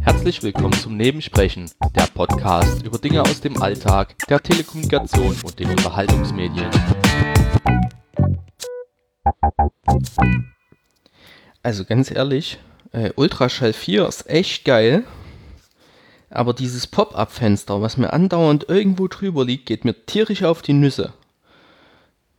Herzlich 0.00 0.42
willkommen 0.42 0.72
zum 0.72 0.96
Nebensprechen, 0.96 1.70
der 1.94 2.08
Podcast 2.12 2.82
über 2.84 2.98
Dinge 2.98 3.22
aus 3.22 3.40
dem 3.40 3.62
Alltag, 3.62 4.16
der 4.28 4.42
Telekommunikation 4.42 5.36
und 5.44 5.58
den 5.58 5.70
Unterhaltungsmedien. 5.70 6.70
Also 11.62 11.84
ganz 11.84 12.10
ehrlich, 12.10 12.58
äh, 12.92 13.12
Ultraschall 13.14 13.72
4 13.72 14.06
ist 14.06 14.28
echt 14.28 14.64
geil. 14.64 15.04
Aber 16.28 16.54
dieses 16.54 16.86
Pop-up-Fenster, 16.86 17.80
was 17.80 17.96
mir 17.96 18.12
andauernd 18.12 18.68
irgendwo 18.68 19.06
drüber 19.06 19.44
liegt, 19.44 19.66
geht 19.66 19.84
mir 19.84 20.06
tierisch 20.06 20.42
auf 20.42 20.62
die 20.62 20.72
Nüsse. 20.72 21.12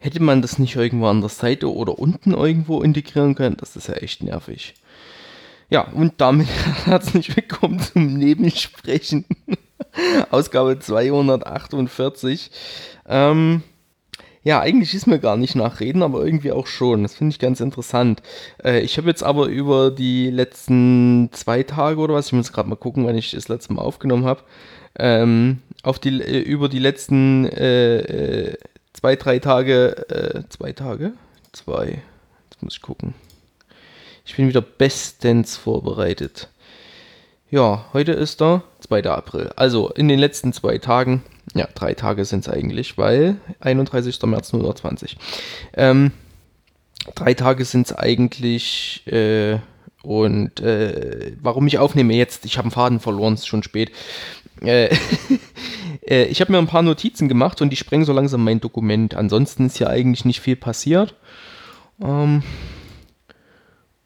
Hätte 0.07 0.23
man 0.23 0.41
das 0.41 0.57
nicht 0.57 0.77
irgendwo 0.77 1.07
an 1.07 1.19
der 1.19 1.29
Seite 1.29 1.69
oder 1.69 1.99
unten 1.99 2.31
irgendwo 2.31 2.81
integrieren 2.81 3.35
können, 3.35 3.57
das 3.59 3.75
ist 3.75 3.89
ja 3.89 3.95
echt 3.95 4.23
nervig. 4.23 4.73
Ja, 5.69 5.81
und 5.81 6.13
damit 6.21 6.47
herzlich 6.85 7.35
willkommen 7.35 7.81
zum 7.81 8.13
Nebensprechen. 8.13 9.25
Ausgabe 10.31 10.79
248. 10.79 12.51
Ähm, 13.05 13.63
ja, 14.43 14.61
eigentlich 14.61 14.93
ist 14.93 15.07
mir 15.07 15.19
gar 15.19 15.35
nicht 15.35 15.55
nachreden, 15.55 16.01
aber 16.01 16.23
irgendwie 16.23 16.53
auch 16.53 16.67
schon. 16.67 17.03
Das 17.03 17.15
finde 17.15 17.31
ich 17.31 17.39
ganz 17.39 17.59
interessant. 17.59 18.21
Äh, 18.63 18.79
ich 18.83 18.97
habe 18.97 19.09
jetzt 19.09 19.23
aber 19.23 19.47
über 19.47 19.91
die 19.91 20.29
letzten 20.29 21.31
zwei 21.33 21.63
Tage 21.63 21.99
oder 21.99 22.13
was, 22.13 22.27
ich 22.27 22.31
muss 22.31 22.53
gerade 22.53 22.69
mal 22.69 22.77
gucken, 22.77 23.05
wann 23.05 23.17
ich 23.17 23.31
das 23.31 23.49
letzte 23.49 23.73
Mal 23.73 23.81
aufgenommen 23.81 24.23
habe, 24.23 24.43
ähm, 24.97 25.59
auf 25.83 25.99
die, 25.99 26.21
äh, 26.21 26.39
über 26.39 26.69
die 26.69 26.79
letzten 26.79 27.43
äh, 27.43 27.97
äh 28.51 28.57
zwei, 28.97 29.15
drei 29.15 29.39
Tage, 29.39 30.09
äh, 30.09 30.43
zwei 30.49 30.73
Tage? 30.73 31.13
Zwei. 31.51 32.01
Jetzt 32.49 32.63
muss 32.63 32.75
ich 32.75 32.81
gucken. 32.81 33.13
Ich 34.25 34.35
bin 34.35 34.47
wieder 34.47 34.61
bestens 34.61 35.55
vorbereitet. 35.55 36.49
Ja, 37.49 37.85
heute 37.93 38.11
ist 38.11 38.41
der 38.41 38.63
2. 38.81 39.03
April. 39.03 39.51
Also 39.55 39.89
in 39.89 40.07
den 40.07 40.19
letzten 40.19 40.51
zwei 40.51 40.79
Tagen 40.79 41.23
ja, 41.53 41.67
drei 41.73 41.93
Tage 41.93 42.25
sind 42.25 42.45
es 42.45 42.49
eigentlich, 42.53 42.97
weil 42.97 43.37
31. 43.59 44.21
März 44.23 44.49
020. 44.49 45.17
Ähm, 45.75 46.11
drei 47.15 47.33
Tage 47.35 47.65
sind 47.65 47.87
es 47.87 47.93
eigentlich. 47.93 49.03
Äh, 49.07 49.59
und 50.03 50.59
äh, 50.59 51.33
warum 51.41 51.67
ich 51.67 51.77
aufnehme 51.79 52.15
jetzt, 52.15 52.45
ich 52.45 52.57
habe 52.57 52.65
einen 52.65 52.71
Faden 52.71 52.99
verloren, 52.99 53.33
es 53.33 53.41
ist 53.41 53.47
schon 53.47 53.63
spät. 53.63 53.91
Äh, 54.61 54.95
äh, 56.01 56.25
ich 56.25 56.41
habe 56.41 56.51
mir 56.51 56.57
ein 56.57 56.67
paar 56.67 56.81
Notizen 56.81 57.27
gemacht 57.27 57.61
und 57.61 57.69
die 57.69 57.75
sprengen 57.75 58.05
so 58.05 58.13
langsam 58.13 58.43
mein 58.43 58.59
Dokument. 58.59 59.15
Ansonsten 59.15 59.67
ist 59.67 59.79
ja 59.79 59.87
eigentlich 59.87 60.25
nicht 60.25 60.41
viel 60.41 60.55
passiert. 60.55 61.15
Ähm, 62.01 62.43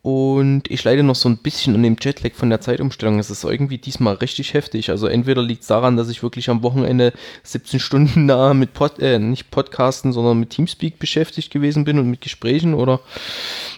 und 0.04 0.72
ich 0.72 0.84
leide 0.84 1.04
noch 1.04 1.16
so 1.16 1.30
ein 1.30 1.38
bisschen 1.38 1.76
an 1.76 1.84
dem 1.84 1.96
Jetlag 2.02 2.34
von 2.34 2.50
der 2.50 2.60
Zeitumstellung. 2.60 3.20
Es 3.20 3.30
ist 3.30 3.44
irgendwie 3.44 3.78
diesmal 3.78 4.16
richtig 4.16 4.56
heftig. 4.56 4.90
Also 4.90 5.06
entweder 5.06 5.44
liegt 5.44 5.62
es 5.62 5.68
daran, 5.68 5.96
dass 5.96 6.10
ich 6.10 6.24
wirklich 6.24 6.50
am 6.50 6.64
Wochenende 6.64 7.14
17 7.44 7.80
Stunden 7.80 8.28
da 8.28 8.56
mit 8.56 8.74
Pod, 8.74 9.00
äh, 9.00 9.20
nicht 9.20 9.52
Podcasten, 9.52 10.12
sondern 10.12 10.40
mit 10.40 10.50
Teamspeak 10.50 10.98
beschäftigt 10.98 11.52
gewesen 11.52 11.84
bin 11.84 12.00
und 12.00 12.10
mit 12.10 12.22
Gesprächen 12.22 12.74
oder 12.74 13.00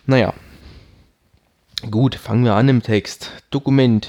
naja. 0.05 0.33
Gut, 1.91 2.15
fangen 2.15 2.45
wir 2.45 2.55
an 2.55 2.69
im 2.69 2.81
Text. 2.81 3.31
Dokument. 3.51 4.07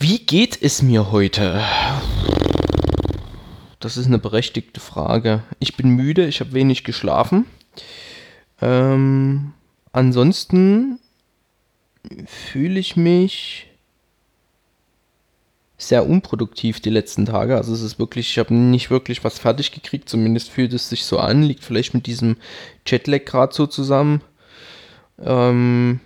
Wie 0.00 0.18
geht 0.18 0.60
es 0.60 0.82
mir 0.82 1.12
heute? 1.12 1.62
Das 3.80 3.96
ist 3.96 4.06
eine 4.06 4.18
berechtigte 4.18 4.80
Frage. 4.80 5.42
Ich 5.60 5.76
bin 5.76 5.90
müde, 5.90 6.26
ich 6.26 6.40
habe 6.40 6.52
wenig 6.52 6.84
geschlafen. 6.84 7.46
Ähm, 8.60 9.52
ansonsten 9.92 10.98
fühle 12.26 12.80
ich 12.80 12.96
mich 12.96 13.68
sehr 15.76 16.08
unproduktiv 16.08 16.80
die 16.80 16.90
letzten 16.90 17.24
Tage. 17.24 17.56
Also 17.56 17.72
es 17.72 17.82
ist 17.82 18.00
wirklich, 18.00 18.30
ich 18.30 18.38
habe 18.38 18.52
nicht 18.52 18.90
wirklich 18.90 19.22
was 19.22 19.38
fertig 19.38 19.70
gekriegt, 19.70 20.08
zumindest 20.08 20.50
fühlt 20.50 20.72
es 20.72 20.88
sich 20.88 21.04
so 21.04 21.20
an, 21.20 21.44
liegt 21.44 21.62
vielleicht 21.62 21.94
mit 21.94 22.06
diesem 22.06 22.36
Jetlag 22.84 23.24
gerade 23.24 23.54
so 23.54 23.66
zusammen. 23.66 24.22
Ähm, 25.20 26.00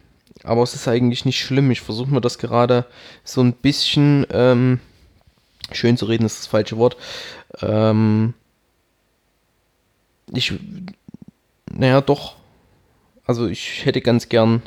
aber 0.45 0.63
es 0.63 0.75
ist 0.75 0.89
eigentlich 0.89 1.25
nicht 1.25 1.41
schlimm. 1.41 1.71
Ich 1.71 1.81
versuche 1.81 2.11
mir 2.11 2.21
das 2.21 2.39
gerade 2.39 2.85
so 3.25 3.41
ein 3.41 3.55
bisschen 3.55 4.27
ähm, 4.31 4.81
schön 5.73 5.97
zu 5.97 6.05
reden, 6.05 6.27
ist 6.27 6.41
das 6.41 6.47
falsche 6.47 6.77
Wort. 6.77 6.97
Ähm, 7.61 8.35
ich, 10.33 10.55
naja, 11.71 12.01
doch, 12.01 12.37
also 13.27 13.47
ich 13.47 13.85
hätte 13.85 14.01
ganz 14.01 14.29
gern. 14.29 14.63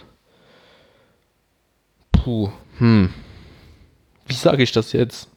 Puh, 2.12 2.50
hm. 2.78 3.14
Wie 4.26 4.34
sage 4.34 4.64
ich 4.64 4.72
das 4.72 4.92
jetzt? 4.92 5.30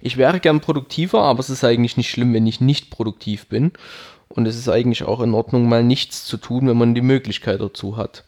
Ich 0.00 0.16
wäre 0.16 0.40
gern 0.40 0.60
produktiver, 0.60 1.22
aber 1.22 1.40
es 1.40 1.50
ist 1.50 1.64
eigentlich 1.64 1.96
nicht 1.96 2.10
schlimm, 2.10 2.34
wenn 2.34 2.46
ich 2.46 2.60
nicht 2.60 2.90
produktiv 2.90 3.46
bin. 3.46 3.72
Und 4.28 4.46
es 4.46 4.56
ist 4.56 4.68
eigentlich 4.68 5.04
auch 5.04 5.20
in 5.20 5.34
Ordnung, 5.34 5.68
mal 5.68 5.82
nichts 5.82 6.24
zu 6.24 6.36
tun, 6.36 6.66
wenn 6.68 6.76
man 6.76 6.94
die 6.94 7.02
Möglichkeit 7.02 7.60
dazu 7.60 7.96
hat. 7.96 8.24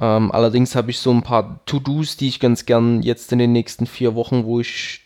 Ähm, 0.00 0.32
allerdings 0.32 0.74
habe 0.74 0.90
ich 0.90 0.98
so 0.98 1.12
ein 1.12 1.22
paar 1.22 1.64
To-Dos, 1.66 2.16
die 2.16 2.28
ich 2.28 2.40
ganz 2.40 2.66
gern 2.66 3.02
jetzt 3.02 3.32
in 3.32 3.38
den 3.38 3.52
nächsten 3.52 3.86
vier 3.86 4.14
Wochen, 4.14 4.44
wo 4.44 4.60
ich 4.60 5.03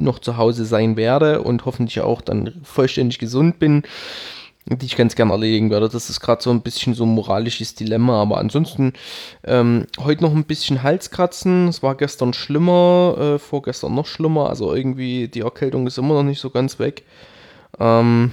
noch 0.00 0.18
zu 0.18 0.36
Hause 0.36 0.64
sein 0.64 0.96
werde 0.96 1.42
und 1.42 1.64
hoffentlich 1.64 2.00
auch 2.00 2.20
dann 2.20 2.60
vollständig 2.62 3.18
gesund 3.18 3.58
bin, 3.58 3.82
die 4.66 4.86
ich 4.86 4.96
ganz 4.96 5.16
gerne 5.16 5.32
erledigen 5.32 5.70
werde. 5.70 5.88
Das 5.88 6.10
ist 6.10 6.20
gerade 6.20 6.42
so 6.42 6.50
ein 6.50 6.62
bisschen 6.62 6.94
so 6.94 7.04
ein 7.04 7.14
moralisches 7.14 7.74
Dilemma, 7.74 8.20
aber 8.20 8.38
ansonsten 8.38 8.92
ähm, 9.44 9.86
heute 9.98 10.22
noch 10.22 10.34
ein 10.34 10.44
bisschen 10.44 10.82
Halskratzen. 10.82 11.68
Es 11.68 11.82
war 11.82 11.94
gestern 11.96 12.32
schlimmer, 12.32 13.16
äh, 13.18 13.38
vorgestern 13.38 13.94
noch 13.94 14.06
schlimmer. 14.06 14.48
Also 14.48 14.74
irgendwie 14.74 15.28
die 15.28 15.40
Erkältung 15.40 15.86
ist 15.86 15.98
immer 15.98 16.14
noch 16.14 16.22
nicht 16.22 16.40
so 16.40 16.50
ganz 16.50 16.78
weg. 16.78 17.04
Ähm, 17.78 18.32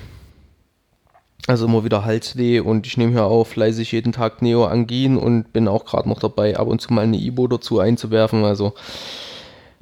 also 1.48 1.66
immer 1.66 1.86
wieder 1.86 2.04
Halsweh 2.04 2.60
und 2.60 2.86
ich 2.86 2.98
nehme 2.98 3.14
hier 3.14 3.24
auch 3.24 3.46
fleißig 3.46 3.94
jeden 3.94 4.12
Tag 4.12 4.42
Neoangin 4.42 5.18
und 5.18 5.54
bin 5.54 5.70
auch 5.70 5.86
gerade 5.86 6.10
noch 6.10 6.20
dabei, 6.20 6.58
ab 6.58 6.68
und 6.68 6.82
zu 6.82 6.92
mal 6.94 7.06
eine 7.06 7.18
Ibo 7.18 7.48
dazu 7.48 7.80
einzuwerfen. 7.80 8.44
Also 8.44 8.74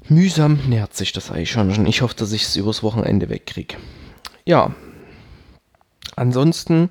mühsam 0.09 0.59
nähert 0.67 0.95
sich 0.95 1.11
das 1.11 1.31
eigentlich 1.31 1.51
schon. 1.51 1.85
Ich 1.85 2.01
hoffe, 2.01 2.15
dass 2.15 2.31
ich 2.31 2.43
es 2.43 2.55
übers 2.55 2.83
Wochenende 2.83 3.29
wegkriege. 3.29 3.75
Ja, 4.45 4.73
Ansonsten, 6.15 6.89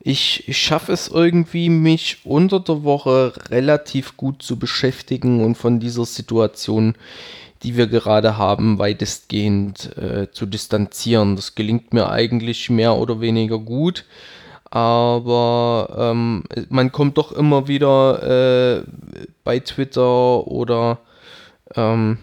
ich, 0.00 0.48
ich 0.48 0.58
schaffe 0.58 0.92
es 0.92 1.08
irgendwie, 1.08 1.68
mich 1.68 2.18
unter 2.24 2.60
der 2.60 2.84
Woche 2.84 3.32
relativ 3.50 4.16
gut 4.16 4.42
zu 4.42 4.58
beschäftigen 4.58 5.44
und 5.44 5.56
von 5.56 5.80
dieser 5.80 6.04
Situation, 6.04 6.94
die 7.62 7.76
wir 7.76 7.86
gerade 7.86 8.36
haben, 8.36 8.78
weitestgehend 8.78 9.96
äh, 9.96 10.30
zu 10.32 10.46
distanzieren. 10.46 11.36
Das 11.36 11.54
gelingt 11.54 11.92
mir 11.92 12.10
eigentlich 12.10 12.70
mehr 12.70 12.96
oder 12.96 13.20
weniger 13.20 13.58
gut 13.58 14.04
aber 14.74 15.94
ähm, 15.98 16.44
man 16.70 16.92
kommt 16.92 17.18
doch 17.18 17.32
immer 17.32 17.68
wieder 17.68 18.78
äh, 18.78 18.82
bei 19.44 19.60
Twitter 19.60 20.46
oder 20.46 20.98
ähm, 21.76 22.16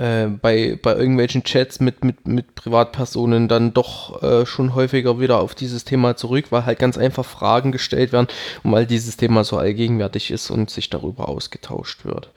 äh, 0.00 0.28
bei, 0.28 0.78
bei 0.82 0.94
irgendwelchen 0.94 1.44
Chats 1.44 1.78
mit, 1.78 2.02
mit, 2.04 2.26
mit 2.26 2.54
Privatpersonen 2.54 3.48
dann 3.48 3.74
doch 3.74 4.22
äh, 4.22 4.46
schon 4.46 4.74
häufiger 4.74 5.20
wieder 5.20 5.40
auf 5.40 5.54
dieses 5.54 5.84
Thema 5.84 6.16
zurück, 6.16 6.46
weil 6.50 6.64
halt 6.64 6.78
ganz 6.78 6.96
einfach 6.96 7.26
Fragen 7.26 7.70
gestellt 7.70 8.12
werden 8.12 8.28
und 8.62 8.72
weil 8.72 8.86
dieses 8.86 9.18
Thema 9.18 9.44
so 9.44 9.58
allgegenwärtig 9.58 10.30
ist 10.30 10.50
und 10.50 10.70
sich 10.70 10.88
darüber 10.88 11.28
ausgetauscht 11.28 12.06
wird. 12.06 12.30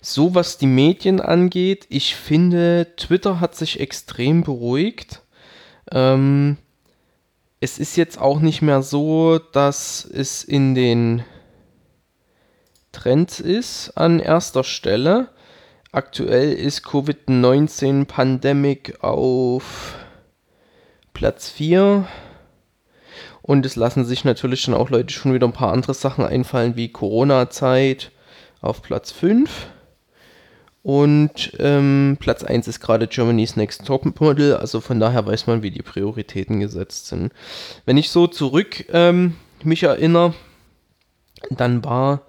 So 0.00 0.36
was 0.36 0.58
die 0.58 0.68
Medien 0.68 1.20
angeht, 1.20 1.86
ich 1.88 2.14
finde, 2.14 2.86
Twitter 2.96 3.40
hat 3.40 3.56
sich 3.56 3.80
extrem 3.80 4.44
beruhigt. 4.44 5.22
Ähm, 5.90 6.56
es 7.58 7.80
ist 7.80 7.96
jetzt 7.96 8.20
auch 8.20 8.38
nicht 8.38 8.62
mehr 8.62 8.82
so, 8.82 9.40
dass 9.52 10.04
es 10.04 10.44
in 10.44 10.76
den 10.76 11.24
Trends 12.92 13.40
ist 13.40 13.90
an 13.96 14.20
erster 14.20 14.62
Stelle. 14.62 15.30
Aktuell 15.90 16.52
ist 16.52 16.84
Covid-19 16.84 18.04
Pandemic 18.04 19.02
auf 19.02 19.94
Platz 21.14 21.48
4. 21.48 22.06
Und 23.40 23.64
es 23.64 23.74
lassen 23.74 24.04
sich 24.04 24.22
natürlich 24.22 24.64
dann 24.66 24.74
auch 24.74 24.90
Leute 24.90 25.14
schon 25.14 25.32
wieder 25.32 25.46
ein 25.46 25.54
paar 25.54 25.72
andere 25.72 25.94
Sachen 25.94 26.26
einfallen, 26.26 26.76
wie 26.76 26.92
Corona-Zeit 26.92 28.12
auf 28.60 28.82
Platz 28.82 29.12
5. 29.12 29.68
Und 30.82 31.52
ähm, 31.58 32.18
Platz 32.20 32.44
1 32.44 32.68
ist 32.68 32.80
gerade 32.80 33.06
Germany's 33.06 33.56
Next 33.56 33.86
Top 33.86 34.20
Model, 34.20 34.56
also 34.56 34.82
von 34.82 35.00
daher 35.00 35.26
weiß 35.26 35.46
man, 35.46 35.62
wie 35.62 35.70
die 35.70 35.82
Prioritäten 35.82 36.60
gesetzt 36.60 37.06
sind. 37.06 37.32
Wenn 37.86 37.96
ich 37.96 38.10
so 38.10 38.26
zurück 38.26 38.84
ähm, 38.92 39.36
mich 39.64 39.84
erinnere, 39.84 40.34
dann 41.50 41.82
war 41.82 42.22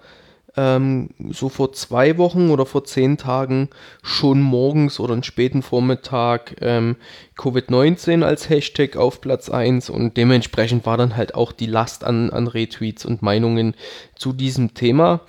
ähm, 0.56 1.10
so 1.30 1.48
vor 1.48 1.72
zwei 1.72 2.18
Wochen 2.18 2.50
oder 2.50 2.66
vor 2.66 2.84
zehn 2.84 3.18
Tagen 3.18 3.68
schon 4.02 4.40
morgens 4.40 4.98
oder 4.98 5.12
einen 5.12 5.22
späten 5.22 5.62
Vormittag 5.62 6.56
ähm, 6.60 6.96
Covid-19 7.36 8.22
als 8.22 8.48
Hashtag 8.48 8.96
auf 8.96 9.20
Platz 9.20 9.48
1 9.48 9.90
und 9.90 10.16
dementsprechend 10.16 10.86
war 10.86 10.96
dann 10.96 11.16
halt 11.16 11.34
auch 11.34 11.52
die 11.52 11.66
Last 11.66 12.04
an, 12.04 12.30
an 12.30 12.48
Retweets 12.48 13.04
und 13.04 13.22
Meinungen 13.22 13.74
zu 14.16 14.32
diesem 14.32 14.74
Thema. 14.74 15.20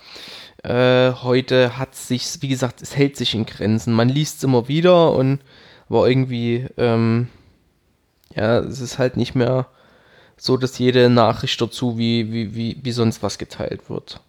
Äh, 0.63 1.13
heute 1.23 1.77
hat 1.77 1.95
sich, 1.95 2.27
wie 2.41 2.47
gesagt, 2.47 2.81
es 2.81 2.95
hält 2.95 3.17
sich 3.17 3.33
in 3.35 3.45
Grenzen. 3.45 3.93
Man 3.93 4.09
liest 4.09 4.37
es 4.37 4.43
immer 4.43 4.67
wieder 4.67 5.13
und 5.13 5.39
aber 5.89 6.07
irgendwie, 6.07 6.67
ähm, 6.77 7.27
ja, 8.33 8.59
es 8.59 8.79
ist 8.79 8.97
halt 8.97 9.17
nicht 9.17 9.35
mehr 9.35 9.67
so, 10.37 10.55
dass 10.55 10.77
jede 10.77 11.09
Nachricht 11.09 11.59
dazu 11.59 11.97
wie, 11.97 12.31
wie, 12.31 12.55
wie, 12.55 12.77
wie 12.81 12.91
sonst 12.91 13.21
was 13.21 13.37
geteilt 13.37 13.89
wird. 13.89 14.21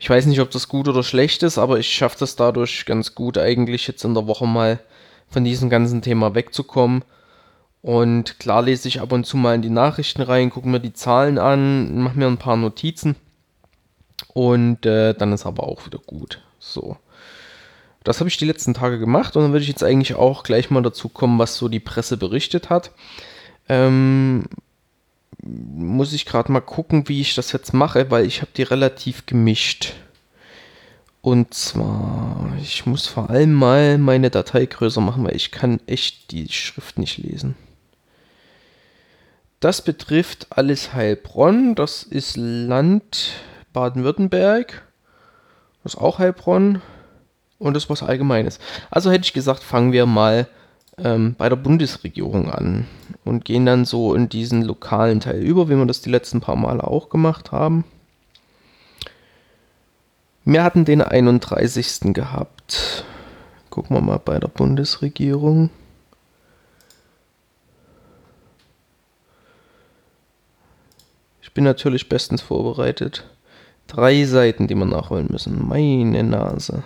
Ich 0.00 0.08
weiß 0.08 0.24
nicht, 0.24 0.40
ob 0.40 0.50
das 0.50 0.68
gut 0.68 0.88
oder 0.88 1.02
schlecht 1.02 1.42
ist, 1.42 1.58
aber 1.58 1.78
ich 1.78 1.92
schaffe 1.92 2.16
das 2.20 2.34
dadurch 2.34 2.86
ganz 2.86 3.14
gut, 3.14 3.36
eigentlich 3.36 3.86
jetzt 3.86 4.02
in 4.02 4.14
der 4.14 4.26
Woche 4.26 4.46
mal 4.46 4.80
von 5.28 5.44
diesem 5.44 5.68
ganzen 5.68 6.00
Thema 6.00 6.34
wegzukommen. 6.34 7.04
Und 7.82 8.38
klar 8.38 8.62
lese 8.62 8.88
ich 8.88 9.02
ab 9.02 9.12
und 9.12 9.26
zu 9.26 9.36
mal 9.36 9.54
in 9.54 9.62
die 9.62 9.68
Nachrichten 9.68 10.22
rein, 10.22 10.48
gucke 10.48 10.68
mir 10.68 10.80
die 10.80 10.94
Zahlen 10.94 11.36
an, 11.36 12.00
mache 12.00 12.18
mir 12.18 12.28
ein 12.28 12.38
paar 12.38 12.56
Notizen. 12.56 13.14
Und 14.32 14.86
äh, 14.86 15.12
dann 15.12 15.34
ist 15.34 15.44
aber 15.44 15.64
auch 15.64 15.84
wieder 15.84 15.98
gut. 15.98 16.40
So. 16.58 16.96
Das 18.02 18.20
habe 18.20 18.30
ich 18.30 18.38
die 18.38 18.46
letzten 18.46 18.72
Tage 18.72 18.98
gemacht 18.98 19.36
und 19.36 19.42
dann 19.42 19.52
würde 19.52 19.64
ich 19.64 19.68
jetzt 19.68 19.84
eigentlich 19.84 20.14
auch 20.14 20.44
gleich 20.44 20.70
mal 20.70 20.82
dazu 20.82 21.10
kommen, 21.10 21.38
was 21.38 21.56
so 21.56 21.68
die 21.68 21.78
Presse 21.78 22.16
berichtet 22.16 22.70
hat. 22.70 22.90
Ähm, 23.68 24.44
muss 25.42 26.12
ich 26.12 26.26
gerade 26.26 26.52
mal 26.52 26.60
gucken, 26.60 27.08
wie 27.08 27.20
ich 27.20 27.34
das 27.34 27.52
jetzt 27.52 27.72
mache, 27.72 28.10
weil 28.10 28.26
ich 28.26 28.42
habe 28.42 28.50
die 28.56 28.62
relativ 28.62 29.26
gemischt. 29.26 29.94
Und 31.22 31.52
zwar, 31.52 32.52
ich 32.60 32.86
muss 32.86 33.06
vor 33.06 33.30
allem 33.30 33.52
mal 33.52 33.98
meine 33.98 34.30
Datei 34.30 34.64
größer 34.66 35.00
machen, 35.00 35.24
weil 35.24 35.36
ich 35.36 35.50
kann 35.50 35.80
echt 35.86 36.30
die 36.30 36.50
Schrift 36.50 36.98
nicht 36.98 37.18
lesen. 37.18 37.56
Das 39.60 39.82
betrifft 39.82 40.46
alles 40.50 40.94
Heilbronn. 40.94 41.74
Das 41.74 42.02
ist 42.02 42.36
Land 42.38 43.32
Baden-Württemberg. 43.74 44.82
Das 45.82 45.94
ist 45.94 46.00
auch 46.00 46.18
Heilbronn. 46.18 46.80
Und 47.58 47.74
das 47.74 47.84
ist 47.84 47.90
was 47.90 48.02
Allgemeines. 48.02 48.58
Also 48.90 49.10
hätte 49.10 49.24
ich 49.24 49.34
gesagt, 49.34 49.62
fangen 49.62 49.92
wir 49.92 50.06
mal 50.06 50.48
ähm, 50.98 51.34
bei 51.36 51.48
der 51.48 51.56
Bundesregierung 51.56 52.50
an 52.50 52.86
und 53.24 53.44
gehen 53.44 53.66
dann 53.66 53.84
so 53.84 54.14
in 54.14 54.28
diesen 54.28 54.62
lokalen 54.62 55.20
Teil 55.20 55.40
über, 55.40 55.68
wie 55.68 55.76
wir 55.76 55.86
das 55.86 56.00
die 56.00 56.10
letzten 56.10 56.40
paar 56.40 56.56
Male 56.56 56.84
auch 56.84 57.08
gemacht 57.08 57.52
haben. 57.52 57.84
Wir 60.44 60.64
hatten 60.64 60.84
den 60.84 61.02
31. 61.02 62.14
gehabt. 62.14 63.04
Gucken 63.68 63.96
wir 63.96 64.00
mal 64.00 64.18
bei 64.18 64.38
der 64.38 64.48
Bundesregierung. 64.48 65.70
Ich 71.42 71.52
bin 71.52 71.64
natürlich 71.64 72.08
bestens 72.08 72.42
vorbereitet. 72.42 73.28
Drei 73.86 74.24
Seiten, 74.24 74.66
die 74.66 74.76
wir 74.76 74.86
nachholen 74.86 75.28
müssen. 75.30 75.68
Meine 75.68 76.22
Nase. 76.22 76.84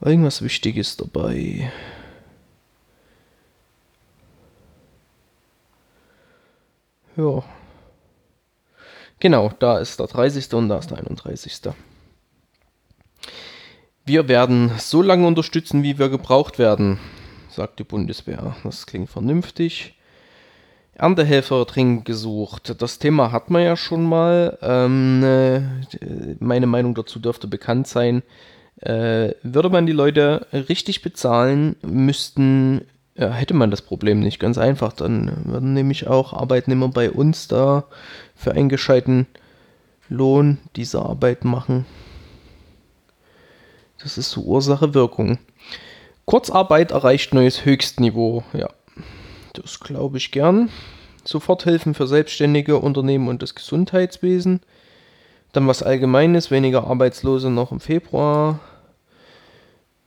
Irgendwas 0.00 0.42
Wichtiges 0.42 0.96
dabei. 0.96 1.70
Ja. 7.20 7.42
Genau, 9.18 9.52
da 9.58 9.78
ist 9.78 10.00
der 10.00 10.06
30. 10.06 10.54
und 10.54 10.70
da 10.70 10.78
ist 10.78 10.90
der 10.90 10.98
31. 10.98 11.60
Wir 14.06 14.28
werden 14.28 14.72
so 14.78 15.02
lange 15.02 15.26
unterstützen, 15.26 15.82
wie 15.82 15.98
wir 15.98 16.08
gebraucht 16.08 16.58
werden, 16.58 16.98
sagt 17.50 17.78
die 17.78 17.84
Bundeswehr. 17.84 18.56
Das 18.64 18.86
klingt 18.86 19.10
vernünftig. 19.10 19.94
Erntehelfer 20.94 21.66
dringend 21.66 22.06
gesucht. 22.06 22.74
Das 22.80 22.98
Thema 22.98 23.32
hat 23.32 23.50
man 23.50 23.62
ja 23.62 23.76
schon 23.76 24.04
mal. 24.04 24.58
Ähm, 24.62 25.22
äh, 25.22 25.60
meine 26.38 26.66
Meinung 26.66 26.94
dazu 26.94 27.18
dürfte 27.18 27.46
bekannt 27.46 27.86
sein. 27.86 28.22
Äh, 28.76 29.34
würde 29.42 29.68
man 29.68 29.84
die 29.84 29.92
Leute 29.92 30.46
richtig 30.52 31.02
bezahlen, 31.02 31.76
müssten 31.82 32.86
ja, 33.14 33.30
hätte 33.30 33.54
man 33.54 33.70
das 33.70 33.82
Problem 33.82 34.20
nicht. 34.20 34.38
Ganz 34.38 34.58
einfach. 34.58 34.92
Dann 34.92 35.44
würden 35.44 35.74
nämlich 35.74 36.06
auch 36.06 36.32
Arbeitnehmer 36.32 36.88
bei 36.88 37.10
uns 37.10 37.48
da 37.48 37.84
für 38.34 38.52
einen 38.52 38.68
gescheiten 38.68 39.26
Lohn 40.08 40.58
diese 40.76 41.02
Arbeit 41.02 41.44
machen. 41.44 41.86
Das 44.02 44.16
ist 44.16 44.30
so 44.30 44.42
Ursache-Wirkung. 44.42 45.38
Kurzarbeit 46.24 46.92
erreicht 46.92 47.34
neues 47.34 47.64
Höchstniveau. 47.64 48.44
Ja, 48.52 48.70
das 49.52 49.80
glaube 49.80 50.18
ich 50.18 50.30
gern. 50.30 50.70
Soforthilfen 51.24 51.94
für 51.94 52.06
Selbstständige, 52.06 52.78
Unternehmen 52.78 53.28
und 53.28 53.42
das 53.42 53.54
Gesundheitswesen. 53.54 54.60
Dann 55.52 55.66
was 55.66 55.82
Allgemeines, 55.82 56.50
weniger 56.50 56.84
Arbeitslose 56.86 57.50
noch 57.50 57.72
im 57.72 57.80
Februar. 57.80 58.60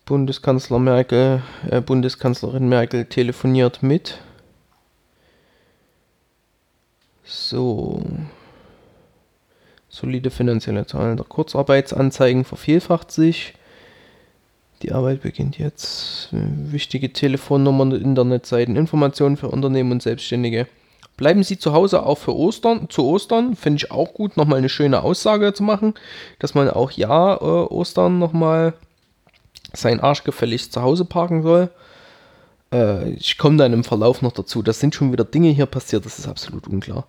Bundeskanzler 0.06 0.80
Merkel, 0.80 1.42
äh, 1.70 1.80
Bundeskanzlerin 1.80 2.68
Merkel 2.68 3.06
telefoniert 3.06 3.82
mit. 3.82 4.20
So. 7.24 8.02
Solide 9.88 10.30
finanzielle 10.30 10.86
Zahlen 10.86 11.16
der 11.16 11.26
Kurzarbeitsanzeigen 11.26 12.44
vervielfacht 12.44 13.12
sich. 13.12 13.54
Die 14.82 14.92
Arbeit 14.92 15.22
beginnt 15.22 15.58
jetzt. 15.58 16.28
Wichtige 16.32 17.14
Telefonnummern, 17.14 17.94
Internetseiten, 17.94 18.76
Informationen 18.76 19.38
für 19.38 19.48
Unternehmen 19.48 19.94
und 19.94 20.04
Selbstständige. 20.04 20.68
Bleiben 21.16 21.44
Sie 21.44 21.58
zu 21.58 21.72
Hause 21.72 22.06
auch 22.06 22.18
für 22.18 22.36
Ostern, 22.36 22.90
zu 22.90 23.06
Ostern. 23.06 23.56
Finde 23.56 23.78
ich 23.78 23.92
auch 23.92 24.14
gut, 24.14 24.36
nochmal 24.36 24.58
eine 24.58 24.68
schöne 24.68 25.04
Aussage 25.04 25.54
zu 25.54 25.64
machen, 25.64 25.94
dass 26.40 26.56
man 26.56 26.70
auch 26.70 26.92
ja 26.92 27.36
äh, 27.36 27.38
Ostern 27.38 28.20
nochmal 28.20 28.74
sein 29.74 30.00
Arsch 30.00 30.24
gefälligst 30.24 30.74
zu 30.74 30.82
Hause 30.82 31.06
parken 31.06 31.44
soll. 31.44 31.70
Äh, 32.72 33.12
ich 33.12 33.38
komme 33.38 33.58
dann 33.58 33.74
im 33.74 33.84
Verlauf 33.84 34.22
noch 34.22 34.32
dazu. 34.32 34.62
Das 34.62 34.80
sind 34.80 34.96
schon 34.96 35.12
wieder 35.12 35.26
Dinge 35.26 35.50
hier 35.50 35.66
passiert, 35.66 36.06
das 36.06 36.20
ist 36.20 36.28
absolut 36.28 36.68
unklar. 36.68 37.06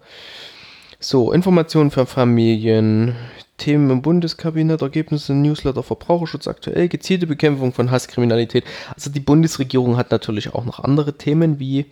So, 1.00 1.32
Informationen 1.32 1.90
für 1.90 2.06
Familien, 2.06 3.14
Themen 3.58 3.90
im 3.90 4.02
Bundeskabinett, 4.02 4.80
Ergebnisse, 4.80 5.34
Newsletter, 5.34 5.82
Verbraucherschutz 5.82 6.48
aktuell, 6.48 6.88
gezielte 6.88 7.26
Bekämpfung 7.26 7.72
von 7.72 7.90
Hasskriminalität. 7.90 8.64
Also 8.94 9.10
die 9.10 9.20
Bundesregierung 9.20 9.96
hat 9.96 10.10
natürlich 10.10 10.54
auch 10.54 10.64
noch 10.64 10.80
andere 10.80 11.12
Themen 11.18 11.58
wie 11.58 11.86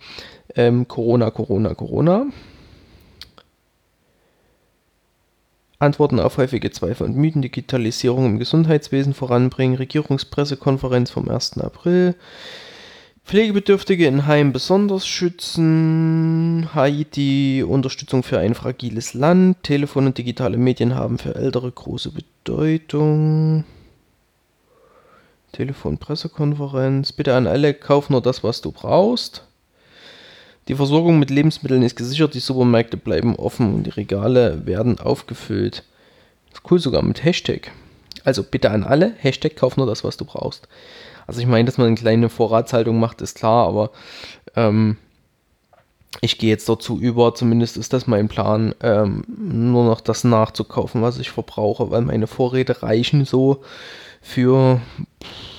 ähm, 0.55 0.87
Corona, 0.87 1.29
Corona, 1.29 1.73
Corona. 1.73 2.25
Antworten 5.83 6.19
auf 6.19 6.37
häufige 6.37 6.71
Zweifel 6.71 7.05
und 7.05 7.15
Mythen, 7.15 7.41
Digitalisierung 7.41 8.25
im 8.25 8.39
Gesundheitswesen 8.39 9.13
voranbringen, 9.13 9.75
Regierungspressekonferenz 9.75 11.11
vom 11.11 11.29
1. 11.29 11.59
April, 11.59 12.15
Pflegebedürftige 13.25 14.05
in 14.05 14.25
Heim 14.25 14.51
besonders 14.51 15.07
schützen, 15.07 16.69
Haiti, 16.73 17.63
Unterstützung 17.67 18.23
für 18.23 18.39
ein 18.39 18.53
fragiles 18.53 19.13
Land, 19.13 19.63
Telefon 19.63 20.07
und 20.07 20.17
digitale 20.17 20.57
Medien 20.57 20.95
haben 20.95 21.17
für 21.17 21.35
Ältere 21.35 21.71
große 21.71 22.11
Bedeutung. 22.11 23.63
Telefon-Pressekonferenz, 25.53 27.13
bitte 27.13 27.35
an 27.35 27.47
alle, 27.47 27.73
kauf 27.73 28.09
nur 28.09 28.21
das, 28.21 28.43
was 28.43 28.61
du 28.61 28.71
brauchst. 28.71 29.47
Die 30.67 30.75
Versorgung 30.75 31.19
mit 31.19 31.29
Lebensmitteln 31.29 31.83
ist 31.83 31.95
gesichert, 31.97 32.33
die 32.33 32.39
Supermärkte 32.39 32.97
bleiben 32.97 33.35
offen 33.35 33.73
und 33.73 33.83
die 33.83 33.91
Regale 33.91 34.65
werden 34.65 34.99
aufgefüllt. 34.99 35.83
Das 36.49 36.59
ist 36.59 36.71
cool 36.71 36.79
sogar 36.79 37.01
mit 37.01 37.23
Hashtag. 37.23 37.71
Also 38.23 38.43
bitte 38.43 38.71
an 38.71 38.83
alle, 38.83 39.13
Hashtag 39.17 39.57
kauf 39.57 39.75
nur 39.75 39.87
das, 39.87 40.03
was 40.03 40.15
du 40.15 40.23
brauchst. 40.23 40.67
Also 41.27 41.41
ich 41.41 41.47
meine, 41.47 41.65
dass 41.65 41.77
man 41.77 41.87
eine 41.87 41.95
kleine 41.95 42.29
Vorratshaltung 42.29 42.99
macht, 42.99 43.21
ist 43.21 43.35
klar, 43.35 43.67
aber 43.67 43.91
ähm, 44.55 44.97
ich 46.21 46.37
gehe 46.37 46.49
jetzt 46.49 46.69
dazu 46.69 46.99
über, 46.99 47.35
zumindest 47.35 47.75
ist 47.75 47.91
das 47.91 48.07
mein 48.07 48.29
Plan, 48.29 48.73
ähm, 48.81 49.23
nur 49.27 49.85
noch 49.85 49.99
das 49.99 50.23
nachzukaufen, 50.23 51.01
was 51.01 51.19
ich 51.19 51.31
verbrauche, 51.31 51.91
weil 51.91 52.01
meine 52.01 52.27
Vorräte 52.27 52.83
reichen 52.83 53.25
so 53.25 53.61
für 54.21 54.79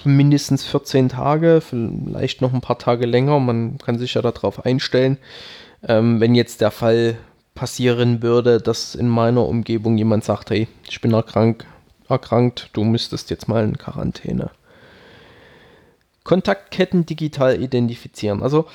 mindestens 0.05 0.65
14 0.65 1.09
Tage, 1.09 1.61
vielleicht 1.61 2.41
noch 2.41 2.53
ein 2.53 2.61
paar 2.61 2.79
Tage 2.79 3.07
länger. 3.07 3.39
Man 3.41 3.79
kann 3.79 3.99
sich 3.99 4.15
ja 4.15 4.23
darauf 4.23 4.65
einstellen. 4.65 5.19
Ähm, 5.87 6.21
wenn 6.21 6.35
jetzt 6.35 6.61
der 6.61 6.71
Fall 6.71 7.17
passieren 7.55 8.23
würde, 8.23 8.61
dass 8.61 8.95
in 8.95 9.09
meiner 9.09 9.47
Umgebung 9.47 9.97
jemand 9.97 10.25
sagt, 10.25 10.51
hey, 10.51 10.67
ich 10.89 11.01
bin 11.01 11.13
erkrankt, 11.13 11.67
erkrankt, 12.09 12.71
du 12.73 12.85
müsstest 12.85 13.31
jetzt 13.31 13.49
mal 13.49 13.65
in 13.65 13.79
Quarantäne. 13.79 14.51
Kontaktketten 16.25 17.05
digital 17.07 17.61
identifizieren. 17.63 18.43
Also 18.43 18.67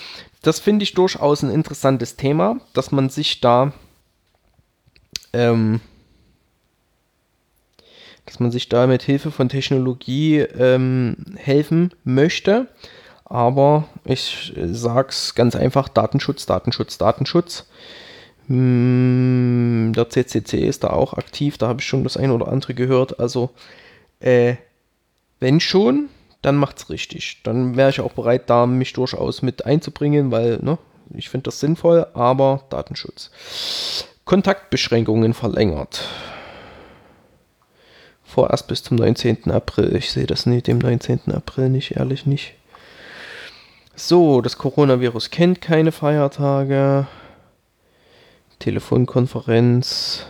das 0.41 0.59
finde 0.59 0.83
ich 0.83 0.93
durchaus 0.93 1.43
ein 1.43 1.49
interessantes 1.49 2.15
Thema, 2.15 2.61
dass 2.73 2.91
man 2.91 3.09
sich 3.09 3.41
da 3.41 3.73
ähm, 5.33 5.81
dass 8.29 8.39
man 8.39 8.51
sich 8.51 8.69
da 8.69 8.85
mit 8.85 9.01
Hilfe 9.01 9.31
von 9.31 9.49
Technologie 9.49 10.37
ähm, 10.39 11.17
helfen 11.35 11.93
möchte. 12.03 12.67
Aber 13.25 13.85
ich 14.05 14.53
sag's 14.55 15.33
ganz 15.33 15.55
einfach: 15.55 15.89
Datenschutz, 15.89 16.45
Datenschutz, 16.45 16.99
Datenschutz. 16.99 17.65
Hm, 18.47 19.93
der 19.95 20.09
CCC 20.09 20.67
ist 20.67 20.83
da 20.83 20.89
auch 20.89 21.13
aktiv, 21.13 21.57
da 21.57 21.67
habe 21.67 21.81
ich 21.81 21.87
schon 21.87 22.03
das 22.03 22.17
ein 22.17 22.31
oder 22.31 22.47
andere 22.47 22.73
gehört. 22.73 23.19
Also, 23.19 23.51
äh, 24.19 24.55
wenn 25.39 25.59
schon, 25.59 26.09
dann 26.41 26.55
macht's 26.55 26.89
richtig. 26.89 27.41
Dann 27.43 27.77
wäre 27.77 27.89
ich 27.89 27.99
auch 27.99 28.13
bereit, 28.13 28.49
da 28.49 28.65
mich 28.65 28.93
durchaus 28.93 29.41
mit 29.41 29.65
einzubringen, 29.65 30.31
weil 30.31 30.59
ne, 30.61 30.77
ich 31.13 31.29
finde 31.29 31.45
das 31.45 31.59
sinnvoll, 31.59 32.07
aber 32.13 32.63
Datenschutz. 32.69 33.31
Kontaktbeschränkungen 34.25 35.33
verlängert. 35.33 36.07
Vorerst 38.29 38.67
bis 38.67 38.83
zum 38.83 38.97
19. 38.97 39.49
April. 39.49 39.95
Ich 39.95 40.11
sehe 40.11 40.27
das 40.27 40.45
nicht 40.45 40.67
dem 40.67 40.77
19. 40.77 41.33
April 41.33 41.69
nicht, 41.69 41.97
ehrlich 41.97 42.27
nicht. 42.27 42.53
So, 43.95 44.41
das 44.41 44.59
Coronavirus 44.59 45.31
kennt 45.31 45.61
keine 45.61 45.91
Feiertage. 45.91 47.07
Telefonkonferenz. 48.59 50.27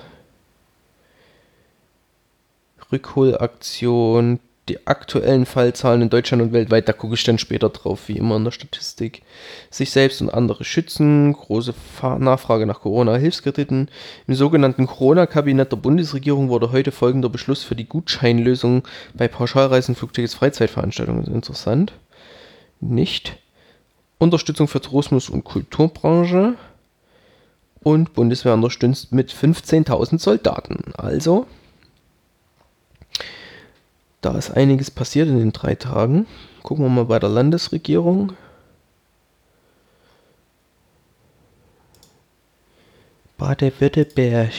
Rückholaktion, 2.89 4.39
die 4.69 4.87
aktuellen 4.87 5.45
Fallzahlen 5.45 6.03
in 6.03 6.09
Deutschland 6.09 6.43
und 6.43 6.53
weltweit, 6.53 6.87
da 6.87 6.93
gucke 6.93 7.15
ich 7.15 7.23
dann 7.23 7.37
später 7.37 7.69
drauf, 7.69 8.07
wie 8.07 8.17
immer 8.17 8.37
in 8.37 8.43
der 8.43 8.51
Statistik. 8.51 9.23
Sich 9.69 9.91
selbst 9.91 10.21
und 10.21 10.29
andere 10.29 10.63
schützen, 10.63 11.33
große 11.33 11.73
Nachfrage 12.19 12.65
nach 12.65 12.81
Corona-Hilfskrediten. 12.81 13.89
Im 14.27 14.35
sogenannten 14.35 14.87
Corona-Kabinett 14.87 15.71
der 15.71 15.77
Bundesregierung 15.77 16.49
wurde 16.49 16.71
heute 16.71 16.91
folgender 16.91 17.29
Beschluss 17.29 17.63
für 17.63 17.75
die 17.75 17.89
Gutscheinlösung 17.89 18.87
bei 19.13 19.27
Pauschalreisen, 19.27 19.95
Flugtickets, 19.95 20.35
Freizeitveranstaltungen. 20.35 21.25
Interessant. 21.25 21.93
Nicht. 22.79 23.37
Unterstützung 24.19 24.67
für 24.67 24.81
Tourismus 24.81 25.29
und 25.29 25.43
Kulturbranche. 25.43 26.53
Und 27.81 28.13
Bundeswehr 28.13 28.53
unterstützt 28.53 29.13
mit 29.13 29.31
15.000 29.31 30.19
Soldaten. 30.19 30.93
Also 30.97 31.47
da 34.21 34.37
ist 34.37 34.51
einiges 34.51 34.91
passiert 34.91 35.29
in 35.29 35.39
den 35.39 35.53
drei 35.53 35.75
Tagen. 35.75 36.27
Gucken 36.63 36.85
wir 36.85 36.89
mal 36.89 37.05
bei 37.05 37.19
der 37.19 37.29
Landesregierung. 37.29 38.33
Baden-Württemberg. 43.37 44.51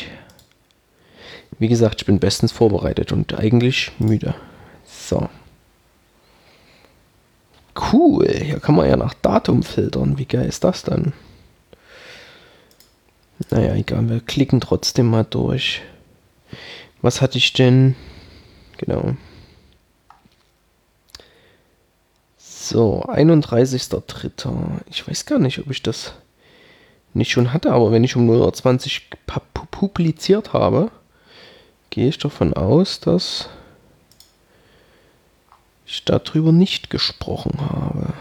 Wie 1.59 1.69
gesagt, 1.69 2.00
ich 2.00 2.07
bin 2.07 2.19
bestens 2.19 2.52
vorbereitet 2.52 3.12
und 3.12 3.38
eigentlich 3.38 3.93
müde. 3.99 4.35
So. 4.87 5.29
Cool, 7.93 8.29
hier 8.29 8.61
kann 8.61 8.75
man 8.75 8.88
ja 8.88 8.97
nach 8.97 9.14
Datum 9.14 9.62
filtern. 9.62 10.17
Wie 10.19 10.25
geil 10.25 10.47
ist 10.47 10.64
das 10.64 10.83
dann? 10.83 11.12
Naja, 13.50 13.75
egal, 13.75 14.09
wir 14.09 14.21
klicken 14.21 14.61
trotzdem 14.61 15.07
mal 15.07 15.25
durch. 15.25 15.83
Was 17.02 17.21
hatte 17.21 17.38
ich 17.38 17.52
denn? 17.52 17.95
Genau. 18.79 19.17
So, 22.71 23.03
31.03. 23.09 24.55
Ich 24.89 25.09
weiß 25.09 25.27
gar 25.27 25.41
nicht, 25.41 25.59
ob 25.59 25.73
ich 25.73 25.83
das 25.83 26.12
nicht 27.15 27.33
schon 27.33 27.53
hatte, 27.53 27.73
aber 27.73 27.91
wenn 27.91 28.05
ich 28.05 28.15
um 28.15 28.31
0.20 28.31 29.00
Uhr 29.11 29.43
publiziert 29.73 30.53
habe, 30.53 30.93
gehe 31.91 32.09
ich 32.09 32.19
davon 32.19 32.55
aus, 32.55 33.00
dass 33.00 33.49
ich 35.85 36.05
darüber 36.05 36.53
nicht 36.53 36.91
gesprochen 36.91 37.59
habe. 37.61 38.12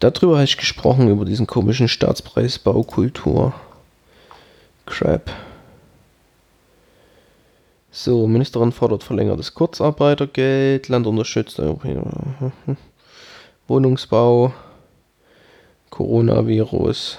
Darüber 0.00 0.38
habe 0.38 0.44
ich 0.44 0.56
gesprochen, 0.56 1.08
über 1.08 1.24
diesen 1.24 1.46
komischen 1.46 1.86
Staatspreis 1.86 2.58
Baukultur. 2.58 3.52
Crap. 4.84 5.30
So, 8.00 8.28
Ministerin 8.28 8.70
fordert 8.70 9.02
verlängertes 9.02 9.54
Kurzarbeitergeld, 9.54 10.88
Land 10.88 11.08
unterstützt 11.08 11.60
Wohnungsbau, 13.66 14.52
Coronavirus. 15.90 17.18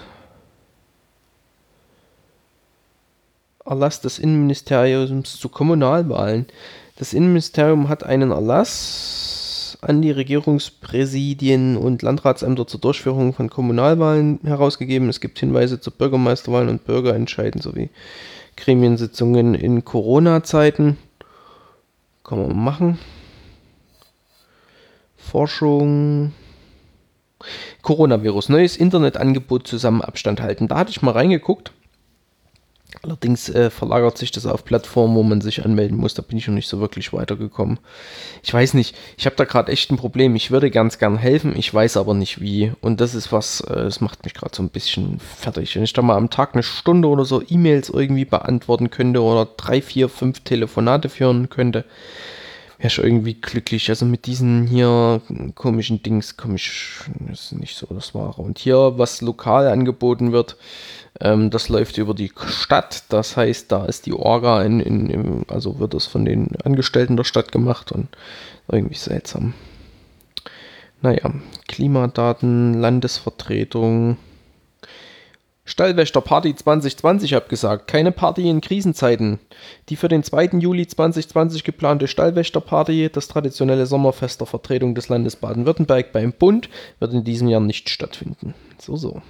Erlass 3.66 4.00
des 4.00 4.20
Innenministeriums 4.20 5.38
zu 5.38 5.50
Kommunalwahlen. 5.50 6.46
Das 6.96 7.12
Innenministerium 7.12 7.90
hat 7.90 8.06
einen 8.06 8.32
Erlass 8.32 9.78
an 9.82 10.02
die 10.02 10.12
Regierungspräsidien 10.12 11.76
und 11.76 12.04
Landratsämter 12.04 12.66
zur 12.68 12.80
Durchführung 12.80 13.34
von 13.34 13.50
Kommunalwahlen 13.50 14.40
herausgegeben. 14.46 15.10
Es 15.10 15.20
gibt 15.20 15.40
Hinweise 15.40 15.82
zu 15.82 15.92
Bürgermeisterwahlen 15.92 16.70
und 16.70 16.86
Bürgerentscheiden 16.86 17.60
sowie 17.60 17.90
Gremiensitzungen 18.60 19.56
in 19.56 19.86
Corona-Zeiten. 19.86 20.98
Kann 22.24 22.48
man 22.48 22.64
machen. 22.64 23.00
Forschung. 25.18 26.34
Coronavirus, 27.82 28.50
neues 28.50 28.76
Internetangebot 28.78 29.66
zusammen 29.66 30.02
Abstand 30.02 30.42
halten. 30.42 30.68
Da 30.68 30.78
hatte 30.78 30.92
ich 30.92 31.02
mal 31.02 31.12
reingeguckt. 31.12 31.72
Allerdings 33.02 33.48
äh, 33.48 33.70
verlagert 33.70 34.18
sich 34.18 34.32
das 34.32 34.46
auf 34.46 34.66
Plattformen, 34.66 35.16
wo 35.16 35.24
man 35.24 35.40
sich 35.40 35.64
anmelden 35.64 35.98
muss. 35.98 36.16
Da 36.16 36.22
bin 36.22 36.38
ich 36.38 36.48
noch 36.48 36.54
nicht 36.54 36.68
so 36.68 36.82
wirklich 36.82 37.14
weitergekommen. 37.14 37.80
Ich 38.44 38.54
weiß 38.54 38.74
nicht, 38.74 38.94
ich 39.18 39.26
habe 39.26 39.38
da 39.38 39.46
gerade 39.46 39.72
echt 39.72 39.90
ein 39.90 39.98
Problem. 39.98 40.36
Ich 40.36 40.52
würde 40.52 40.70
ganz 40.70 40.98
gern 40.98 41.18
helfen, 41.18 41.56
ich 41.56 41.74
weiß 41.74 41.96
aber 41.96 42.14
nicht 42.14 42.42
wie. 42.42 42.74
Und 42.82 43.00
das 43.00 43.16
ist 43.16 43.32
was, 43.32 43.62
äh, 43.62 43.74
das 43.74 44.02
macht 44.02 44.26
mich 44.26 44.34
gerade 44.34 44.54
so 44.54 44.62
ein 44.62 44.70
bisschen 44.70 45.20
fertig. 45.20 45.76
Wenn 45.76 45.84
ich 45.84 45.94
da 45.94 46.02
mal 46.02 46.18
am 46.18 46.30
Tag 46.30 46.54
eine 46.54 46.64
Stunde 46.64 47.08
oder 47.08 47.24
so 47.24 47.42
E-Mails 47.42 47.90
irgendwie 47.90 48.26
beantworten 48.26 48.90
könnte 48.90 49.24
oder 49.24 49.46
drei, 49.46 49.82
vier, 49.82 50.10
fünf 50.10 50.42
Telefonate 50.42 51.08
führen 51.08 51.48
könnte, 51.50 51.86
wäre 52.80 52.88
ich 52.88 52.98
irgendwie 52.98 53.36
glücklich. 53.36 53.90
Also 53.90 54.06
mit 54.06 54.26
diesen 54.26 54.68
hier 54.68 55.22
komischen 55.56 56.04
Dings 56.04 56.36
komme 56.36 56.56
ich, 56.56 57.00
nicht 57.52 57.78
so 57.78 57.88
das 57.94 58.14
Wahre. 58.14 58.42
Und 58.42 58.60
hier, 58.60 58.98
was 58.98 59.22
lokal 59.22 59.68
angeboten 59.68 60.34
wird, 60.34 60.58
ähm, 61.20 61.50
das 61.50 61.70
läuft 61.70 61.98
über 61.98 62.14
die 62.14 62.32
Stadt. 62.48 63.04
Das 63.10 63.36
heißt, 63.36 63.72
da 63.72 63.86
ist 63.86 64.06
die 64.06 64.14
Orga, 64.14 64.64
in, 64.64 64.80
in, 64.80 65.10
in, 65.10 65.46
also 65.48 65.80
wird 65.80 65.94
das 65.94 66.06
von 66.06 66.26
den 66.26 66.50
Angestellten 66.64 67.18
der 67.18 67.24
Stadt 67.24 67.52
gemacht 67.52 67.92
und 67.92 68.08
irgendwie 68.72 68.96
seltsam. 68.96 69.54
Naja, 71.02 71.32
Klimadaten, 71.68 72.74
Landesvertretung. 72.74 74.18
Stallwächter-Party 75.66 76.56
2020 76.56 77.36
abgesagt. 77.36 77.88
Keine 77.88 78.12
Party 78.12 78.50
in 78.50 78.60
Krisenzeiten. 78.60 79.40
Die 79.90 79.96
für 79.96 80.08
den 80.08 80.24
2. 80.24 80.58
Juli 80.60 80.88
2020 80.88 81.64
geplante 81.64 82.08
Stallwächter-Party, 82.08 83.10
das 83.14 83.28
traditionelle 83.28 83.86
Sommerfest 83.86 84.40
der 84.42 84.48
Vertretung 84.48 84.96
des 84.96 85.10
Landes 85.10 85.36
Baden-Württemberg 85.36 86.12
beim 86.12 86.34
Bund, 86.34 86.70
wird 87.00 87.14
in 87.14 87.24
diesem 87.24 87.48
Jahr 87.48 87.62
nicht 87.62 87.90
stattfinden. 87.90 88.56
So, 88.80 88.96
so. 88.96 89.22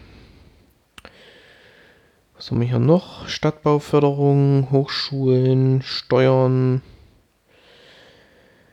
Was 2.40 2.52
haben 2.52 2.62
wir 2.62 2.70
hier 2.70 2.80
noch? 2.80 3.28
Stadtbauförderung, 3.28 4.70
Hochschulen, 4.72 5.82
Steuern, 5.82 6.82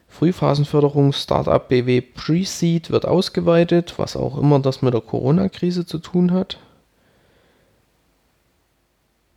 Frühphasenförderung, 0.06 1.12
Startup 1.12 1.68
BW 1.68 2.00
Pre-Seed 2.00 2.92
wird 2.92 3.06
ausgeweitet, 3.06 3.94
was 3.96 4.14
auch 4.14 4.38
immer 4.38 4.60
das 4.60 4.82
mit 4.82 4.94
der 4.94 5.00
Corona-Krise 5.00 5.84
zu 5.84 5.98
tun 5.98 6.32
hat. 6.32 6.60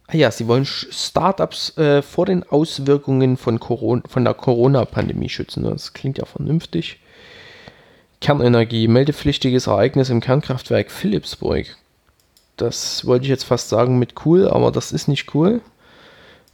Ah 0.06 0.16
ja, 0.16 0.30
sie 0.30 0.48
wollen 0.48 0.68
Startups 0.68 1.76
äh, 1.80 2.04
vor 2.04 2.28
den 2.28 2.44
Auswirkungen 2.44 3.36
von, 3.36 3.60
Corona, 3.60 4.04
von 4.08 4.26
der 4.26 4.36
Corona-Pandemie 4.36 5.30
schützen. 5.30 5.64
Das 5.64 5.94
klingt 5.94 6.20
ja 6.20 6.26
vernünftig. 6.26 7.00
Kernenergie, 8.22 8.88
meldepflichtiges 8.88 9.66
Ereignis 9.66 10.12
im 10.12 10.22
Kernkraftwerk 10.22 10.92
Philipsburg. 10.92 11.66
Das 12.60 13.06
wollte 13.06 13.24
ich 13.24 13.30
jetzt 13.30 13.46
fast 13.46 13.70
sagen 13.70 14.00
mit 14.00 14.26
cool, 14.26 14.50
aber 14.50 14.70
das 14.72 14.92
ist 14.92 15.08
nicht 15.08 15.34
cool. 15.34 15.62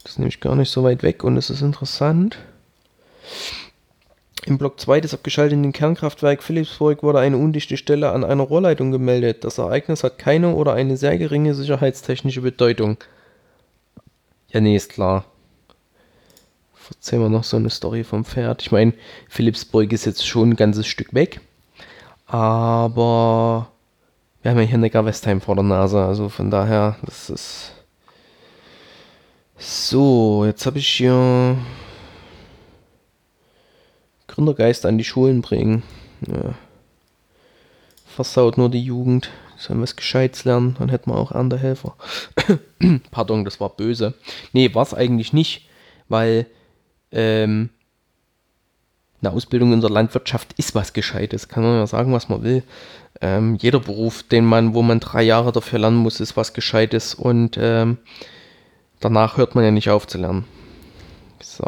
Das 0.02 0.12
ist 0.12 0.18
nämlich 0.20 0.38
gar 0.38 0.54
nicht 0.54 0.70
so 0.70 0.84
weit 0.84 1.02
weg 1.02 1.24
und 1.24 1.36
es 1.36 1.50
ist 1.50 1.62
interessant. 1.62 2.38
Im 4.44 4.56
Block 4.56 4.78
2 4.78 5.00
des 5.00 5.14
abgeschalteten 5.14 5.72
Kernkraftwerk 5.72 6.44
Philipsburg 6.44 7.02
wurde 7.02 7.18
eine 7.18 7.36
undichte 7.36 7.76
Stelle 7.76 8.12
an 8.12 8.22
einer 8.22 8.44
Rohrleitung 8.44 8.92
gemeldet. 8.92 9.42
Das 9.42 9.58
Ereignis 9.58 10.04
hat 10.04 10.18
keine 10.18 10.54
oder 10.54 10.74
eine 10.74 10.96
sehr 10.96 11.18
geringe 11.18 11.56
sicherheitstechnische 11.56 12.42
Bedeutung. 12.42 12.98
Ja, 14.50 14.60
nee, 14.60 14.76
ist 14.76 14.90
klar. 14.90 15.24
Erzählen 16.88 17.22
wir 17.22 17.28
noch 17.28 17.42
so 17.42 17.56
eine 17.56 17.70
Story 17.70 18.04
vom 18.04 18.24
Pferd. 18.24 18.62
Ich 18.62 18.70
meine, 18.70 18.92
Philipsburg 19.28 19.92
ist 19.92 20.04
jetzt 20.04 20.24
schon 20.24 20.50
ein 20.50 20.56
ganzes 20.56 20.86
Stück 20.86 21.12
weg. 21.14 21.40
Aber 22.28 23.72
wir 24.46 24.52
haben 24.52 24.60
ja 24.60 24.64
hier 24.66 24.78
Neckar-Westheim 24.78 25.40
vor 25.40 25.56
der 25.56 25.64
Nase, 25.64 26.04
also 26.04 26.28
von 26.28 26.52
daher, 26.52 26.94
das 27.02 27.30
ist. 27.30 27.72
So, 29.58 30.44
jetzt 30.44 30.66
habe 30.66 30.78
ich 30.78 30.86
hier 30.86 31.56
Gründergeist 34.28 34.86
an 34.86 34.98
die 34.98 35.04
Schulen 35.04 35.42
bringen. 35.42 35.82
Ja. 36.28 36.54
Versaut 38.06 38.56
nur 38.56 38.70
die 38.70 38.84
Jugend. 38.84 39.30
Sollen 39.56 39.82
was 39.82 39.96
Gescheites 39.96 40.44
lernen, 40.44 40.76
dann 40.78 40.90
hätten 40.90 41.10
wir 41.10 41.16
auch 41.16 41.32
Erntehelfer. 41.32 41.96
Pardon, 43.10 43.44
das 43.44 43.58
war 43.58 43.70
böse. 43.70 44.14
Nee, 44.52 44.72
war 44.76 44.84
es 44.84 44.94
eigentlich 44.94 45.32
nicht, 45.32 45.68
weil 46.08 46.46
ähm, 47.10 47.70
eine 49.22 49.32
Ausbildung 49.32 49.72
in 49.72 49.80
der 49.80 49.90
Landwirtschaft 49.90 50.52
ist 50.56 50.74
was 50.74 50.92
Gescheites. 50.92 51.48
Kann 51.48 51.62
man 51.62 51.78
ja 51.78 51.86
sagen, 51.86 52.12
was 52.12 52.28
man 52.28 52.42
will. 52.42 52.62
Ähm, 53.20 53.56
jeder 53.56 53.80
Beruf, 53.80 54.22
den 54.22 54.44
man, 54.44 54.74
wo 54.74 54.82
man 54.82 55.00
drei 55.00 55.22
Jahre 55.22 55.52
dafür 55.52 55.78
lernen 55.78 55.96
muss, 55.96 56.20
ist 56.20 56.36
was 56.36 56.52
Gescheites 56.52 57.14
und 57.14 57.56
ähm, 57.58 57.96
danach 59.00 59.36
hört 59.36 59.54
man 59.54 59.64
ja 59.64 59.70
nicht 59.70 59.88
auf 59.88 60.06
zu 60.06 60.18
lernen. 60.18 60.44
So. 61.40 61.66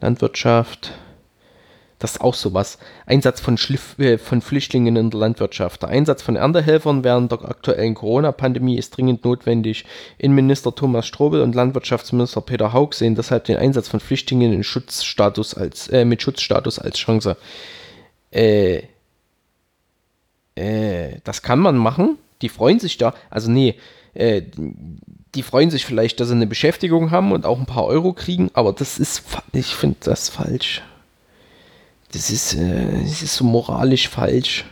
Landwirtschaft. 0.00 0.92
Das 2.00 2.12
ist 2.12 2.20
auch 2.22 2.34
sowas. 2.34 2.78
Einsatz 3.04 3.40
von, 3.40 3.58
Schliff, 3.58 3.98
äh, 3.98 4.16
von 4.16 4.40
Flüchtlingen 4.40 4.96
in 4.96 5.10
der 5.10 5.20
Landwirtschaft. 5.20 5.82
Der 5.82 5.90
Einsatz 5.90 6.22
von 6.22 6.34
Erntehelfern 6.34 7.04
während 7.04 7.30
der 7.30 7.44
aktuellen 7.44 7.94
Corona-Pandemie 7.94 8.78
ist 8.78 8.96
dringend 8.96 9.22
notwendig. 9.24 9.84
Innenminister 10.16 10.74
Thomas 10.74 11.06
Strobel 11.06 11.42
und 11.42 11.54
Landwirtschaftsminister 11.54 12.40
Peter 12.40 12.72
Haug 12.72 12.94
sehen 12.94 13.14
deshalb 13.14 13.44
den 13.44 13.58
Einsatz 13.58 13.86
von 13.86 14.00
Flüchtlingen 14.00 14.52
in 14.52 14.64
Schutzstatus 14.64 15.54
als, 15.54 15.88
äh, 15.88 16.06
mit 16.06 16.22
Schutzstatus 16.22 16.78
als 16.78 16.96
Chance. 16.96 17.36
Äh, 18.30 18.84
äh, 20.54 21.18
das 21.22 21.42
kann 21.42 21.58
man 21.58 21.76
machen. 21.76 22.16
Die 22.40 22.48
freuen 22.48 22.80
sich 22.80 22.96
da. 22.96 23.12
Also 23.28 23.50
nee, 23.50 23.76
äh, 24.14 24.40
die 25.34 25.42
freuen 25.42 25.70
sich 25.70 25.84
vielleicht, 25.84 26.18
dass 26.18 26.28
sie 26.28 26.34
eine 26.34 26.46
Beschäftigung 26.46 27.10
haben 27.10 27.32
und 27.32 27.44
auch 27.44 27.58
ein 27.58 27.66
paar 27.66 27.84
Euro 27.84 28.14
kriegen, 28.14 28.50
aber 28.54 28.72
das 28.72 28.98
ist, 28.98 29.22
ich 29.52 29.74
finde 29.74 29.98
das 30.00 30.30
falsch. 30.30 30.82
Das 32.12 32.30
ist, 32.30 32.54
äh, 32.54 33.02
das 33.02 33.22
ist 33.22 33.36
so 33.36 33.44
moralisch 33.44 34.08
falsch. 34.08 34.64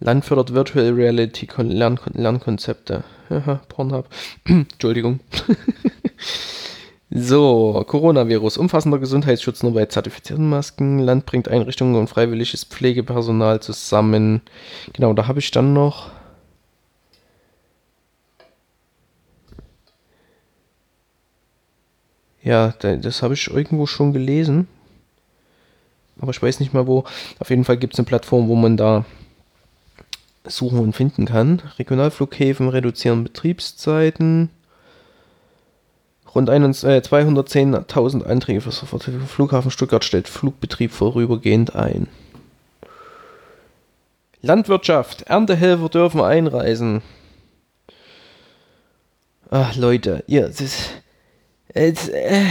Land 0.00 0.24
fördert 0.24 0.52
Virtual 0.52 0.90
Reality 0.90 1.48
Lern 1.58 1.98
Lernkonzepte. 2.12 3.04
Aha, 3.30 3.60
Pornhub. 3.68 4.08
Entschuldigung. 4.44 5.20
so, 7.10 7.84
Coronavirus. 7.86 8.58
Umfassender 8.58 8.98
Gesundheitsschutz 8.98 9.62
nur 9.62 9.74
bei 9.74 9.86
zertifizierten 9.86 10.48
Masken. 10.48 10.98
Land 10.98 11.26
bringt 11.26 11.48
Einrichtungen 11.48 11.96
und 11.96 12.08
freiwilliges 12.08 12.64
Pflegepersonal 12.64 13.60
zusammen. 13.60 14.42
Genau, 14.92 15.12
da 15.12 15.26
habe 15.26 15.38
ich 15.38 15.50
dann 15.50 15.72
noch. 15.72 16.10
Ja, 22.44 22.74
das 22.78 23.22
habe 23.22 23.34
ich 23.34 23.48
irgendwo 23.48 23.86
schon 23.86 24.12
gelesen. 24.12 24.68
Aber 26.20 26.30
ich 26.30 26.42
weiß 26.42 26.60
nicht 26.60 26.74
mal 26.74 26.86
wo. 26.86 27.04
Auf 27.38 27.50
jeden 27.50 27.64
Fall 27.64 27.78
gibt 27.78 27.94
es 27.94 27.98
eine 27.98 28.06
Plattform, 28.06 28.48
wo 28.48 28.54
man 28.54 28.76
da 28.76 29.04
suchen 30.46 30.78
und 30.78 30.92
finden 30.92 31.24
kann. 31.24 31.62
Regionalflughäfen 31.78 32.68
reduzieren 32.68 33.24
Betriebszeiten. 33.24 34.50
Rund 36.34 36.50
210.000 36.50 38.24
äh, 38.24 38.30
Anträge 38.30 38.60
für 38.60 38.72
sofortige 38.72 39.20
Flughafen 39.20 39.70
Stuttgart 39.70 40.04
stellt 40.04 40.28
Flugbetrieb 40.28 40.92
vorübergehend 40.92 41.74
ein. 41.74 42.08
Landwirtschaft. 44.42 45.22
Erntehelfer 45.22 45.88
dürfen 45.88 46.20
einreisen. 46.20 47.02
Ach, 49.50 49.74
Leute, 49.76 50.24
ihr, 50.26 50.48
das, 50.48 50.90
Jetzt, 51.74 52.08
äh, 52.08 52.46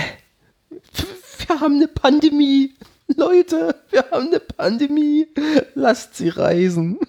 wir 1.48 1.60
haben 1.60 1.76
eine 1.76 1.88
Pandemie. 1.88 2.74
Leute, 3.08 3.76
wir 3.90 4.06
haben 4.12 4.28
eine 4.28 4.40
Pandemie. 4.42 5.28
Lasst 5.76 6.18
sie 6.18 6.30
reisen. 6.30 7.00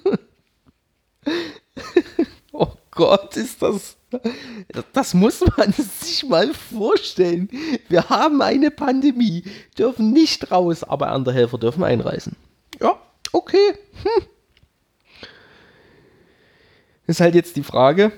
oh 2.52 2.68
Gott, 2.92 3.37
ist 3.37 3.62
das. 3.62 3.97
Das 4.92 5.12
muss 5.14 5.40
man 5.56 5.73
sich 5.73 6.25
mal 6.28 6.54
vorstellen. 6.54 7.48
Wir 7.88 8.09
haben 8.09 8.40
eine 8.42 8.70
Pandemie, 8.70 9.42
dürfen 9.77 10.12
nicht 10.12 10.53
raus, 10.53 10.85
aber 10.85 11.09
andere 11.09 11.35
Helfer 11.35 11.59
dürfen 11.59 11.83
einreisen. 11.83 12.37
Ja, 12.81 12.96
okay. 13.33 13.74
Hm. 14.03 14.27
Ist 17.09 17.20
halt 17.20 17.35
jetzt 17.35 17.57
die 17.57 17.64
Frage, 17.64 18.12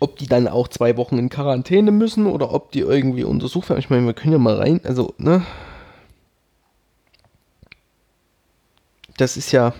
ob 0.00 0.18
die 0.18 0.26
dann 0.26 0.48
auch 0.48 0.68
zwei 0.68 0.96
Wochen 0.96 1.18
in 1.18 1.28
Quarantäne 1.28 1.90
müssen 1.90 2.26
oder 2.26 2.52
ob 2.52 2.72
die 2.72 2.80
irgendwie 2.80 3.24
untersucht 3.24 3.68
werden. 3.68 3.78
Ich 3.78 3.90
meine, 3.90 4.06
wir 4.06 4.14
können 4.14 4.32
ja 4.32 4.38
mal 4.38 4.56
rein, 4.56 4.80
also, 4.84 5.14
ne? 5.18 5.44
Das 9.16 9.36
ist 9.38 9.52
ja, 9.52 9.72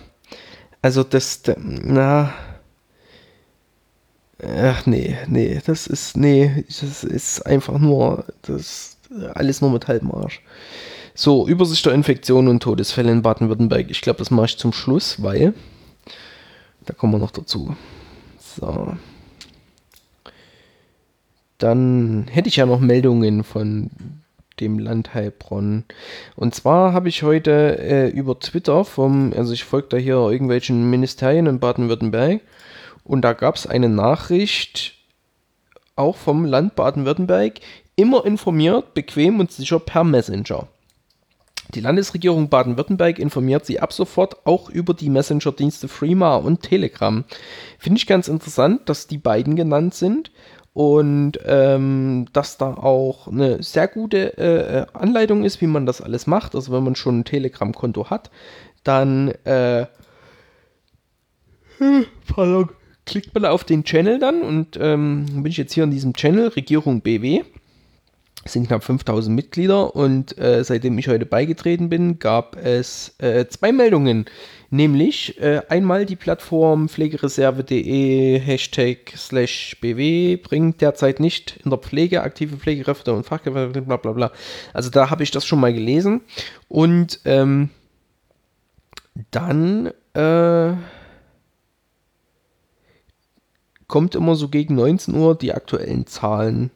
also 0.81 1.03
das, 1.03 1.43
na, 1.57 2.33
ach 4.41 4.85
nee, 4.87 5.15
nee, 5.27 5.61
das 5.65 5.85
ist, 5.85 6.17
nee, 6.17 6.65
das 6.67 7.03
ist 7.03 7.45
einfach 7.45 7.77
nur, 7.77 8.25
das, 8.41 8.97
alles 9.35 9.61
nur 9.61 9.69
mit 9.69 9.87
halbem 9.87 10.11
Arsch. 10.11 10.41
So, 11.13 11.47
Übersicht 11.47 11.85
der 11.85 11.93
Infektionen 11.93 12.47
und 12.47 12.63
Todesfälle 12.63 13.11
in 13.11 13.21
Baden-Württemberg. 13.21 13.89
Ich 13.89 14.01
glaube, 14.01 14.19
das 14.19 14.31
mache 14.31 14.47
ich 14.47 14.57
zum 14.57 14.73
Schluss, 14.73 15.21
weil, 15.21 15.53
da 16.85 16.93
kommen 16.93 17.13
wir 17.13 17.19
noch 17.19 17.31
dazu. 17.31 17.75
So 18.39 18.97
dann 21.57 22.27
hätte 22.29 22.49
ich 22.49 22.57
ja 22.57 22.65
noch 22.65 22.79
Meldungen 22.79 23.43
von 23.43 23.89
dem 24.59 24.79
Land 24.79 25.13
Heilbronn. 25.13 25.85
Und 26.35 26.55
zwar 26.55 26.93
habe 26.93 27.09
ich 27.09 27.23
heute 27.23 27.77
äh, 27.79 28.09
über 28.09 28.39
Twitter 28.39 28.85
vom, 28.85 29.33
also 29.35 29.53
ich 29.53 29.63
folge 29.63 29.89
da 29.89 29.97
hier 29.97 30.15
irgendwelchen 30.15 30.89
Ministerien 30.89 31.45
in 31.45 31.59
Baden-Württemberg 31.59 32.41
und 33.03 33.21
da 33.21 33.33
gab 33.33 33.55
es 33.55 33.67
eine 33.67 33.89
Nachricht 33.89 34.95
auch 35.95 36.15
vom 36.15 36.45
Land 36.45 36.75
Baden-Württemberg, 36.75 37.59
immer 37.95 38.25
informiert, 38.25 38.93
bequem 38.93 39.39
und 39.39 39.51
sicher 39.51 39.79
per 39.79 40.03
Messenger. 40.03 40.67
Die 41.73 41.81
Landesregierung 41.81 42.47
Baden-Württemberg 42.47 43.19
informiert 43.19 43.65
Sie 43.65 43.79
ab 43.79 43.91
sofort 43.91 44.45
auch 44.45 44.69
über 44.69 44.93
die 44.93 45.09
Messenger-Dienste 45.09 45.89
Freema 45.89 46.37
und 46.37 46.61
Telegram. 46.61 47.25
Finde 47.77 47.97
ich 47.97 48.07
ganz 48.07 48.29
interessant, 48.29 48.87
dass 48.87 49.07
die 49.07 49.17
beiden 49.17 49.55
genannt 49.57 49.93
sind 49.93 50.31
und 50.77 51.39
ähm, 51.43 52.27
dass 52.33 52.57
da 52.59 52.75
auch 52.75 53.27
eine 53.27 53.63
sehr 53.63 53.87
gute 53.87 54.37
äh, 54.37 54.85
Anleitung 54.93 55.43
ist, 55.43 55.59
wie 55.59 55.65
man 55.65 55.87
das 55.87 56.01
alles 56.01 56.27
macht. 56.27 56.53
Also 56.53 56.71
wenn 56.71 56.83
man 56.83 56.95
schon 56.95 57.21
ein 57.21 57.25
Telegram-Konto 57.25 58.11
hat, 58.11 58.29
dann 58.83 59.29
äh, 59.43 59.87
klickt 63.07 63.33
man 63.33 63.45
auf 63.45 63.63
den 63.63 63.85
Channel 63.85 64.19
dann 64.19 64.43
und 64.43 64.77
ähm, 64.79 65.25
bin 65.25 65.47
ich 65.47 65.57
jetzt 65.57 65.73
hier 65.73 65.83
in 65.83 65.89
diesem 65.89 66.13
Channel 66.13 66.49
Regierung 66.49 67.01
BW. 67.01 67.41
Es 68.47 68.53
sind 68.53 68.67
knapp 68.67 68.81
5000 68.81 69.35
Mitglieder 69.35 69.93
und 69.93 70.37
äh, 70.37 70.63
seitdem 70.63 70.97
ich 70.97 71.09
heute 71.09 71.25
beigetreten 71.25 71.89
bin, 71.89 72.17
gab 72.17 72.55
es 72.55 73.13
äh, 73.19 73.45
zwei 73.49 73.73
Meldungen 73.73 74.25
Nämlich 74.69 75.39
äh, 75.41 75.61
einmal 75.69 76.05
die 76.05 76.17
Plattform 76.17 76.89
pflegereserve.de 76.89 78.39
Hashtag 78.39 79.13
slash 79.15 79.77
BW 79.79 80.35
bringt 80.37 80.81
derzeit 80.81 81.21
nicht 81.21 81.59
in 81.63 81.69
der 81.69 81.79
Pflege 81.79 82.21
aktive 82.21 82.57
Pflegekräfte 82.57 83.13
und 83.13 83.25
Fachkräfte, 83.25 83.81
bla 83.81 83.95
bla 83.95 84.11
bla. 84.11 84.31
Also 84.73 84.89
da 84.89 85.09
habe 85.09 85.23
ich 85.23 85.31
das 85.31 85.45
schon 85.45 85.61
mal 85.61 85.73
gelesen. 85.73 86.21
Und 86.67 87.21
ähm, 87.23 87.69
dann 89.31 89.91
äh, 90.13 90.73
kommt 93.87 94.15
immer 94.15 94.35
so 94.35 94.49
gegen 94.49 94.75
19 94.75 95.15
Uhr 95.15 95.37
die 95.37 95.53
aktuellen 95.53 96.07
Zahlen 96.07 96.71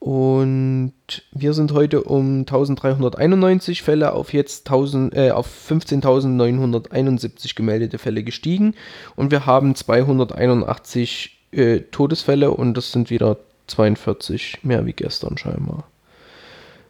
und 0.00 0.94
wir 1.30 1.52
sind 1.52 1.72
heute 1.74 2.02
um 2.02 2.40
1391 2.40 3.82
Fälle 3.82 4.14
auf 4.14 4.32
jetzt 4.32 4.66
1000, 4.66 5.14
äh, 5.14 5.30
auf 5.30 5.46
15.971 5.46 7.54
gemeldete 7.54 7.98
Fälle 7.98 8.22
gestiegen. 8.22 8.74
Und 9.14 9.30
wir 9.30 9.44
haben 9.44 9.74
281 9.74 11.38
äh, 11.52 11.80
Todesfälle 11.80 12.50
und 12.50 12.78
das 12.78 12.92
sind 12.92 13.10
wieder 13.10 13.36
42 13.66 14.60
mehr 14.62 14.86
wie 14.86 14.94
gestern 14.94 15.36
scheinbar. 15.36 15.84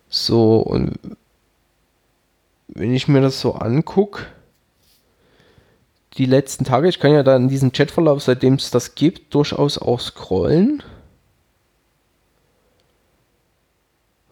So, 0.09 0.59
und 0.59 0.93
wenn 2.69 2.95
ich 2.95 3.09
mir 3.09 3.21
das 3.21 3.41
so 3.41 3.55
angucke, 3.55 4.27
die 6.17 6.27
letzten 6.27 6.65
Tage, 6.65 6.89
ich 6.89 7.01
kann 7.01 7.13
ja 7.13 7.25
da 7.25 7.35
in 7.35 7.49
diesem 7.49 7.73
Chatverlauf, 7.73 8.23
seitdem 8.23 8.55
es 8.55 8.71
das 8.71 8.95
gibt, 8.95 9.35
durchaus 9.35 9.79
auch 9.79 9.99
scrollen. 9.99 10.85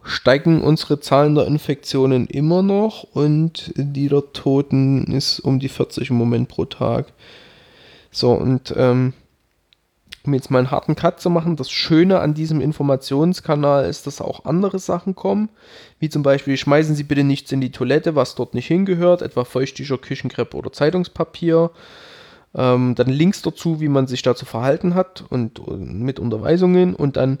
Steigen 0.03 0.61
unsere 0.61 0.99
Zahlen 0.99 1.35
der 1.35 1.45
Infektionen 1.45 2.27
immer 2.27 2.61
noch 2.61 3.03
und 3.03 3.73
die 3.75 4.07
der 4.07 4.31
Toten 4.33 5.05
ist 5.11 5.39
um 5.39 5.59
die 5.59 5.69
40 5.69 6.09
im 6.09 6.15
Moment 6.15 6.47
pro 6.47 6.65
Tag. 6.65 7.07
So, 8.11 8.31
und 8.31 8.73
ähm, 8.75 9.13
um 10.25 10.33
jetzt 10.33 10.51
mal 10.51 10.59
einen 10.59 10.71
harten 10.71 10.95
Cut 10.95 11.19
zu 11.19 11.29
machen, 11.29 11.55
das 11.55 11.71
Schöne 11.71 12.19
an 12.19 12.33
diesem 12.33 12.61
Informationskanal 12.61 13.85
ist, 13.85 14.05
dass 14.07 14.21
auch 14.21 14.45
andere 14.45 14.79
Sachen 14.79 15.15
kommen, 15.15 15.49
wie 15.99 16.09
zum 16.09 16.23
Beispiel 16.23 16.57
schmeißen 16.57 16.95
Sie 16.95 17.03
bitte 17.03 17.23
nichts 17.23 17.51
in 17.51 17.61
die 17.61 17.71
Toilette, 17.71 18.15
was 18.15 18.35
dort 18.35 18.53
nicht 18.53 18.67
hingehört, 18.67 19.21
etwa 19.21 19.43
Feuchttücher, 19.43 19.97
Küchenkreppe 19.97 20.57
oder 20.57 20.71
Zeitungspapier. 20.71 21.71
Ähm, 22.55 22.95
dann 22.95 23.09
Links 23.09 23.43
dazu, 23.43 23.79
wie 23.79 23.89
man 23.89 24.07
sich 24.07 24.23
dazu 24.23 24.45
verhalten 24.45 24.95
hat 24.95 25.23
und, 25.29 25.59
und 25.59 26.01
mit 26.01 26.19
Unterweisungen 26.19 26.95
und 26.95 27.15
dann 27.15 27.39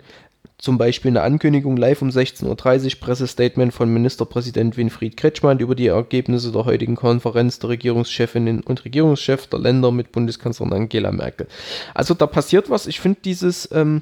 zum 0.59 0.77
Beispiel 0.77 1.09
eine 1.09 1.21
Ankündigung 1.21 1.77
live 1.77 2.01
um 2.01 2.09
16.30 2.09 2.45
Uhr, 2.85 2.99
Pressestatement 2.99 3.73
von 3.73 3.91
Ministerpräsident 3.91 4.75
Winfried 4.75 5.15
Kretschmann 5.15 5.59
über 5.59 5.73
die 5.73 5.87
Ergebnisse 5.87 6.51
der 6.51 6.65
heutigen 6.65 6.97
Konferenz 6.97 7.59
der 7.59 7.69
Regierungschefinnen 7.69 8.61
und 8.61 8.83
Regierungschefs 8.83 9.49
der 9.49 9.59
Länder 9.59 9.91
mit 9.91 10.11
Bundeskanzlerin 10.11 10.73
Angela 10.73 11.13
Merkel. 11.13 11.47
Also 11.93 12.13
da 12.13 12.27
passiert 12.27 12.69
was. 12.69 12.87
Ich 12.87 12.99
finde 12.99 13.19
dieses 13.23 13.71
ähm, 13.71 14.01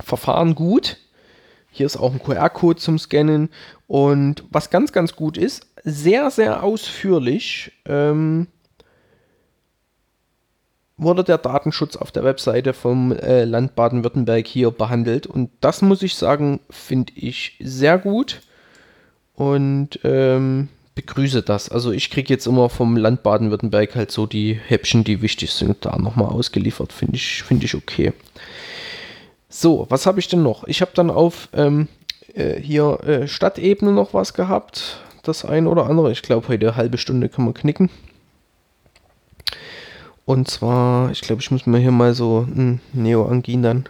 Verfahren 0.00 0.56
gut. 0.56 0.96
Hier 1.70 1.86
ist 1.86 1.96
auch 1.96 2.12
ein 2.12 2.22
QR-Code 2.22 2.80
zum 2.80 2.98
Scannen. 2.98 3.48
Und 3.86 4.44
was 4.50 4.68
ganz, 4.68 4.92
ganz 4.92 5.14
gut 5.14 5.38
ist, 5.38 5.68
sehr, 5.84 6.32
sehr 6.32 6.64
ausführlich. 6.64 7.70
Ähm, 7.86 8.48
wurde 11.02 11.24
der 11.24 11.38
Datenschutz 11.38 11.96
auf 11.96 12.12
der 12.12 12.24
Webseite 12.24 12.72
vom 12.72 13.12
äh, 13.12 13.44
Land 13.44 13.74
Baden-Württemberg 13.74 14.46
hier 14.46 14.70
behandelt. 14.70 15.26
Und 15.26 15.50
das 15.60 15.82
muss 15.82 16.02
ich 16.02 16.14
sagen, 16.14 16.60
finde 16.70 17.12
ich 17.16 17.56
sehr 17.60 17.98
gut 17.98 18.40
und 19.34 20.00
ähm, 20.04 20.68
begrüße 20.94 21.42
das. 21.42 21.68
Also 21.68 21.90
ich 21.92 22.10
kriege 22.10 22.32
jetzt 22.32 22.46
immer 22.46 22.68
vom 22.68 22.96
Land 22.96 23.22
Baden-Württemberg 23.22 23.94
halt 23.94 24.10
so 24.10 24.26
die 24.26 24.54
Häppchen, 24.54 25.04
die 25.04 25.22
wichtig 25.22 25.52
sind, 25.52 25.84
da 25.84 25.98
nochmal 25.98 26.28
ausgeliefert. 26.28 26.92
Finde 26.92 27.16
ich, 27.16 27.42
find 27.42 27.64
ich 27.64 27.74
okay. 27.74 28.12
So, 29.48 29.86
was 29.88 30.06
habe 30.06 30.20
ich 30.20 30.28
denn 30.28 30.42
noch? 30.42 30.64
Ich 30.64 30.80
habe 30.80 30.92
dann 30.94 31.10
auf 31.10 31.48
ähm, 31.52 31.88
äh, 32.34 32.60
hier 32.60 33.00
äh, 33.04 33.28
Stadtebene 33.28 33.92
noch 33.92 34.14
was 34.14 34.34
gehabt. 34.34 35.00
Das 35.22 35.44
ein 35.44 35.66
oder 35.66 35.86
andere. 35.86 36.10
Ich 36.10 36.22
glaube, 36.22 36.48
heute 36.48 36.68
eine 36.68 36.76
halbe 36.76 36.98
Stunde 36.98 37.28
kann 37.28 37.44
man 37.44 37.54
knicken. 37.54 37.90
Und 40.24 40.48
zwar, 40.48 41.10
ich 41.10 41.20
glaube, 41.20 41.42
ich 41.42 41.50
muss 41.50 41.66
mir 41.66 41.78
hier 41.78 41.90
mal 41.90 42.14
so 42.14 42.46
ein 42.48 42.80
Neoangin 42.92 43.62
dann 43.62 43.84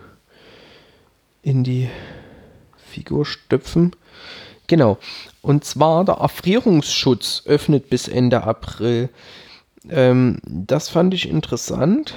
in 1.42 1.64
die 1.64 1.88
Figur 2.76 3.26
stöpfen. 3.26 3.94
Genau. 4.66 4.98
Und 5.42 5.64
zwar 5.64 6.04
der 6.04 6.16
Erfrierungsschutz 6.16 7.42
öffnet 7.46 7.90
bis 7.90 8.08
Ende 8.08 8.44
April. 8.44 9.08
Ähm, 9.90 10.38
das 10.44 10.88
fand 10.88 11.12
ich 11.14 11.28
interessant. 11.28 12.14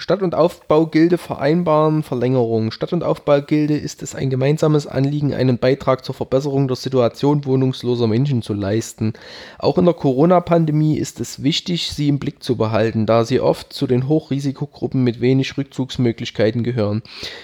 Stadt- 0.00 0.22
und 0.22 0.34
Aufbaugilde 0.34 1.18
vereinbaren 1.18 2.02
Verlängerung. 2.02 2.70
Stadt- 2.70 2.94
und 2.94 3.04
Aufbaugilde 3.04 3.76
ist 3.76 4.02
es 4.02 4.14
ein 4.14 4.30
gemeinsames 4.30 4.86
Anliegen, 4.86 5.34
einen 5.34 5.58
Beitrag 5.58 6.06
zur 6.06 6.14
Verbesserung 6.14 6.68
der 6.68 6.76
Situation 6.78 7.44
wohnungsloser 7.44 8.06
Menschen 8.06 8.40
zu 8.40 8.54
leisten. 8.54 9.12
Auch 9.58 9.76
in 9.76 9.84
der 9.84 9.92
Corona-Pandemie 9.92 10.96
ist 10.96 11.20
es 11.20 11.42
wichtig, 11.42 11.92
sie 11.92 12.08
im 12.08 12.18
Blick 12.18 12.42
zu 12.42 12.56
behalten, 12.56 13.04
da 13.04 13.26
sie 13.26 13.40
oft 13.40 13.74
zu 13.74 13.86
den 13.86 14.08
Hochrisikogruppen 14.08 15.04
mit 15.04 15.20
wenig 15.20 15.58
Rückzugsmöglichkeiten 15.58 16.62
gehören. 16.62 17.02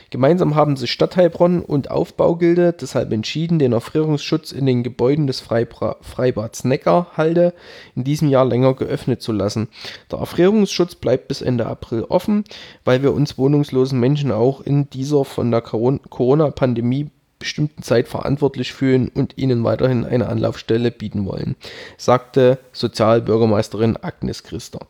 Gemeinsam 0.09 0.55
haben 0.55 0.77
sich 0.77 0.91
Stadtteilbronn 0.91 1.61
und 1.61 1.91
Aufbaugilde 1.91 2.73
deshalb 2.73 3.13
entschieden, 3.13 3.59
den 3.59 3.73
Erfrierungsschutz 3.73 4.53
in 4.53 4.65
den 4.65 4.83
Gebäuden 4.83 5.27
des 5.27 5.41
Freibads 5.41 6.65
Neckarhalde 6.65 7.53
in 7.95 8.05
diesem 8.05 8.31
Jahr 8.31 8.47
länger 8.47 8.73
geöffnet 8.73 9.21
zu 9.21 9.33
lassen. 9.33 9.69
Der 10.11 10.21
Erfrierungsschutz 10.21 10.95
bleibt 10.95 11.29
bis 11.29 11.43
Ende 11.43 11.67
April 11.67 12.05
offen 12.05 12.46
weil 12.85 13.03
wir 13.03 13.13
uns 13.13 13.39
wohnungslosen 13.39 13.99
Menschen 13.99 14.33
auch 14.33 14.61
in 14.61 14.89
dieser 14.91 15.25
von 15.25 15.51
der 15.51 15.61
Corona-Pandemie 15.61 17.11
bestimmten 17.39 17.83
Zeit 17.83 18.09
verantwortlich 18.09 18.73
fühlen 18.73 19.09
und 19.09 19.37
ihnen 19.37 19.63
weiterhin 19.65 20.05
eine 20.05 20.29
Anlaufstelle 20.29 20.91
bieten 20.91 21.27
wollen, 21.27 21.57
sagte 21.99 22.59
Sozialbürgermeisterin 22.73 23.97
Agnes 24.01 24.43
Christer. 24.43 24.81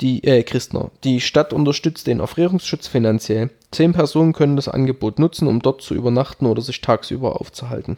Die, 0.00 0.24
äh, 0.24 0.42
Christner. 0.42 0.90
Die 1.04 1.20
Stadt 1.20 1.52
unterstützt 1.52 2.08
den 2.08 2.18
Erfrierungsschutz 2.18 2.88
finanziell. 2.88 3.50
Zehn 3.70 3.92
Personen 3.92 4.32
können 4.32 4.56
das 4.56 4.68
Angebot 4.68 5.20
nutzen, 5.20 5.46
um 5.46 5.62
dort 5.62 5.82
zu 5.82 5.94
übernachten 5.94 6.46
oder 6.46 6.62
sich 6.62 6.80
tagsüber 6.80 7.40
aufzuhalten. 7.40 7.96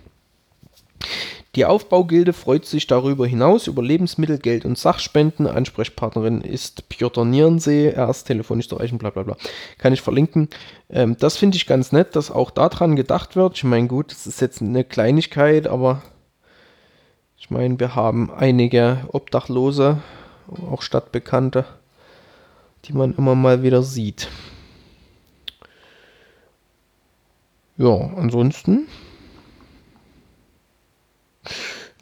Die 1.55 1.65
Aufbaugilde 1.65 2.35
freut 2.35 2.67
sich 2.67 2.87
darüber 2.87 3.27
hinaus 3.27 3.67
über 3.67 3.83
Lebensmittel, 3.83 4.39
Geld 4.39 4.67
und 4.67 4.77
Sachspenden. 4.77 5.47
Ansprechpartnerin 5.47 6.43
ist 6.43 6.89
Piotr 6.91 7.25
Nierensee. 7.25 7.89
Er 7.89 8.11
ist 8.11 8.25
telefonisch 8.25 8.69
zu 8.69 8.77
erreichen, 8.77 8.99
bla 8.99 9.11
bla 9.11 9.23
bla. 9.23 9.37
Kann 9.79 9.95
ich 9.95 10.03
verlinken. 10.03 10.49
Ähm, 10.91 11.17
das 11.19 11.39
finde 11.39 11.57
ich 11.57 11.67
ganz 11.67 11.93
nett, 11.93 12.15
dass 12.15 12.31
auch 12.31 12.51
daran 12.51 12.95
gedacht 12.95 13.37
wird. 13.37 13.57
Ich 13.57 13.65
meine, 13.65 13.89
gut, 13.89 14.11
das 14.11 14.27
ist 14.27 14.41
jetzt 14.41 14.61
eine 14.61 14.85
Kleinigkeit, 14.85 15.67
aber 15.67 16.03
ich 17.39 17.51
meine, 17.51 17.79
wir 17.81 17.95
haben 17.95 18.31
einige 18.31 19.07
Obdachlose, 19.13 20.03
auch 20.71 20.83
Stadtbekannte, 20.83 21.65
die 22.85 22.93
man 22.93 23.15
immer 23.15 23.35
mal 23.35 23.63
wieder 23.63 23.83
sieht. 23.83 24.29
Ja, 27.79 27.95
ansonsten 28.17 28.89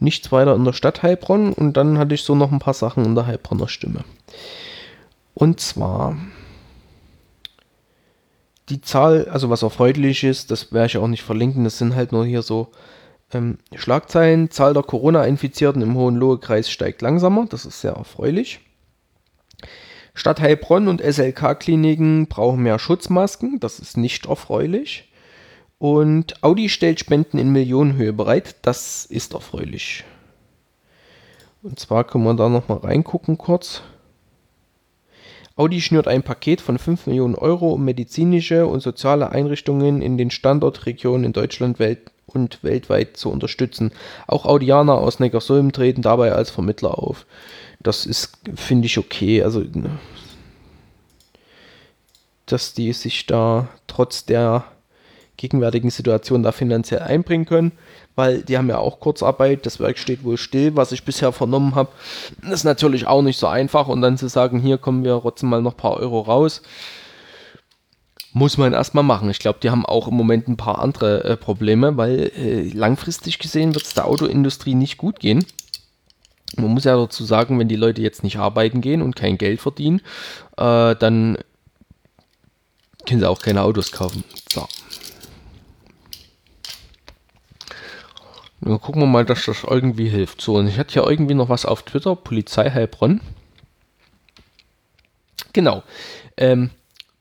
nichts 0.00 0.32
weiter 0.32 0.54
in 0.54 0.64
der 0.64 0.72
Stadt 0.72 1.02
Heilbronn 1.02 1.52
und 1.52 1.76
dann 1.76 1.98
hatte 1.98 2.14
ich 2.14 2.22
so 2.22 2.34
noch 2.34 2.52
ein 2.52 2.58
paar 2.58 2.74
Sachen 2.74 3.04
in 3.04 3.14
der 3.14 3.26
Heilbronner 3.26 3.68
Stimme. 3.68 4.04
Und 5.34 5.60
zwar 5.60 6.16
die 8.68 8.80
Zahl, 8.80 9.28
also 9.28 9.50
was 9.50 9.62
erfreulich 9.62 10.24
ist, 10.24 10.50
das 10.50 10.72
werde 10.72 10.86
ich 10.86 10.96
auch 10.96 11.08
nicht 11.08 11.22
verlinken, 11.22 11.64
das 11.64 11.78
sind 11.78 11.94
halt 11.94 12.12
nur 12.12 12.24
hier 12.24 12.42
so 12.42 12.68
ähm, 13.32 13.58
Schlagzeilen. 13.74 14.50
Zahl 14.50 14.72
der 14.72 14.82
Corona-Infizierten 14.82 15.82
im 15.82 15.96
Hohenlohe-Kreis 15.96 16.70
steigt 16.70 17.02
langsamer, 17.02 17.46
das 17.48 17.66
ist 17.66 17.80
sehr 17.80 17.92
erfreulich. 17.92 18.60
Stadt 20.14 20.40
Heilbronn 20.40 20.88
und 20.88 21.02
SLK-Kliniken 21.02 22.28
brauchen 22.28 22.62
mehr 22.62 22.78
Schutzmasken, 22.78 23.58
das 23.60 23.80
ist 23.80 23.96
nicht 23.96 24.26
erfreulich. 24.26 25.10
Und 25.78 26.42
Audi 26.42 26.68
stellt 26.68 27.00
Spenden 27.00 27.38
in 27.38 27.50
Millionenhöhe 27.50 28.12
bereit. 28.12 28.56
Das 28.62 29.04
ist 29.04 29.34
erfreulich. 29.34 30.04
Und 31.62 31.78
zwar 31.78 32.04
können 32.04 32.24
wir 32.24 32.34
da 32.34 32.48
nochmal 32.48 32.78
reingucken 32.78 33.38
kurz. 33.38 33.82
Audi 35.56 35.80
schnürt 35.80 36.08
ein 36.08 36.22
Paket 36.22 36.60
von 36.60 36.78
5 36.78 37.06
Millionen 37.06 37.36
Euro, 37.36 37.72
um 37.72 37.84
medizinische 37.84 38.66
und 38.66 38.80
soziale 38.80 39.30
Einrichtungen 39.30 40.02
in 40.02 40.18
den 40.18 40.30
Standortregionen 40.30 41.24
in 41.24 41.32
Deutschland 41.32 41.78
Welt 41.78 42.10
und 42.26 42.62
weltweit 42.64 43.16
zu 43.16 43.30
unterstützen. 43.30 43.92
Auch 44.26 44.46
Audianer 44.46 44.94
aus 44.94 45.20
Neckarsulm 45.20 45.72
treten 45.72 46.02
dabei 46.02 46.32
als 46.32 46.50
Vermittler 46.50 46.98
auf. 46.98 47.24
Das 47.80 48.04
ist, 48.04 48.38
finde 48.56 48.86
ich, 48.86 48.98
okay. 48.98 49.42
Also, 49.42 49.64
dass 52.46 52.74
die 52.74 52.92
sich 52.92 53.26
da 53.26 53.68
trotz 53.86 54.24
der 54.24 54.64
gegenwärtigen 55.36 55.90
Situation 55.90 56.42
da 56.42 56.52
finanziell 56.52 57.00
einbringen 57.00 57.46
können, 57.46 57.72
weil 58.14 58.42
die 58.42 58.56
haben 58.56 58.68
ja 58.68 58.78
auch 58.78 59.00
Kurzarbeit, 59.00 59.66
das 59.66 59.80
Werk 59.80 59.98
steht 59.98 60.24
wohl 60.24 60.36
still, 60.36 60.76
was 60.76 60.92
ich 60.92 61.04
bisher 61.04 61.32
vernommen 61.32 61.74
habe. 61.74 61.90
Das 62.42 62.52
ist 62.52 62.64
natürlich 62.64 63.06
auch 63.06 63.22
nicht 63.22 63.38
so 63.38 63.46
einfach 63.46 63.88
und 63.88 64.00
dann 64.00 64.18
zu 64.18 64.28
sagen, 64.28 64.60
hier 64.60 64.78
kommen 64.78 65.04
wir 65.04 65.18
trotzdem 65.20 65.48
mal 65.48 65.62
noch 65.62 65.74
ein 65.74 65.78
paar 65.78 65.96
Euro 65.96 66.20
raus, 66.20 66.62
muss 68.32 68.58
man 68.58 68.72
erstmal 68.72 69.04
machen. 69.04 69.30
Ich 69.30 69.38
glaube, 69.38 69.60
die 69.62 69.70
haben 69.70 69.86
auch 69.86 70.08
im 70.08 70.14
Moment 70.14 70.48
ein 70.48 70.56
paar 70.56 70.80
andere 70.80 71.24
äh, 71.24 71.36
Probleme, 71.36 71.96
weil 71.96 72.32
äh, 72.36 72.68
langfristig 72.68 73.38
gesehen 73.38 73.74
wird 73.74 73.84
es 73.84 73.94
der 73.94 74.06
Autoindustrie 74.06 74.74
nicht 74.74 74.98
gut 74.98 75.20
gehen. 75.20 75.44
Man 76.56 76.72
muss 76.72 76.84
ja 76.84 76.96
dazu 76.96 77.24
sagen, 77.24 77.58
wenn 77.58 77.68
die 77.68 77.76
Leute 77.76 78.02
jetzt 78.02 78.22
nicht 78.22 78.38
arbeiten 78.38 78.80
gehen 78.80 79.02
und 79.02 79.16
kein 79.16 79.38
Geld 79.38 79.60
verdienen, 79.60 80.00
äh, 80.56 80.94
dann 80.96 81.38
können 83.06 83.20
sie 83.20 83.28
auch 83.28 83.40
keine 83.40 83.62
Autos 83.62 83.92
kaufen. 83.92 84.24
So. 84.52 84.66
Dann 88.64 88.80
gucken 88.80 89.02
wir 89.02 89.06
mal, 89.06 89.26
dass 89.26 89.44
das 89.44 89.62
irgendwie 89.62 90.08
hilft. 90.08 90.40
So, 90.40 90.56
und 90.56 90.68
ich 90.68 90.78
hatte 90.78 90.94
ja 90.94 91.06
irgendwie 91.06 91.34
noch 91.34 91.50
was 91.50 91.66
auf 91.66 91.82
Twitter, 91.82 92.16
Polizei 92.16 92.70
Heilbronn. 92.70 93.20
Genau. 95.52 95.82
Ähm, 96.38 96.70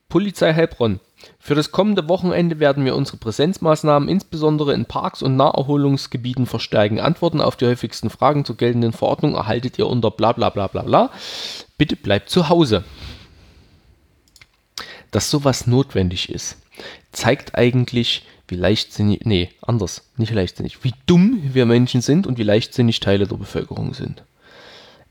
Polizei 0.08 0.54
Heilbronn. 0.54 1.00
Für 1.38 1.54
das 1.54 1.70
kommende 1.70 2.08
Wochenende 2.08 2.60
werden 2.60 2.86
wir 2.86 2.96
unsere 2.96 3.18
Präsenzmaßnahmen 3.18 4.08
insbesondere 4.08 4.72
in 4.72 4.86
Parks 4.86 5.22
und 5.22 5.36
Naherholungsgebieten 5.36 6.46
verstärken. 6.46 6.98
Antworten 6.98 7.42
auf 7.42 7.56
die 7.56 7.66
häufigsten 7.66 8.08
Fragen 8.08 8.46
zur 8.46 8.56
geltenden 8.56 8.92
Verordnung 8.92 9.34
erhaltet 9.34 9.78
ihr 9.78 9.86
unter 9.86 10.10
bla 10.10 10.32
bla 10.32 10.48
bla 10.48 10.66
bla 10.66 10.82
bla. 10.82 11.10
Bitte 11.76 11.96
bleibt 11.96 12.30
zu 12.30 12.48
Hause. 12.48 12.84
Dass 15.10 15.30
sowas 15.30 15.66
notwendig 15.66 16.30
ist, 16.30 16.56
zeigt 17.12 17.54
eigentlich, 17.54 18.26
wie 18.48 18.56
leichtsinnig, 18.56 19.20
nee, 19.24 19.50
anders, 19.62 20.10
nicht 20.16 20.32
leichtsinnig, 20.32 20.84
wie 20.84 20.94
dumm 21.06 21.40
wir 21.52 21.66
Menschen 21.66 22.00
sind 22.00 22.26
und 22.26 22.38
wie 22.38 22.42
leichtsinnig 22.42 23.00
Teile 23.00 23.26
der 23.26 23.36
Bevölkerung 23.36 23.94
sind. 23.94 24.22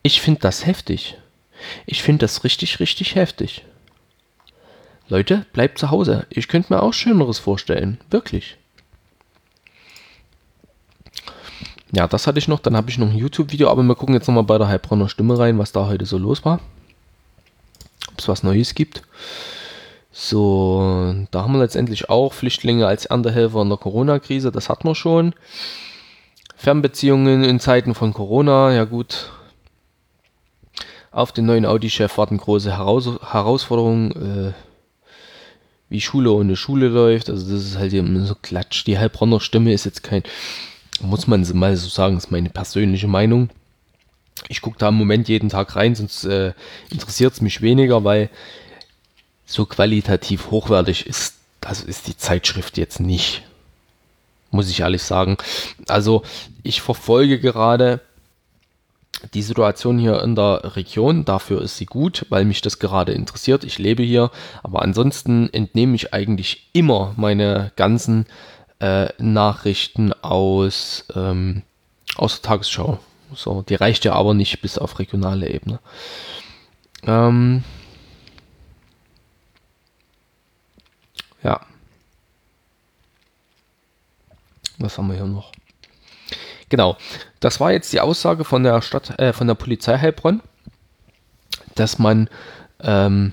Ich 0.04 0.22
finde 0.22 0.42
das 0.42 0.66
heftig. 0.66 1.18
Ich 1.86 2.04
finde 2.04 2.20
das 2.20 2.44
richtig, 2.44 2.80
richtig 2.80 3.16
heftig. 3.16 3.66
Leute, 5.08 5.46
bleibt 5.54 5.78
zu 5.78 5.92
Hause. 5.92 6.26
Ich 6.30 6.48
könnte 6.48 6.74
mir 6.74 6.82
auch 6.82 6.94
Schöneres 6.94 7.40
vorstellen. 7.40 8.00
Wirklich. 8.10 8.58
Ja, 11.96 12.08
das 12.08 12.26
hatte 12.26 12.40
ich 12.40 12.48
noch. 12.48 12.60
Dann 12.60 12.76
habe 12.76 12.90
ich 12.90 12.98
noch 12.98 13.10
ein 13.10 13.18
YouTube-Video, 13.18 13.70
aber 13.70 13.84
wir 13.84 13.96
gucken 13.96 14.16
jetzt 14.16 14.28
nochmal 14.28 14.44
bei 14.44 14.58
der 14.58 14.68
Heilbronner 14.68 15.10
Stimme 15.10 15.38
rein, 15.38 15.60
was 15.60 15.72
da 15.72 15.86
heute 15.86 16.06
so 16.06 16.18
los 16.18 16.44
war. 16.44 16.60
Ob 18.12 18.20
es 18.20 18.28
was 18.28 18.44
Neues 18.44 18.74
gibt. 18.74 19.04
So, 20.16 21.16
da 21.32 21.42
haben 21.42 21.54
wir 21.54 21.60
letztendlich 21.60 22.10
auch 22.10 22.34
Flüchtlinge 22.34 22.86
als 22.86 23.06
Erntehelfer 23.06 23.64
in 23.64 23.70
der 23.70 23.80
Corona-Krise. 23.80 24.52
Das 24.52 24.70
hatten 24.70 24.88
wir 24.88 24.96
schon. 24.96 25.34
Fernbeziehungen 26.56 27.44
in 27.44 27.60
Zeiten 27.60 27.96
von 27.96 28.14
Corona. 28.14 28.72
Ja 28.74 28.86
gut, 28.86 29.32
auf 31.12 31.32
den 31.32 31.48
neuen 31.48 31.66
Audi-Chef 31.66 32.18
warten 32.18 32.38
große 32.38 32.78
Heraus 32.78 33.10
Herausforderungen. 33.32 34.54
Äh, 34.54 34.54
wie 35.90 36.02
Schule 36.02 36.32
ohne 36.32 36.56
Schule 36.56 36.88
läuft. 36.88 37.30
Also 37.30 37.52
das 37.52 37.64
ist 37.64 37.78
halt 37.78 37.94
immer 37.94 38.26
so 38.26 38.36
Klatsch. 38.36 38.86
Die 38.86 38.98
Heilbronner 38.98 39.40
Stimme 39.40 39.74
ist 39.74 39.86
jetzt 39.86 40.04
kein, 40.04 40.24
muss 41.02 41.28
man 41.28 41.46
mal 41.54 41.76
so 41.78 41.88
sagen, 41.88 42.18
ist 42.18 42.32
meine 42.32 42.50
persönliche 42.50 43.08
Meinung. 43.08 43.50
Ich 44.50 44.62
gucke 44.62 44.80
da 44.80 44.90
im 44.90 44.96
Moment 44.96 45.30
jeden 45.30 45.50
Tag 45.50 45.76
rein, 45.76 45.94
sonst 45.94 46.26
äh, 46.26 46.54
interessiert 46.90 47.34
es 47.34 47.42
mich 47.42 47.62
weniger, 47.62 48.04
weil 48.04 48.30
so 49.54 49.66
qualitativ 49.66 50.52
hochwertig 50.52 51.06
ist, 51.06 51.36
das 51.62 51.82
ist 51.82 52.08
die 52.08 52.18
Zeitschrift 52.18 52.78
jetzt 52.78 53.00
nicht. 53.00 53.44
Muss 54.52 54.70
ich 54.70 54.82
ehrlich 54.82 55.04
sagen. 55.04 55.38
Also 55.88 56.24
ich 56.62 56.82
verfolge 56.82 57.40
gerade 57.40 58.02
die 59.34 59.42
Situation 59.42 59.98
hier 59.98 60.22
in 60.22 60.36
der 60.36 60.76
Region, 60.76 61.24
dafür 61.24 61.62
ist 61.62 61.78
sie 61.78 61.86
gut, 61.86 62.26
weil 62.30 62.46
mich 62.46 62.62
das 62.62 62.80
gerade 62.80 63.14
interessiert. 63.14 63.64
Ich 63.64 63.80
lebe 63.80 64.04
hier, 64.04 64.32
aber 64.64 64.82
ansonsten 64.82 65.52
entnehme 65.54 65.96
ich 65.96 66.14
eigentlich 66.14 66.70
immer 66.74 67.14
meine 67.16 67.72
ganzen 67.76 68.26
äh, 68.80 69.08
Nachrichten 69.18 70.12
aus, 70.14 71.06
ähm, 71.16 71.62
aus 72.18 72.42
der 72.42 72.50
Tagesschau. 72.50 73.00
So, 73.34 73.62
die 73.62 73.76
reicht 73.76 74.04
ja 74.06 74.14
aber 74.14 74.34
nicht 74.34 74.62
bis 74.62 74.78
auf 74.78 75.00
regionale 75.00 75.50
Ebene. 75.50 75.80
Ähm, 77.06 77.64
Was 84.84 84.98
haben 84.98 85.08
wir 85.08 85.16
hier 85.16 85.26
noch? 85.26 85.52
Genau, 86.68 86.98
das 87.40 87.60
war 87.60 87.72
jetzt 87.72 87.94
die 87.94 88.02
Aussage 88.02 88.44
von 88.44 88.64
der 88.64 88.82
Stadt, 88.82 89.18
äh, 89.18 89.32
von 89.32 89.48
der 89.48 89.56
Polizei 89.56 89.98
Heilbronn, 89.98 90.42
dass 91.76 92.00
man, 92.00 92.30
ähm, 92.82 93.32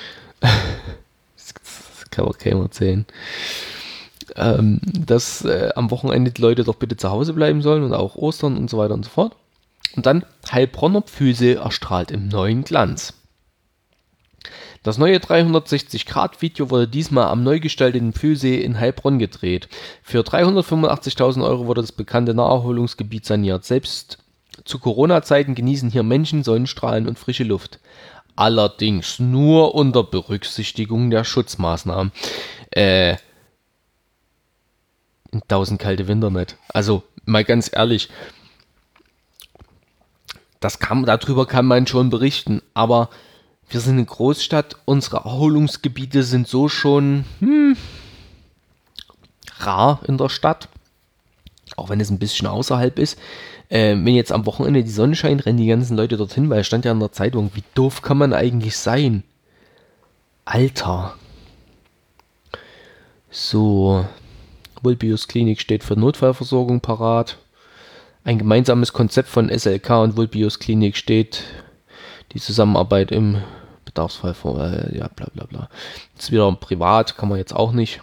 das 0.40 2.10
kann 2.10 2.24
man 2.24 2.34
keinem 2.34 2.62
erzählen, 2.62 3.06
ähm, 4.34 4.80
dass 4.82 5.44
äh, 5.44 5.70
am 5.76 5.90
Wochenende 5.92 6.32
die 6.32 6.42
Leute 6.42 6.64
doch 6.64 6.74
bitte 6.74 6.96
zu 6.96 7.10
Hause 7.10 7.32
bleiben 7.32 7.62
sollen 7.62 7.84
und 7.84 7.94
auch 7.94 8.16
Ostern 8.16 8.56
und 8.56 8.68
so 8.68 8.78
weiter 8.78 8.94
und 8.94 9.04
so 9.04 9.10
fort. 9.10 9.36
Und 9.94 10.04
dann 10.04 10.24
Heilbronner 10.50 11.02
Pfüse 11.02 11.56
erstrahlt 11.56 12.10
im 12.10 12.26
neuen 12.26 12.64
Glanz. 12.64 13.14
Das 14.82 14.98
neue 14.98 15.18
360-Grad-Video 15.18 16.70
wurde 16.70 16.88
diesmal 16.88 17.26
am 17.26 17.42
neu 17.42 17.60
gestalteten 17.60 18.12
Pfühlsee 18.12 18.60
in 18.60 18.78
Heilbronn 18.78 19.18
gedreht. 19.18 19.68
Für 20.02 20.20
385.000 20.20 21.44
Euro 21.44 21.66
wurde 21.66 21.82
das 21.82 21.92
bekannte 21.92 22.34
Naherholungsgebiet 22.34 23.26
saniert. 23.26 23.64
Selbst 23.64 24.18
zu 24.64 24.78
Corona-Zeiten 24.78 25.54
genießen 25.54 25.90
hier 25.90 26.02
Menschen 26.02 26.44
Sonnenstrahlen 26.44 27.08
und 27.08 27.18
frische 27.18 27.44
Luft. 27.44 27.80
Allerdings 28.36 29.18
nur 29.18 29.74
unter 29.74 30.04
Berücksichtigung 30.04 31.10
der 31.10 31.24
Schutzmaßnahmen. 31.24 32.12
Äh, 32.70 33.16
in 35.32 35.42
tausend 35.48 35.80
kalte 35.80 36.08
Winter 36.08 36.30
nicht. 36.30 36.56
Also, 36.68 37.02
mal 37.24 37.44
ganz 37.44 37.70
ehrlich, 37.72 38.08
das 40.60 40.78
kann, 40.78 41.04
darüber 41.04 41.46
kann 41.46 41.66
man 41.66 41.86
schon 41.86 42.10
berichten, 42.10 42.62
aber 42.74 43.10
wir 43.70 43.80
sind 43.80 43.94
eine 43.94 44.04
Großstadt, 44.04 44.76
unsere 44.84 45.18
Erholungsgebiete 45.18 46.22
sind 46.22 46.48
so 46.48 46.68
schon 46.68 47.24
hm, 47.40 47.76
rar 49.58 50.00
in 50.06 50.16
der 50.16 50.28
Stadt, 50.28 50.68
auch 51.76 51.90
wenn 51.90 52.00
es 52.00 52.10
ein 52.10 52.18
bisschen 52.18 52.46
außerhalb 52.46 52.98
ist. 52.98 53.18
Äh, 53.68 53.90
wenn 53.90 54.14
jetzt 54.14 54.32
am 54.32 54.46
Wochenende 54.46 54.82
die 54.82 54.90
Sonne 54.90 55.14
scheint, 55.14 55.44
rennen 55.44 55.58
die 55.58 55.66
ganzen 55.66 55.96
Leute 55.96 56.16
dorthin, 56.16 56.48
weil 56.48 56.60
es 56.60 56.66
stand 56.66 56.84
ja 56.86 56.92
in 56.92 57.00
der 57.00 57.12
Zeitung, 57.12 57.50
wie 57.54 57.64
doof 57.74 58.00
kann 58.00 58.16
man 58.16 58.32
eigentlich 58.32 58.76
sein? 58.76 59.22
Alter. 60.46 61.14
So, 63.30 64.06
Vulpius 64.82 65.28
Klinik 65.28 65.60
steht 65.60 65.84
für 65.84 65.98
Notfallversorgung 65.98 66.80
parat. 66.80 67.36
Ein 68.24 68.38
gemeinsames 68.38 68.94
Konzept 68.94 69.28
von 69.28 69.50
SLK 69.50 69.90
und 70.02 70.16
Vulpius 70.16 70.58
Klinik 70.58 70.96
steht 70.96 71.44
die 72.32 72.40
Zusammenarbeit 72.40 73.12
im 73.12 73.42
Bedarfsfall 73.98 74.34
vor, 74.34 74.60
äh, 74.60 74.96
ja, 74.96 75.08
bla 75.08 75.26
bla 75.34 75.44
bla. 75.44 75.68
Ist 76.16 76.30
wieder 76.30 76.50
privat, 76.52 77.16
kann 77.16 77.28
man 77.28 77.38
jetzt 77.38 77.54
auch 77.54 77.72
nicht. 77.72 78.00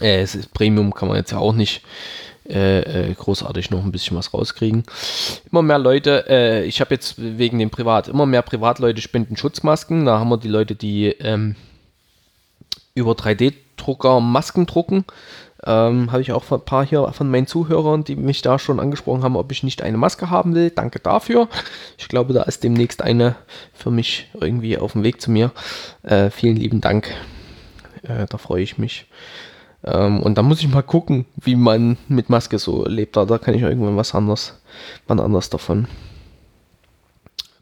Äh, 0.00 0.20
es 0.20 0.34
ist 0.36 0.54
Premium, 0.54 0.94
kann 0.94 1.08
man 1.08 1.16
jetzt 1.16 1.32
ja 1.32 1.38
auch 1.38 1.52
nicht 1.52 1.82
äh, 2.48 3.10
äh, 3.10 3.14
großartig 3.14 3.70
noch 3.70 3.84
ein 3.84 3.90
bisschen 3.90 4.16
was 4.16 4.32
rauskriegen. 4.32 4.84
Immer 5.50 5.62
mehr 5.62 5.78
Leute, 5.78 6.24
äh, 6.28 6.64
ich 6.64 6.80
habe 6.80 6.94
jetzt 6.94 7.14
wegen 7.18 7.58
dem 7.58 7.70
Privat, 7.70 8.06
immer 8.06 8.26
mehr 8.26 8.42
Privatleute 8.42 9.00
spenden 9.00 9.36
Schutzmasken. 9.36 10.06
Da 10.06 10.20
haben 10.20 10.30
wir 10.30 10.38
die 10.38 10.48
Leute, 10.48 10.76
die 10.76 11.08
ähm, 11.08 11.56
über 12.94 13.12
3D-Drucker 13.12 14.20
Masken 14.20 14.66
drucken. 14.66 15.04
Ähm, 15.64 16.10
Habe 16.10 16.22
ich 16.22 16.32
auch 16.32 16.50
ein 16.50 16.64
paar 16.64 16.86
hier 16.86 17.12
von 17.12 17.30
meinen 17.30 17.46
Zuhörern, 17.46 18.04
die 18.04 18.16
mich 18.16 18.42
da 18.42 18.58
schon 18.58 18.80
angesprochen 18.80 19.22
haben, 19.22 19.36
ob 19.36 19.52
ich 19.52 19.62
nicht 19.62 19.82
eine 19.82 19.98
Maske 19.98 20.30
haben 20.30 20.54
will. 20.54 20.70
Danke 20.70 21.00
dafür. 21.00 21.48
Ich 21.98 22.08
glaube, 22.08 22.32
da 22.32 22.42
ist 22.42 22.64
demnächst 22.64 23.02
eine 23.02 23.36
für 23.74 23.90
mich 23.90 24.28
irgendwie 24.40 24.78
auf 24.78 24.92
dem 24.92 25.02
Weg 25.02 25.20
zu 25.20 25.30
mir. 25.30 25.52
Äh, 26.02 26.30
vielen 26.30 26.56
lieben 26.56 26.80
Dank. 26.80 27.10
Äh, 28.02 28.26
da 28.28 28.38
freue 28.38 28.62
ich 28.62 28.78
mich. 28.78 29.06
Ähm, 29.84 30.20
und 30.20 30.38
da 30.38 30.42
muss 30.42 30.60
ich 30.60 30.68
mal 30.68 30.82
gucken, 30.82 31.26
wie 31.36 31.56
man 31.56 31.98
mit 32.08 32.30
Maske 32.30 32.58
so 32.58 32.86
lebt. 32.86 33.16
Da, 33.16 33.24
da 33.24 33.38
kann 33.38 33.54
ich 33.54 33.62
irgendwann 33.62 33.96
was 33.96 34.14
anderes, 34.14 34.60
wann 35.06 35.20
anders 35.20 35.50
davon 35.50 35.86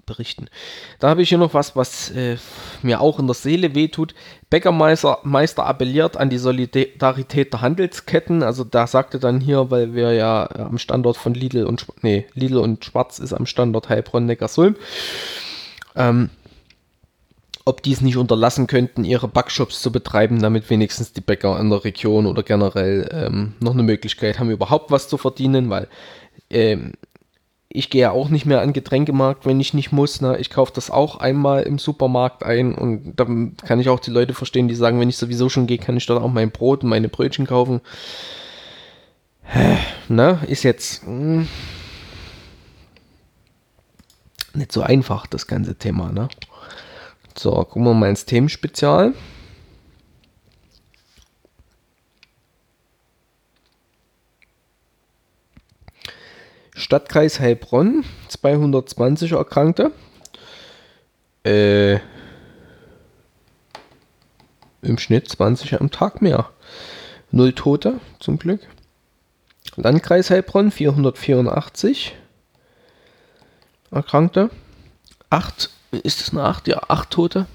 berichten. 0.09 0.49
Da 0.99 1.09
habe 1.09 1.23
ich 1.23 1.29
hier 1.29 1.38
noch 1.38 1.55
was, 1.55 1.77
was 1.77 2.11
äh, 2.11 2.37
mir 2.83 3.01
auch 3.01 3.18
in 3.18 3.27
der 3.27 3.35
Seele 3.35 3.75
wehtut. 3.75 4.14
Bäckermeister 4.51 5.18
Meister 5.23 5.66
appelliert 5.66 6.16
an 6.16 6.31
die 6.31 6.38
Solidarität 6.38 7.53
der 7.53 7.61
Handelsketten. 7.61 8.42
Also 8.42 8.64
da 8.64 8.87
sagte 8.87 9.21
dann 9.21 9.40
hier, 9.40 9.71
weil 9.71 9.94
wir 9.94 10.12
ja 10.14 10.49
am 10.51 10.79
Standort 10.79 11.16
von 11.16 11.35
Lidl 11.35 11.64
und 11.64 11.87
nee, 12.03 12.27
Lidl 12.35 12.59
und 12.59 12.85
Schwarz 12.85 13.18
ist 13.18 13.33
am 13.33 13.47
Standort 13.47 13.88
Heilbronn 13.88 14.27
Neckarsulm. 14.27 14.75
Ähm, 15.94 16.31
ob 17.68 17.83
die 17.83 17.92
es 17.92 18.01
nicht 18.01 18.16
unterlassen 18.16 18.66
könnten, 18.66 19.05
ihre 19.05 19.29
Backshops 19.29 19.83
zu 19.83 19.92
betreiben, 19.92 20.40
damit 20.40 20.71
wenigstens 20.71 21.12
die 21.12 21.21
Bäcker 21.21 21.61
in 21.61 21.68
der 21.68 21.85
Region 21.85 22.25
oder 22.25 22.42
generell 22.42 23.07
ähm, 23.12 23.53
noch 23.61 23.75
eine 23.75 23.83
Möglichkeit 23.83 24.38
haben, 24.38 24.51
überhaupt 24.51 24.90
was 24.90 25.07
zu 25.07 25.18
verdienen, 25.18 25.68
weil 25.68 25.87
ähm, 26.49 26.92
ich 27.70 27.90
gehe 27.90 28.02
ja 28.02 28.11
auch 28.12 28.31
nicht 28.31 28.46
mehr 28.46 28.62
an 28.62 28.72
Getränkemarkt, 28.72 29.44
wenn 29.44 29.61
ich 29.61 29.74
nicht 29.74 29.92
muss. 29.92 30.20
Ne? 30.20 30.38
Ich 30.38 30.50
kaufe 30.50 30.72
das 30.74 30.90
auch 30.90 31.16
einmal 31.16 31.62
im 31.64 31.78
Supermarkt 31.78 32.42
ein 32.42 32.74
und 32.74 33.14
dann 33.16 33.57
kann 33.59 33.78
ich 33.78 33.88
auch 33.90 34.00
die 34.00 34.11
Leute 34.11 34.33
verstehen, 34.33 34.68
die 34.68 34.74
sagen, 34.74 34.98
wenn 35.00 35.11
ich 35.11 35.18
sowieso 35.18 35.48
schon 35.48 35.66
gehe, 35.66 35.78
kann 35.78 35.96
ich 35.96 36.07
dort 36.07 36.22
auch 36.22 36.33
mein 36.33 36.50
Brot 36.50 36.83
und 36.83 36.88
meine 36.88 37.09
Brötchen 37.09 37.46
kaufen. 37.46 37.81
Ne? 40.09 40.38
Ist 40.46 40.62
jetzt 40.62 41.07
mh, 41.07 41.11
hm, 41.11 41.48
nicht 44.54 44.72
so 44.72 44.81
einfach, 44.81 45.26
das 45.26 45.46
ganze 45.46 45.74
Thema. 45.74 46.11
Ne? 46.11 46.28
So, 47.37 47.52
gucken 47.52 47.85
wir 47.85 47.94
mal 47.94 48.09
ins 48.09 48.24
Themenspezial. 48.24 49.12
Stadtkreis 56.79 57.41
Heilbronn, 57.41 58.05
220 58.29 59.33
Erkrankte. 59.33 59.91
Äh, 61.45 61.99
Im 64.83 64.97
Schnitt 64.99 65.29
20 65.29 65.81
am 65.81 65.91
Tag 65.91 66.23
mehr. 66.23 66.51
Null 67.33 67.53
Tote, 67.53 68.01
zum 68.21 68.38
Glück. 68.38 68.61
Landkreis 69.75 70.31
Heilbronn, 70.31 70.71
484 70.71 72.14
Erkrankte. 73.91 74.51
8, 75.31 75.71
ist 76.05 76.21
es 76.21 76.31
eine 76.31 76.45
8? 76.45 76.69
Ja, 76.69 76.83
8 76.87 77.11
Tote. 77.11 77.47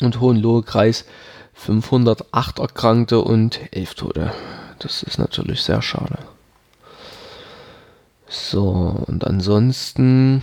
Und 0.00 0.20
Hohenlohe-Kreis 0.20 1.06
508 1.54 2.60
Erkrankte 2.60 3.18
und 3.18 3.58
11 3.72 3.94
Tote. 3.94 4.32
Das 4.78 5.02
ist 5.02 5.18
natürlich 5.18 5.62
sehr 5.62 5.82
schade. 5.82 6.18
So, 8.32 9.04
und 9.06 9.26
ansonsten 9.26 10.42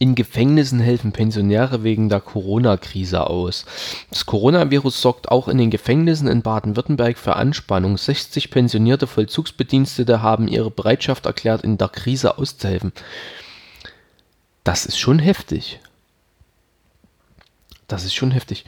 In 0.00 0.16
Gefängnissen 0.16 0.80
helfen 0.80 1.12
Pensionäre 1.12 1.84
wegen 1.84 2.08
der 2.08 2.20
Corona-Krise 2.20 3.28
aus. 3.28 3.64
Das 4.10 4.26
Coronavirus 4.26 5.00
sorgt 5.00 5.30
auch 5.30 5.46
in 5.46 5.58
den 5.58 5.70
Gefängnissen 5.70 6.26
in 6.26 6.42
Baden-Württemberg 6.42 7.16
für 7.16 7.36
Anspannung. 7.36 7.96
60 7.96 8.50
pensionierte 8.50 9.06
Vollzugsbedienstete 9.06 10.20
haben 10.20 10.48
ihre 10.48 10.72
Bereitschaft 10.72 11.26
erklärt, 11.26 11.62
in 11.62 11.78
der 11.78 11.88
Krise 11.88 12.36
auszuhelfen. 12.36 12.92
Das 14.64 14.86
ist 14.86 14.98
schon 14.98 15.20
heftig. 15.20 15.78
Das 17.86 18.02
ist 18.02 18.14
schon 18.14 18.32
heftig. 18.32 18.64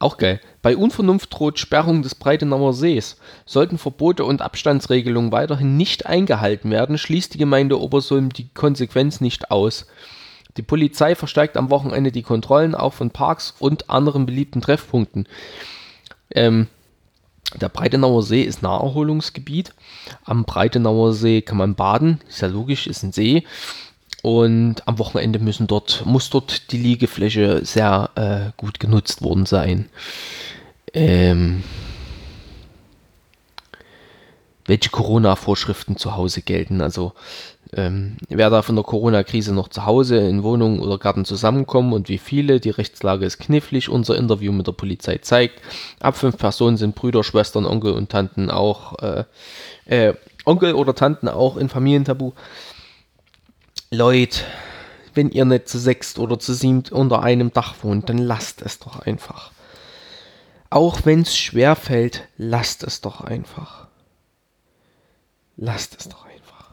Auch 0.00 0.16
geil. 0.16 0.40
Bei 0.62 0.76
Unvernunft 0.76 1.34
droht 1.34 1.58
Sperrung 1.58 2.02
des 2.02 2.14
Breitenauer 2.14 2.72
Sees. 2.72 3.16
Sollten 3.46 3.78
Verbote 3.78 4.24
und 4.24 4.42
Abstandsregelungen 4.42 5.32
weiterhin 5.32 5.76
nicht 5.76 6.06
eingehalten 6.06 6.70
werden, 6.70 6.98
schließt 6.98 7.34
die 7.34 7.38
Gemeinde 7.38 7.80
Obersulm 7.80 8.32
die 8.32 8.48
Konsequenz 8.54 9.20
nicht 9.20 9.50
aus. 9.50 9.86
Die 10.56 10.62
Polizei 10.62 11.14
verstärkt 11.14 11.56
am 11.56 11.70
Wochenende 11.70 12.12
die 12.12 12.22
Kontrollen 12.22 12.74
auch 12.74 12.92
von 12.92 13.10
Parks 13.10 13.54
und 13.58 13.90
anderen 13.90 14.24
beliebten 14.24 14.60
Treffpunkten. 14.60 15.26
Ähm, 16.30 16.68
der 17.60 17.68
Breitenauer 17.68 18.22
See 18.22 18.42
ist 18.42 18.62
Naherholungsgebiet. 18.62 19.72
Am 20.24 20.44
Breitenauer 20.44 21.12
See 21.12 21.42
kann 21.42 21.56
man 21.56 21.74
baden, 21.74 22.20
ist 22.28 22.42
ja 22.42 22.48
logisch, 22.48 22.86
ist 22.86 23.02
ein 23.02 23.12
See. 23.12 23.44
Und 24.22 24.86
am 24.86 24.98
Wochenende 24.98 25.38
müssen 25.38 25.66
dort, 25.66 26.04
muss 26.04 26.28
dort 26.30 26.72
die 26.72 26.78
Liegefläche 26.78 27.64
sehr 27.64 28.10
äh, 28.16 28.52
gut 28.56 28.80
genutzt 28.80 29.22
worden 29.22 29.46
sein. 29.46 29.88
Ähm, 30.92 31.62
welche 34.66 34.90
Corona-Vorschriften 34.90 35.96
zu 35.96 36.16
Hause 36.16 36.42
gelten. 36.42 36.80
Also 36.80 37.12
ähm, 37.72 38.16
wer 38.28 38.50
da 38.50 38.62
von 38.62 38.76
der 38.76 38.84
Corona-Krise 38.84 39.54
noch 39.54 39.68
zu 39.68 39.84
Hause 39.84 40.18
in 40.18 40.42
Wohnung 40.42 40.80
oder 40.80 40.98
Garten 40.98 41.24
zusammenkommen 41.24 41.92
und 41.92 42.08
wie 42.08 42.18
viele. 42.18 42.60
Die 42.60 42.70
Rechtslage 42.70 43.26
ist 43.26 43.38
knifflig. 43.38 43.88
Unser 43.88 44.16
Interview 44.16 44.52
mit 44.52 44.66
der 44.66 44.72
Polizei 44.72 45.18
zeigt, 45.18 45.60
ab 46.00 46.16
fünf 46.16 46.36
Personen 46.38 46.76
sind 46.76 46.94
Brüder, 46.94 47.24
Schwestern, 47.24 47.66
Onkel 47.66 47.92
und 47.92 48.10
Tanten 48.10 48.50
auch, 48.50 48.98
äh, 48.98 49.24
äh, 49.86 50.14
Onkel 50.44 50.74
oder 50.74 50.94
Tanten 50.94 51.28
auch 51.28 51.56
in 51.56 51.68
Familientabu. 51.68 52.32
Leute, 53.90 54.44
wenn 55.14 55.30
ihr 55.30 55.46
nicht 55.46 55.68
zu 55.68 55.78
sechst 55.78 56.18
oder 56.18 56.38
zu 56.38 56.52
siebt 56.52 56.92
unter 56.92 57.22
einem 57.22 57.52
Dach 57.52 57.74
wohnt, 57.82 58.08
dann 58.08 58.18
lasst 58.18 58.60
es 58.62 58.78
doch 58.78 59.00
einfach. 59.00 59.50
Auch 60.70 61.00
wenn 61.04 61.22
es 61.22 61.36
schwer 61.36 61.74
fällt, 61.74 62.28
lasst 62.36 62.82
es 62.82 63.00
doch 63.00 63.22
einfach. 63.22 63.86
Lasst 65.56 65.98
es 65.98 66.08
doch 66.08 66.26
einfach. 66.26 66.72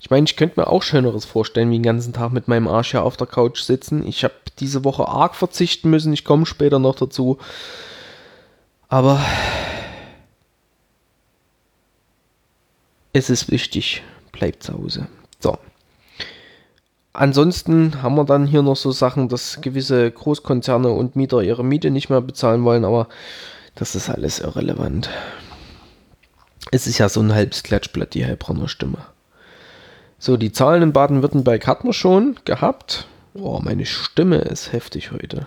Ich 0.00 0.10
meine, 0.10 0.24
ich 0.24 0.36
könnte 0.36 0.58
mir 0.58 0.66
auch 0.66 0.82
Schöneres 0.82 1.26
vorstellen, 1.26 1.70
wie 1.70 1.76
den 1.76 1.82
ganzen 1.82 2.14
Tag 2.14 2.32
mit 2.32 2.48
meinem 2.48 2.66
Arsch 2.66 2.92
hier 2.92 3.04
auf 3.04 3.18
der 3.18 3.26
Couch 3.26 3.60
sitzen. 3.60 4.06
Ich 4.06 4.24
habe 4.24 4.34
diese 4.58 4.84
Woche 4.84 5.06
arg 5.06 5.34
verzichten 5.34 5.90
müssen. 5.90 6.12
Ich 6.12 6.24
komme 6.24 6.46
später 6.46 6.78
noch 6.78 6.94
dazu. 6.94 7.38
Aber 8.88 9.24
es 13.12 13.28
ist 13.28 13.50
wichtig, 13.50 14.02
bleibt 14.32 14.62
zu 14.62 14.72
Hause. 14.72 15.08
So. 15.42 15.58
Ansonsten 17.12 18.02
haben 18.02 18.14
wir 18.14 18.24
dann 18.24 18.46
hier 18.46 18.62
noch 18.62 18.76
so 18.76 18.90
Sachen, 18.90 19.28
dass 19.28 19.60
gewisse 19.60 20.10
Großkonzerne 20.10 20.88
und 20.88 21.14
Mieter 21.14 21.42
ihre 21.42 21.64
Miete 21.64 21.90
nicht 21.90 22.08
mehr 22.08 22.22
bezahlen 22.22 22.64
wollen, 22.64 22.84
aber 22.84 23.08
das 23.74 23.94
ist 23.94 24.08
alles 24.08 24.38
irrelevant. 24.38 25.10
Es 26.70 26.86
ist 26.86 26.98
ja 26.98 27.08
so 27.08 27.20
ein 27.20 27.34
halbes 27.34 27.62
Klatschblatt, 27.62 28.14
die 28.14 28.24
Heilbronner 28.24 28.68
Stimme. 28.68 28.98
So, 30.18 30.36
die 30.36 30.52
Zahlen 30.52 30.82
in 30.82 30.92
Baden-Württemberg 30.92 31.66
hatten 31.66 31.88
wir 31.88 31.92
schon 31.92 32.36
gehabt. 32.44 33.06
Oh, 33.34 33.60
meine 33.62 33.84
Stimme 33.84 34.36
ist 34.36 34.72
heftig 34.72 35.10
heute. 35.10 35.46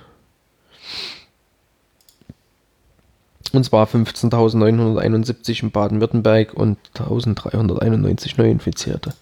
Und 3.54 3.64
zwar 3.64 3.88
15.971 3.88 5.64
in 5.64 5.72
Baden-Württemberg 5.72 6.54
und 6.54 6.78
1.391 6.96 8.34
Neuinfizierte. 8.38 9.14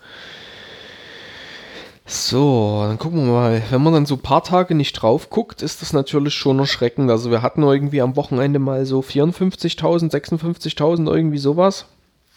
So, 2.05 2.83
dann 2.85 2.99
gucken 2.99 3.25
wir 3.25 3.31
mal. 3.31 3.63
Wenn 3.69 3.81
man 3.81 3.93
dann 3.93 4.05
so 4.05 4.15
ein 4.15 4.21
paar 4.21 4.43
Tage 4.43 4.75
nicht 4.75 4.93
drauf 4.93 5.29
guckt, 5.29 5.61
ist 5.61 5.81
das 5.81 5.93
natürlich 5.93 6.33
schon 6.33 6.59
erschreckend. 6.59 7.09
Also 7.09 7.31
wir 7.31 7.41
hatten 7.41 7.63
irgendwie 7.63 8.01
am 8.01 8.15
Wochenende 8.15 8.59
mal 8.59 8.85
so 8.85 8.99
54.000, 8.99 10.11
56.000, 10.11 11.09
irgendwie 11.09 11.37
sowas. 11.37 11.85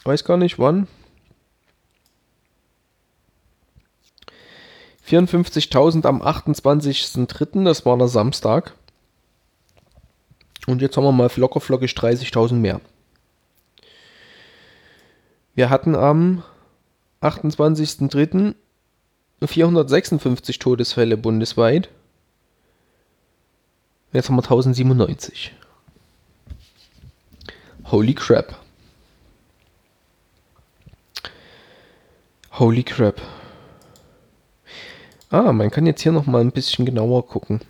Weiß 0.05 0.25
gar 0.25 0.37
nicht 0.37 0.59
wann. 0.59 0.87
54.000 5.09 6.07
am 6.07 6.23
28.03., 6.23 7.65
das 7.65 7.87
war 7.87 7.97
der 7.97 8.09
Samstag. 8.09 8.75
Und 10.67 10.83
jetzt 10.83 10.97
haben 10.97 11.05
wir 11.05 11.13
mal 11.13 11.31
locker 11.37 11.61
flockig 11.61 11.93
30.000 11.93 12.55
mehr. 12.55 12.81
Wir 15.55 15.71
hatten 15.71 15.95
am 15.95 16.43
28.03. 17.23 18.55
456 19.45 20.59
Todesfälle 20.59 21.17
bundesweit. 21.17 21.91
Jetzt 24.13 24.29
haben 24.29 24.37
wir 24.37 24.43
1097. 24.43 25.53
Holy 27.91 28.15
crap. 28.15 28.57
Holy 32.53 32.83
crap. 32.83 33.21
Ah, 35.29 35.53
man 35.53 35.71
kann 35.71 35.87
jetzt 35.87 36.01
hier 36.01 36.13
noch 36.13 36.27
mal 36.27 36.41
ein 36.41 36.53
bisschen 36.53 36.87
genauer 36.87 37.27
gucken. 37.27 37.61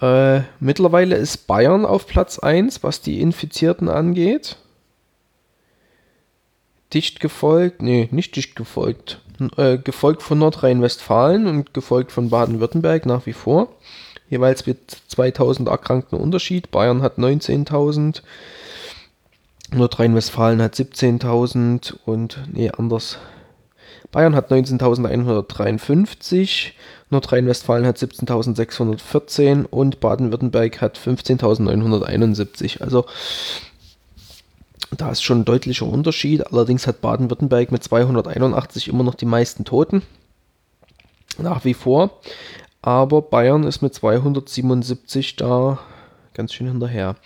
Äh, 0.00 0.42
mittlerweile 0.60 1.16
ist 1.16 1.46
Bayern 1.46 1.86
auf 1.86 2.06
Platz 2.06 2.38
1, 2.38 2.82
was 2.82 3.00
die 3.00 3.22
Infizierten 3.22 3.88
angeht. 3.88 4.58
Dicht 6.92 7.20
gefolgt, 7.20 7.80
nee, 7.80 8.08
nicht 8.12 8.36
dicht 8.36 8.56
gefolgt 8.56 9.23
äh, 9.56 9.78
gefolgt 9.78 10.22
von 10.22 10.38
Nordrhein-Westfalen 10.38 11.46
und 11.46 11.74
gefolgt 11.74 12.12
von 12.12 12.30
Baden-Württemberg 12.30 13.06
nach 13.06 13.26
wie 13.26 13.32
vor. 13.32 13.68
Jeweils 14.28 14.66
mit 14.66 14.96
2000 15.08 15.68
Erkrankten 15.68 16.18
Unterschied. 16.18 16.70
Bayern 16.70 17.02
hat 17.02 17.18
19.000, 17.18 18.22
Nordrhein-Westfalen 19.72 20.62
hat 20.62 20.74
17.000 20.74 21.94
und, 22.04 22.38
nee, 22.52 22.70
anders. 22.70 23.18
Bayern 24.12 24.36
hat 24.36 24.52
19.153, 24.52 26.72
Nordrhein-Westfalen 27.10 27.86
hat 27.86 27.96
17.614 27.96 29.64
und 29.64 30.00
Baden-Württemberg 30.00 30.80
hat 30.80 30.98
15.971. 30.98 32.80
Also 32.80 33.06
da 35.00 35.10
ist 35.10 35.22
schon 35.22 35.40
ein 35.40 35.44
deutlicher 35.44 35.86
Unterschied. 35.86 36.46
Allerdings 36.46 36.86
hat 36.86 37.00
Baden-Württemberg 37.00 37.72
mit 37.72 37.82
281 37.82 38.88
immer 38.88 39.04
noch 39.04 39.14
die 39.14 39.26
meisten 39.26 39.64
Toten. 39.64 40.02
Nach 41.38 41.64
wie 41.64 41.74
vor. 41.74 42.20
Aber 42.82 43.22
Bayern 43.22 43.64
ist 43.64 43.80
mit 43.80 43.94
277 43.94 45.36
da 45.36 45.78
ganz 46.34 46.52
schön 46.52 46.66
hinterher. 46.66 47.16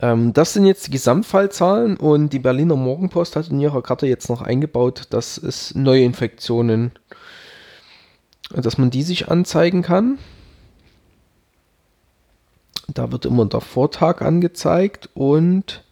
Ähm, 0.00 0.32
das 0.32 0.52
sind 0.52 0.66
jetzt 0.66 0.88
die 0.88 0.90
Gesamtfallzahlen 0.90 1.96
und 1.96 2.32
die 2.32 2.38
Berliner 2.38 2.76
Morgenpost 2.76 3.36
hat 3.36 3.48
in 3.48 3.60
ihrer 3.60 3.82
Karte 3.82 4.06
jetzt 4.06 4.28
noch 4.28 4.42
eingebaut, 4.42 5.04
dass 5.10 5.38
es 5.38 5.74
Neuinfektionen, 5.74 6.92
dass 8.50 8.76
man 8.76 8.90
die 8.90 9.02
sich 9.02 9.28
anzeigen 9.28 9.82
kann. 9.82 10.18
Da 12.92 13.10
wird 13.12 13.24
immer 13.24 13.46
der 13.46 13.60
Vortag 13.60 14.20
angezeigt 14.20 15.08
und 15.14 15.83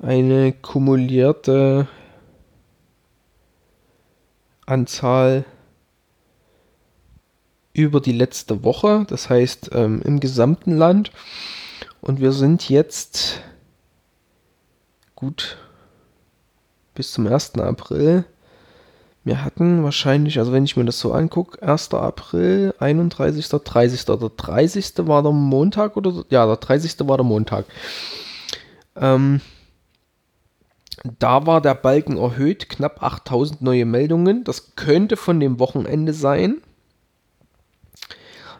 eine 0.00 0.52
kumulierte 0.52 1.88
Anzahl 4.66 5.44
über 7.72 8.00
die 8.00 8.12
letzte 8.12 8.64
Woche, 8.64 9.04
das 9.08 9.28
heißt 9.28 9.70
ähm, 9.74 10.02
im 10.02 10.20
gesamten 10.20 10.76
Land. 10.76 11.12
Und 12.00 12.20
wir 12.20 12.32
sind 12.32 12.68
jetzt 12.68 13.42
gut 15.14 15.58
bis 16.94 17.12
zum 17.12 17.26
1. 17.26 17.54
April. 17.56 18.24
Wir 19.24 19.44
hatten 19.44 19.82
wahrscheinlich, 19.82 20.38
also 20.38 20.52
wenn 20.52 20.64
ich 20.64 20.76
mir 20.76 20.84
das 20.84 21.00
so 21.00 21.12
angucke, 21.12 21.60
1. 21.60 21.92
April, 21.94 22.74
31., 22.78 23.48
30. 23.48 24.04
Der 24.04 24.16
30. 24.16 24.92
war 24.98 25.22
der 25.22 25.32
Montag 25.32 25.96
oder 25.96 26.24
ja, 26.30 26.46
der 26.46 26.56
30. 26.56 26.94
war 27.00 27.16
der 27.16 27.24
Montag. 27.24 27.66
Ähm, 28.94 29.40
da 31.18 31.46
war 31.46 31.60
der 31.60 31.74
Balken 31.74 32.16
erhöht, 32.16 32.68
knapp 32.68 33.02
8000 33.02 33.62
neue 33.62 33.84
Meldungen. 33.84 34.44
Das 34.44 34.74
könnte 34.76 35.16
von 35.16 35.40
dem 35.40 35.58
Wochenende 35.58 36.12
sein. 36.12 36.62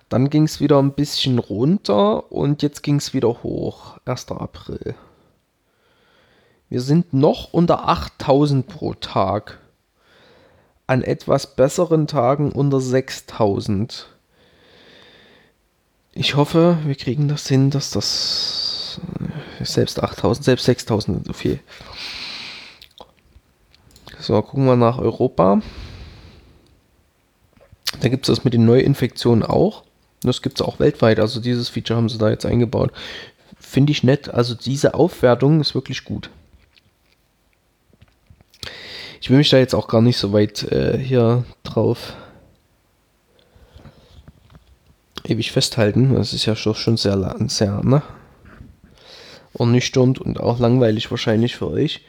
Dann 0.09 0.31
ging 0.31 0.45
es 0.45 0.61
wieder 0.61 0.79
ein 0.79 0.93
bisschen 0.93 1.39
runter 1.39 2.31
und 2.31 2.63
jetzt 2.63 2.83
ging 2.83 2.97
es 2.97 3.13
wieder 3.15 3.43
hoch. 3.43 3.99
1. 4.05 4.31
April. 4.31 4.95
Wir 6.69 6.81
sind 6.81 7.13
noch 7.13 7.53
unter 7.53 7.89
8000 7.89 8.67
pro 8.67 8.95
Tag. 8.95 9.61
an 10.87 11.03
etwas 11.03 11.57
besseren 11.57 12.07
Tagen 12.07 12.53
unter 12.53 12.81
6000. 12.81 14.07
Ich 16.13 16.37
hoffe, 16.37 16.79
wir 16.85 16.95
kriegen 16.95 17.29
das 17.29 17.49
hin, 17.49 17.71
dass 17.71 17.91
das 17.91 19.01
äh, 19.61 19.65
selbst 19.65 20.03
8000, 20.03 20.45
selbst 20.45 20.65
6000 20.67 21.27
so 21.27 21.33
viel. 21.33 21.61
So, 24.27 24.43
gucken 24.43 24.67
wir 24.67 24.75
nach 24.75 24.99
Europa. 24.99 25.63
Da 28.01 28.09
gibt 28.09 28.29
es 28.29 28.35
das 28.35 28.45
mit 28.45 28.55
den 28.55 28.65
Neuinfektionen 28.65 29.45
auch. 29.45 29.85
Das 30.21 30.43
gibt 30.43 30.59
es 30.59 30.67
auch 30.67 30.81
weltweit. 30.81 31.21
Also 31.21 31.41
dieses 31.41 31.69
Feature 31.69 31.97
haben 31.97 32.09
sie 32.09 32.19
da 32.19 32.29
jetzt 32.29 32.45
eingebaut. 32.45 32.91
Finde 33.57 33.93
ich 33.93 34.03
nett. 34.03 34.29
Also 34.29 34.57
diese 34.57 34.95
Aufwertung 34.95 35.61
ist 35.61 35.77
wirklich 35.77 36.03
gut. 36.03 36.31
Ich 39.21 39.31
will 39.31 39.37
mich 39.37 39.51
da 39.51 39.59
jetzt 39.59 39.77
auch 39.77 39.87
gar 39.87 40.03
nicht 40.03 40.17
so 40.17 40.33
weit 40.33 40.65
äh, 40.73 40.99
hier 40.99 41.45
drauf 41.63 42.15
ewig 45.23 45.53
festhalten. 45.53 46.17
Das 46.17 46.33
ist 46.33 46.47
ja 46.47 46.57
schon, 46.57 46.97
sehr, 46.97 47.37
sehr 47.47 47.81
ne? 47.85 48.03
ernüchternd 49.57 50.21
und 50.21 50.41
auch 50.41 50.59
langweilig 50.59 51.13
wahrscheinlich 51.13 51.55
für 51.55 51.71
euch. 51.71 52.01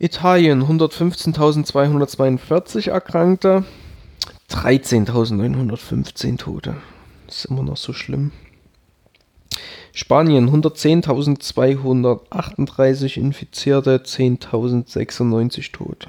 Italien 0.00 0.64
115.242 0.64 2.90
Erkrankte, 2.90 3.62
13.915 4.50 6.36
Tote. 6.36 6.74
Das 7.28 7.38
ist 7.38 7.44
immer 7.44 7.62
noch 7.62 7.76
so 7.76 7.92
schlimm. 7.92 8.32
Spanien 9.92 10.50
110.238 10.50 13.18
Infizierte, 13.18 13.98
10.096 13.98 15.70
Tote. 15.70 16.08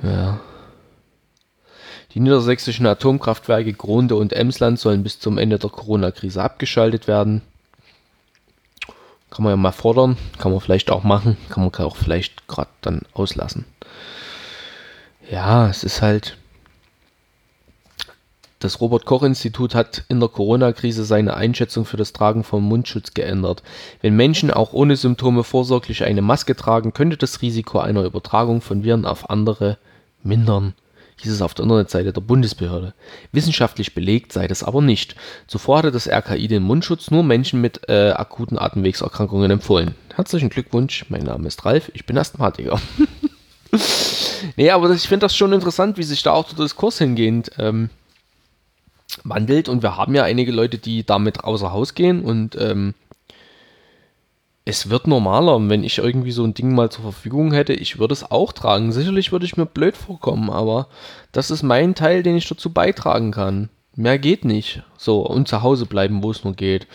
Ja. 0.01 0.39
Die 2.13 2.19
niedersächsischen 2.19 2.85
Atomkraftwerke 2.85 3.73
Grunde 3.73 4.15
und 4.15 4.33
Emsland 4.33 4.79
sollen 4.79 5.01
bis 5.01 5.19
zum 5.19 5.39
Ende 5.39 5.57
der 5.57 5.71
Corona-Krise 5.71 6.43
abgeschaltet 6.43 7.07
werden. 7.07 7.41
Kann 9.31 9.43
man 9.43 9.51
ja 9.51 9.57
mal 9.57 9.71
fordern, 9.71 10.17
kann 10.37 10.51
man 10.51 10.61
vielleicht 10.61 10.91
auch 10.91 11.03
machen, 11.03 11.37
kann 11.49 11.63
man 11.63 11.73
auch 11.73 11.95
vielleicht 11.95 12.47
gerade 12.47 12.69
dann 12.81 13.01
auslassen. 13.13 13.65
Ja, 15.31 15.67
es 15.67 15.83
ist 15.83 16.03
halt, 16.03 16.37
das 18.59 18.79
Robert-Koch-Institut 18.79 19.73
hat 19.73 20.03
in 20.07 20.19
der 20.19 20.29
Corona-Krise 20.29 21.05
seine 21.05 21.33
Einschätzung 21.33 21.83
für 21.83 21.97
das 21.97 22.13
Tragen 22.13 22.43
von 22.43 22.61
Mundschutz 22.61 23.15
geändert. 23.15 23.63
Wenn 24.01 24.15
Menschen 24.15 24.51
auch 24.51 24.73
ohne 24.73 24.97
Symptome 24.97 25.43
vorsorglich 25.43 26.03
eine 26.03 26.21
Maske 26.21 26.55
tragen, 26.55 26.93
könnte 26.93 27.17
das 27.17 27.41
Risiko 27.41 27.79
einer 27.79 28.03
Übertragung 28.03 28.61
von 28.61 28.83
Viren 28.83 29.05
auf 29.05 29.31
andere 29.31 29.79
mindern, 30.21 30.75
hieß 31.17 31.31
es 31.31 31.41
auf 31.41 31.53
der 31.53 31.63
Internetseite 31.63 32.13
der 32.13 32.21
Bundesbehörde. 32.21 32.93
Wissenschaftlich 33.31 33.93
belegt 33.93 34.33
sei 34.33 34.47
das 34.47 34.63
aber 34.63 34.81
nicht. 34.81 35.15
Zuvor 35.47 35.79
hatte 35.79 35.91
das 35.91 36.07
RKI 36.07 36.47
den 36.47 36.63
Mundschutz 36.63 37.11
nur 37.11 37.23
Menschen 37.23 37.61
mit 37.61 37.87
äh, 37.89 38.11
akuten 38.11 38.57
Atemwegserkrankungen 38.57 39.51
empfohlen. 39.51 39.95
Herzlichen 40.15 40.49
Glückwunsch, 40.49 41.05
mein 41.09 41.23
Name 41.23 41.47
ist 41.47 41.63
Ralf, 41.65 41.91
ich 41.93 42.05
bin 42.05 42.17
Asthmatiker. 42.17 42.79
nee, 44.55 44.69
aber 44.69 44.87
das, 44.87 45.03
ich 45.03 45.07
finde 45.07 45.25
das 45.25 45.35
schon 45.35 45.53
interessant, 45.53 45.97
wie 45.97 46.03
sich 46.03 46.23
da 46.23 46.31
auch 46.31 46.47
der 46.47 46.63
Diskurs 46.63 46.97
hingehend 46.97 47.51
ähm, 47.57 47.89
wandelt 49.23 49.69
und 49.69 49.83
wir 49.83 49.97
haben 49.97 50.15
ja 50.15 50.23
einige 50.23 50.51
Leute, 50.51 50.77
die 50.77 51.05
damit 51.05 51.43
außer 51.43 51.71
Haus 51.71 51.93
gehen 51.93 52.23
und 52.23 52.55
ähm, 52.59 52.93
es 54.65 54.89
wird 54.89 55.07
normaler, 55.07 55.59
wenn 55.69 55.83
ich 55.83 55.97
irgendwie 55.97 56.31
so 56.31 56.43
ein 56.43 56.53
Ding 56.53 56.73
mal 56.73 56.89
zur 56.89 57.03
Verfügung 57.03 57.51
hätte, 57.51 57.73
ich 57.73 57.99
würde 57.99 58.13
es 58.13 58.31
auch 58.31 58.53
tragen. 58.53 58.91
Sicherlich 58.93 59.31
würde 59.31 59.45
ich 59.45 59.57
mir 59.57 59.65
blöd 59.65 59.97
vorkommen, 59.97 60.49
aber 60.49 60.87
das 61.33 61.51
ist 61.51 61.63
mein 61.63 61.95
Teil, 61.95 62.23
den 62.23 62.37
ich 62.37 62.47
dazu 62.47 62.71
beitragen 62.71 63.31
kann. 63.31 63.69
Mehr 63.95 64.17
geht 64.17 64.45
nicht. 64.45 64.81
So, 64.97 65.19
und 65.19 65.47
zu 65.47 65.61
Hause 65.61 65.85
bleiben, 65.85 66.23
wo 66.23 66.31
es 66.31 66.43
nur 66.43 66.53
geht. 66.53 66.87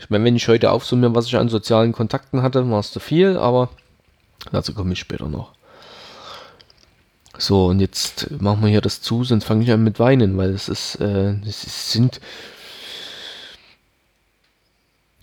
Ich 0.00 0.10
meine, 0.10 0.24
wenn 0.24 0.36
ich 0.36 0.48
heute 0.48 0.70
aufsummiere, 0.70 1.14
was 1.14 1.26
ich 1.26 1.36
an 1.36 1.48
sozialen 1.48 1.92
Kontakten 1.92 2.42
hatte, 2.42 2.68
war 2.70 2.80
es 2.80 2.90
zu 2.90 2.98
viel, 2.98 3.36
aber 3.36 3.68
dazu 4.50 4.74
komme 4.74 4.94
ich 4.94 4.98
später 4.98 5.28
noch. 5.28 5.52
So, 7.38 7.66
und 7.66 7.80
jetzt 7.80 8.30
machen 8.40 8.62
wir 8.62 8.70
hier 8.70 8.80
das 8.80 9.02
zu, 9.02 9.22
sonst 9.22 9.44
fange 9.44 9.64
ich 9.64 9.70
an 9.70 9.84
mit 9.84 10.00
Weinen, 10.00 10.38
weil 10.38 10.50
es 10.50 10.70
ist, 10.70 10.96
äh, 10.96 11.34
es 11.46 11.92
sind 11.92 12.20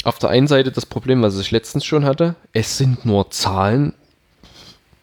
auf 0.04 0.20
der 0.20 0.30
einen 0.30 0.48
Seite 0.48 0.72
das 0.72 0.86
Problem, 0.86 1.22
was 1.22 1.38
ich 1.40 1.52
letztens 1.52 1.86
schon 1.86 2.06
hatte, 2.06 2.36
es 2.52 2.78
sind 2.78 3.06
nur 3.06 3.32
Zahlen, 3.32 3.94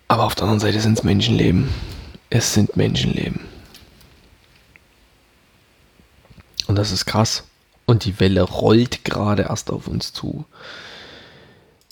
aber 0.08 0.24
auf 0.24 0.34
der 0.34 0.44
anderen 0.44 0.60
Seite 0.60 0.80
sind 0.80 0.98
es 0.98 1.04
Menschenleben. 1.04 1.68
Es 2.30 2.52
sind 2.52 2.76
Menschenleben. 2.76 3.40
Und 6.66 6.76
das 6.76 6.90
ist 6.90 7.06
krass. 7.06 7.44
Und 7.86 8.04
die 8.04 8.20
Welle 8.20 8.42
rollt 8.42 9.04
gerade 9.04 9.42
erst 9.42 9.70
auf 9.70 9.88
uns 9.88 10.12
zu. 10.12 10.44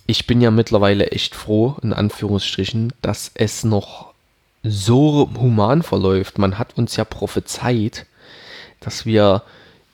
Ich 0.07 0.27
bin 0.27 0.41
ja 0.41 0.51
mittlerweile 0.51 1.13
echt 1.13 1.35
froh, 1.35 1.77
in 1.83 1.93
Anführungsstrichen, 1.93 2.93
dass 3.03 3.31
es 3.35 3.65
noch 3.65 4.15
so 4.63 5.31
human 5.39 5.83
verläuft. 5.83 6.39
Man 6.39 6.59
hat 6.59 6.77
uns 6.77 6.97
ja 6.97 7.05
prophezeit, 7.05 8.07
dass 8.81 9.07
wir 9.07 9.43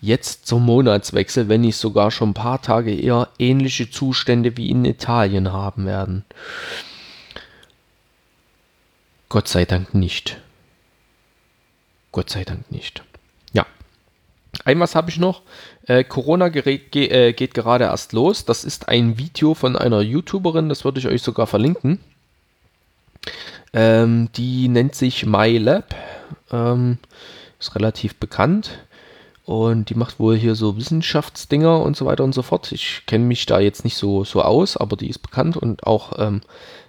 jetzt 0.05 0.47
zum 0.47 0.65
Monatswechsel, 0.65 1.49
wenn 1.49 1.63
nicht 1.63 1.77
sogar 1.77 2.11
schon 2.11 2.31
ein 2.31 2.35
paar 2.35 2.61
Tage 2.61 2.95
eher, 2.95 3.29
ähnliche 3.39 3.91
Zustände 3.91 4.57
wie 4.57 4.71
in 4.71 4.85
Italien 4.85 5.53
haben 5.53 5.87
werden. 5.87 6.25
Gott 9.29 9.49
sei 9.49 9.65
Dank 9.65 9.95
nicht. 9.95 10.41
Gott 12.13 12.31
sei 12.31 12.45
Dank 12.45 12.71
nicht. 12.71 13.03
Ja. 13.53 13.67
Ein 14.65 14.79
was 14.79 14.95
habe 14.95 15.11
ich 15.11 15.19
noch. 15.19 15.43
Äh, 15.87 16.05
Corona 16.05 16.49
ge, 16.49 16.81
äh, 16.95 17.33
geht 17.33 17.55
gerade 17.55 17.85
erst 17.85 18.13
los. 18.13 18.45
Das 18.45 18.65
ist 18.65 18.89
ein 18.89 19.19
Video 19.19 19.55
von 19.55 19.77
einer 19.77 20.01
YouTuberin, 20.01 20.69
das 20.69 20.85
würde 20.85 21.01
ich 21.01 21.09
euch 21.09 21.23
sogar 21.23 21.47
verlinken. 21.47 21.99
Ähm, 23.73 24.29
die 24.37 24.69
nennt 24.69 24.95
sich 24.95 25.27
MyLab. 25.27 25.95
Ähm, 26.53 26.99
ist 27.59 27.75
relativ 27.75 28.17
bekannt. 28.17 28.79
Und 29.45 29.91
die 29.91 29.95
macht 29.95 30.19
wohl 30.19 30.37
hier 30.37 30.55
so 30.55 30.77
Wissenschaftsdinger 30.79 31.81
und 31.83 31.97
so 31.97 32.07
weiter 32.07 32.25
und 32.25 32.35
so 32.35 32.43
fort. 32.43 32.73
Ich 32.73 33.03
kenne 33.07 33.25
mich 33.25 33.45
da 33.45 33.61
jetzt 33.61 33.85
nicht 33.85 33.97
so, 33.97 34.25
so 34.25 34.43
aus, 34.43 34.77
aber 34.77 34.97
die 34.97 35.11
ist 35.11 35.19
bekannt 35.19 35.57
und 35.57 35.87
auch 35.87 36.19
ähm, 36.19 36.41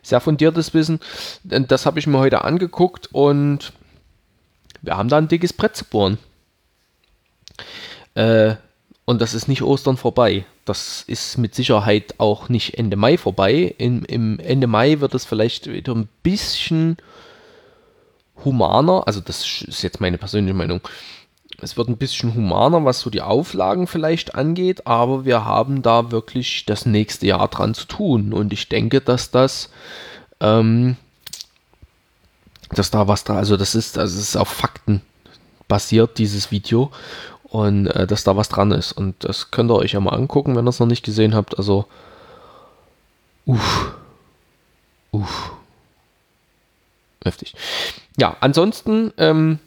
sehr 0.02 0.22
fundiertes 0.22 0.74
Wissen. 0.74 1.02
Das 1.44 1.86
habe 1.86 2.00
ich 2.00 2.08
mir 2.08 2.20
heute 2.20 2.46
angeguckt 2.46 3.10
und 3.12 3.74
wir 4.82 4.96
haben 4.96 5.10
da 5.10 5.18
ein 5.18 5.28
dickes 5.28 5.52
Brett 5.52 5.76
zu 5.76 5.84
bohren. 5.84 6.18
Äh, 8.14 8.56
und 9.04 9.22
das 9.22 9.34
ist 9.34 9.48
nicht 9.48 9.62
Ostern 9.62 9.98
vorbei. 9.98 10.46
Das 10.64 11.04
ist 11.06 11.38
mit 11.38 11.54
Sicherheit 11.54 12.16
auch 12.20 12.50
nicht 12.50 12.78
Ende 12.78 12.96
Mai 12.96 13.18
vorbei. 13.18 13.76
Im, 13.78 14.04
Im 14.06 14.40
Ende 14.40 14.68
Mai 14.68 15.00
wird 15.02 15.14
es 15.14 15.26
vielleicht 15.26 15.68
wieder 15.68 15.94
ein 15.94 16.08
bisschen 16.24 16.98
humaner. 18.44 19.04
Also 19.06 19.20
das 19.20 19.62
ist 19.62 19.84
jetzt 19.84 20.02
meine 20.02 20.18
persönliche 20.18 20.56
Meinung. 20.56 20.82
Es 21.66 21.78
wird 21.78 21.90
ein 21.90 21.98
bisschen 21.98 22.36
humaner, 22.36 22.86
was 22.86 23.00
so 23.00 23.10
die 23.10 23.24
Auflagen 23.24 23.88
vielleicht 23.88 24.36
angeht, 24.36 24.86
aber 24.86 25.26
wir 25.26 25.46
haben 25.46 25.82
da 25.82 26.12
wirklich 26.12 26.68
das 26.68 26.86
nächste 26.86 27.26
Jahr 27.26 27.48
dran 27.48 27.74
zu 27.74 27.88
tun. 27.88 28.34
Und 28.34 28.54
ich 28.54 28.70
denke, 28.70 29.02
dass 29.02 29.32
das, 29.32 29.72
ähm, 30.40 30.96
dass 32.70 32.92
da 32.92 33.08
was 33.08 33.24
dran, 33.24 33.38
also 33.38 33.58
das 33.58 33.74
ist, 33.74 33.98
also 33.98 34.16
es 34.16 34.30
ist 34.30 34.36
auf 34.36 34.50
Fakten 34.50 35.02
basiert, 35.68 36.20
dieses 36.20 36.52
Video 36.52 36.92
und 37.46 37.88
äh, 37.88 38.06
dass 38.06 38.24
da 38.24 38.38
was 38.38 38.50
dran 38.50 38.70
ist. 38.70 38.92
Und 38.92 39.24
das 39.24 39.50
könnt 39.50 39.72
ihr 39.72 39.76
euch 39.76 39.94
ja 39.94 40.00
mal 40.00 40.14
angucken, 40.14 40.56
wenn 40.56 40.68
ihr 40.68 40.70
es 40.70 40.80
noch 40.80 40.86
nicht 40.86 41.04
gesehen 41.04 41.34
habt. 41.34 41.58
Also, 41.58 41.88
uff, 43.48 43.92
uff, 45.10 45.52
heftig. 47.24 47.56
Ja, 48.18 48.38
ansonsten, 48.40 49.12
ähm, 49.18 49.58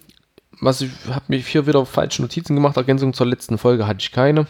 was 0.61 0.81
ich 0.81 0.91
habe 1.09 1.25
mich 1.29 1.47
hier 1.47 1.67
wieder 1.67 1.85
falsche 1.87 2.23
Notizen 2.23 2.55
gemacht. 2.55 2.77
Ergänzung 2.77 3.13
zur 3.13 3.27
letzten 3.27 3.59
Folge 3.59 3.87
hatte 3.87 4.01
ich 4.01 4.13
keine. 4.13 4.47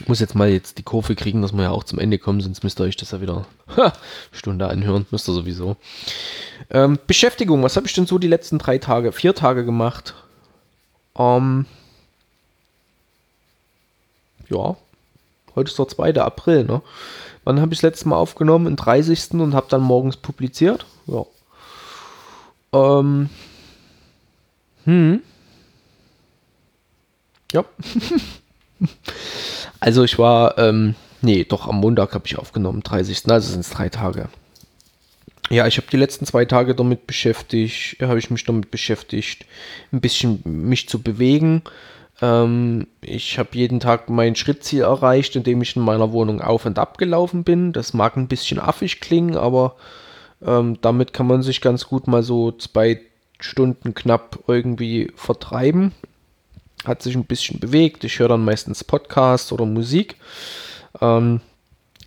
Ich 0.00 0.06
muss 0.06 0.20
jetzt 0.20 0.36
mal 0.36 0.48
jetzt 0.48 0.78
die 0.78 0.84
Kurve 0.84 1.16
kriegen, 1.16 1.42
dass 1.42 1.52
wir 1.52 1.64
ja 1.64 1.70
auch 1.70 1.82
zum 1.82 1.98
Ende 1.98 2.18
kommen, 2.18 2.40
sonst 2.40 2.62
müsst 2.62 2.80
ihr 2.80 2.84
euch 2.84 2.96
das 2.96 3.10
ja 3.10 3.20
wieder 3.20 3.46
ha, 3.76 3.92
Stunde 4.30 4.68
anhören. 4.68 5.06
Müsst 5.10 5.28
ihr 5.28 5.34
sowieso. 5.34 5.76
Ähm, 6.70 6.98
Beschäftigung, 7.06 7.62
was 7.62 7.76
habe 7.76 7.86
ich 7.86 7.94
denn 7.94 8.06
so 8.06 8.18
die 8.18 8.28
letzten 8.28 8.58
drei 8.58 8.78
Tage, 8.78 9.10
vier 9.12 9.34
Tage 9.34 9.64
gemacht? 9.64 10.14
Ähm, 11.16 11.66
ja, 14.48 14.76
heute 15.56 15.70
ist 15.70 15.78
der 15.78 15.88
2. 15.88 16.14
April, 16.14 16.64
ne? 16.64 16.80
Wann 17.44 17.60
habe 17.60 17.72
ich 17.72 17.80
das 17.80 17.90
letzte 17.90 18.08
Mal 18.08 18.16
aufgenommen? 18.16 18.66
Am 18.66 18.76
30. 18.76 19.32
und 19.32 19.54
habe 19.54 19.66
dann 19.68 19.80
morgens 19.80 20.16
publiziert. 20.16 20.86
Ja. 21.06 21.24
Ähm. 22.72 23.30
Hm. 24.84 25.22
Ja. 27.52 27.64
also 29.80 30.04
ich 30.04 30.18
war, 30.18 30.58
ähm, 30.58 30.94
nee, 31.22 31.44
doch 31.44 31.66
am 31.66 31.80
Montag 31.80 32.14
habe 32.14 32.26
ich 32.26 32.38
aufgenommen, 32.38 32.82
30. 32.82 33.30
Also 33.30 33.50
sind 33.50 33.60
es 33.60 33.70
drei 33.70 33.88
Tage. 33.88 34.28
Ja, 35.50 35.66
ich 35.66 35.78
habe 35.78 35.86
die 35.90 35.96
letzten 35.96 36.26
zwei 36.26 36.44
Tage 36.44 36.74
damit 36.74 37.06
beschäftigt, 37.06 37.96
habe 38.02 38.18
ich 38.18 38.30
mich 38.30 38.44
damit 38.44 38.70
beschäftigt, 38.70 39.46
ein 39.92 40.00
bisschen 40.00 40.42
mich 40.44 40.88
zu 40.88 41.00
bewegen. 41.00 41.62
Ähm, 42.20 42.86
ich 43.00 43.38
habe 43.38 43.50
jeden 43.52 43.80
Tag 43.80 44.10
mein 44.10 44.36
Schrittziel 44.36 44.82
erreicht, 44.82 45.36
indem 45.36 45.62
ich 45.62 45.74
in 45.74 45.82
meiner 45.82 46.12
Wohnung 46.12 46.42
auf 46.42 46.66
und 46.66 46.78
ab 46.78 46.98
gelaufen 46.98 47.44
bin. 47.44 47.72
Das 47.72 47.94
mag 47.94 48.16
ein 48.16 48.28
bisschen 48.28 48.58
affig 48.58 49.00
klingen, 49.00 49.36
aber 49.36 49.76
ähm, 50.44 50.78
damit 50.82 51.14
kann 51.14 51.26
man 51.26 51.42
sich 51.42 51.62
ganz 51.62 51.86
gut 51.86 52.08
mal 52.08 52.22
so 52.22 52.52
zwei 52.52 53.00
Stunden 53.38 53.94
knapp 53.94 54.38
irgendwie 54.46 55.12
vertreiben. 55.16 55.92
Hat 56.84 57.02
sich 57.02 57.14
ein 57.14 57.24
bisschen 57.24 57.60
bewegt. 57.60 58.04
Ich 58.04 58.18
höre 58.18 58.28
dann 58.28 58.44
meistens 58.44 58.84
Podcasts 58.84 59.52
oder 59.52 59.66
Musik. 59.66 60.16
Ähm, 61.00 61.40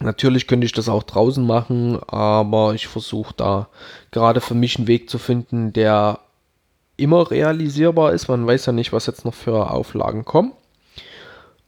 Natürlich 0.02 0.48
könnte 0.48 0.66
ich 0.66 0.72
das 0.72 0.90
auch 0.90 1.04
draußen 1.04 1.46
machen, 1.46 2.00
aber 2.08 2.74
ich 2.74 2.88
versuche 2.88 3.34
da 3.38 3.68
gerade 4.10 4.42
für 4.42 4.56
mich 4.56 4.78
einen 4.78 4.88
Weg 4.88 5.10
zu 5.10 5.20
finden, 5.20 5.74
der 5.74 6.20
immer 6.98 7.30
realisierbar 7.30 8.12
ist. 8.12 8.28
Man 8.28 8.48
weiß 8.48 8.66
ja 8.66 8.74
nicht, 8.74 8.94
was 8.94 9.06
jetzt 9.06 9.26
noch 9.26 9.34
für 9.34 9.70
Auflagen 9.70 10.26
kommen. 10.26 10.54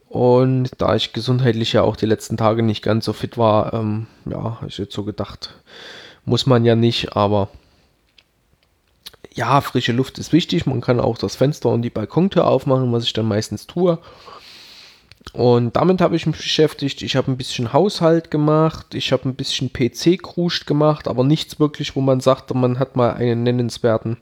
Und 0.08 0.70
da 0.78 0.96
ich 0.96 1.12
gesundheitlich 1.12 1.72
ja 1.72 1.82
auch 1.82 1.96
die 1.96 2.06
letzten 2.06 2.36
Tage 2.36 2.62
nicht 2.62 2.82
ganz 2.82 3.04
so 3.04 3.12
fit 3.12 3.38
war, 3.38 3.72
ähm, 3.72 4.06
ja, 4.26 4.56
habe 4.56 4.68
ich 4.68 4.78
jetzt 4.78 4.94
so 4.94 5.04
gedacht, 5.04 5.54
muss 6.24 6.46
man 6.46 6.64
ja 6.64 6.76
nicht, 6.76 7.16
aber 7.16 7.48
ja, 9.34 9.60
frische 9.60 9.92
Luft 9.92 10.18
ist 10.18 10.32
wichtig. 10.32 10.64
Man 10.66 10.80
kann 10.80 11.00
auch 11.00 11.18
das 11.18 11.36
Fenster 11.36 11.68
und 11.68 11.82
die 11.82 11.90
Balkontür 11.90 12.46
aufmachen, 12.46 12.92
was 12.92 13.04
ich 13.04 13.12
dann 13.12 13.26
meistens 13.26 13.66
tue. 13.66 13.98
Und 15.32 15.74
damit 15.74 16.00
habe 16.00 16.14
ich 16.14 16.26
mich 16.26 16.36
beschäftigt. 16.36 17.02
Ich 17.02 17.16
habe 17.16 17.30
ein 17.30 17.36
bisschen 17.36 17.72
Haushalt 17.72 18.30
gemacht, 18.30 18.94
ich 18.94 19.10
habe 19.10 19.28
ein 19.28 19.34
bisschen 19.34 19.72
PC-Kruscht 19.72 20.66
gemacht, 20.66 21.08
aber 21.08 21.24
nichts 21.24 21.58
wirklich, 21.58 21.96
wo 21.96 22.00
man 22.00 22.20
sagt, 22.20 22.54
man 22.54 22.78
hat 22.78 22.94
mal 22.94 23.14
einen 23.14 23.42
nennenswerten, 23.42 24.18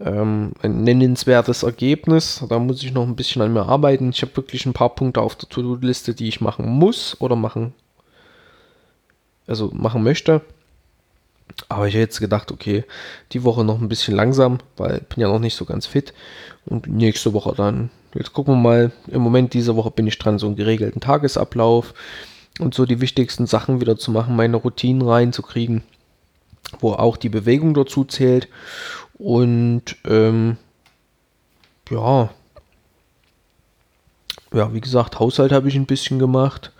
ähm, 0.00 0.52
ein 0.62 0.82
nennenswertes 0.82 1.62
Ergebnis. 1.62 2.44
Da 2.48 2.58
muss 2.58 2.82
ich 2.82 2.92
noch 2.92 3.06
ein 3.06 3.14
bisschen 3.14 3.42
an 3.42 3.52
mir 3.52 3.66
arbeiten. 3.66 4.10
Ich 4.10 4.22
habe 4.22 4.36
wirklich 4.36 4.66
ein 4.66 4.72
paar 4.72 4.94
Punkte 4.94 5.20
auf 5.20 5.36
der 5.36 5.48
To-Do-Liste, 5.48 6.14
die 6.14 6.26
ich 6.26 6.40
machen 6.40 6.68
muss 6.68 7.20
oder 7.20 7.36
machen, 7.36 7.74
also 9.46 9.70
machen 9.72 10.02
möchte. 10.02 10.40
Aber 11.68 11.86
ich 11.86 11.94
habe 11.94 12.02
jetzt 12.02 12.20
gedacht, 12.20 12.50
okay, 12.50 12.84
die 13.32 13.44
Woche 13.44 13.64
noch 13.64 13.80
ein 13.80 13.88
bisschen 13.88 14.14
langsam, 14.14 14.58
weil 14.76 14.98
ich 14.98 15.08
bin 15.08 15.20
ja 15.20 15.28
noch 15.28 15.38
nicht 15.38 15.54
so 15.54 15.64
ganz 15.64 15.86
fit. 15.86 16.12
Und 16.66 16.86
nächste 16.86 17.32
Woche 17.32 17.54
dann, 17.54 17.90
jetzt 18.14 18.32
gucken 18.32 18.54
wir 18.54 18.60
mal, 18.60 18.92
im 19.08 19.22
Moment 19.22 19.54
diese 19.54 19.76
Woche 19.76 19.90
bin 19.90 20.06
ich 20.06 20.18
dran, 20.18 20.38
so 20.38 20.46
einen 20.46 20.56
geregelten 20.56 21.00
Tagesablauf 21.00 21.94
und 22.58 22.74
so 22.74 22.86
die 22.86 23.00
wichtigsten 23.00 23.46
Sachen 23.46 23.80
wieder 23.80 23.96
zu 23.96 24.10
machen, 24.10 24.36
meine 24.36 24.56
Routinen 24.56 25.06
reinzukriegen, 25.06 25.82
wo 26.80 26.92
auch 26.92 27.16
die 27.16 27.28
Bewegung 27.28 27.74
dazu 27.74 28.04
zählt. 28.04 28.48
Und 29.14 29.96
ähm, 30.06 30.56
ja, 31.90 32.30
ja, 34.52 34.72
wie 34.72 34.80
gesagt, 34.80 35.18
Haushalt 35.18 35.52
habe 35.52 35.68
ich 35.68 35.74
ein 35.74 35.86
bisschen 35.86 36.18
gemacht. 36.18 36.72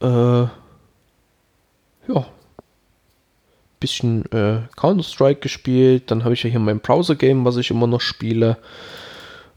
Äh, 0.00 0.06
ja, 0.06 0.50
bisschen 3.80 4.30
äh, 4.32 4.60
Counter-Strike 4.76 5.40
gespielt. 5.40 6.10
Dann 6.10 6.24
habe 6.24 6.34
ich 6.34 6.42
ja 6.42 6.50
hier 6.50 6.60
mein 6.60 6.80
Browser-Game, 6.80 7.44
was 7.44 7.56
ich 7.56 7.70
immer 7.70 7.86
noch 7.86 8.00
spiele, 8.00 8.56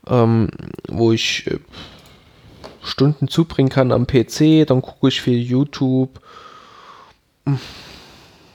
ähm, 0.08 0.50
wo 0.88 1.12
ich 1.12 1.48
äh, 1.48 1.60
Stunden 2.84 3.28
zubringen 3.28 3.70
kann 3.70 3.92
am 3.92 4.08
PC. 4.08 4.66
Dann 4.68 4.82
gucke 4.82 5.08
ich 5.08 5.22
viel 5.22 5.42
YouTube. 5.42 6.20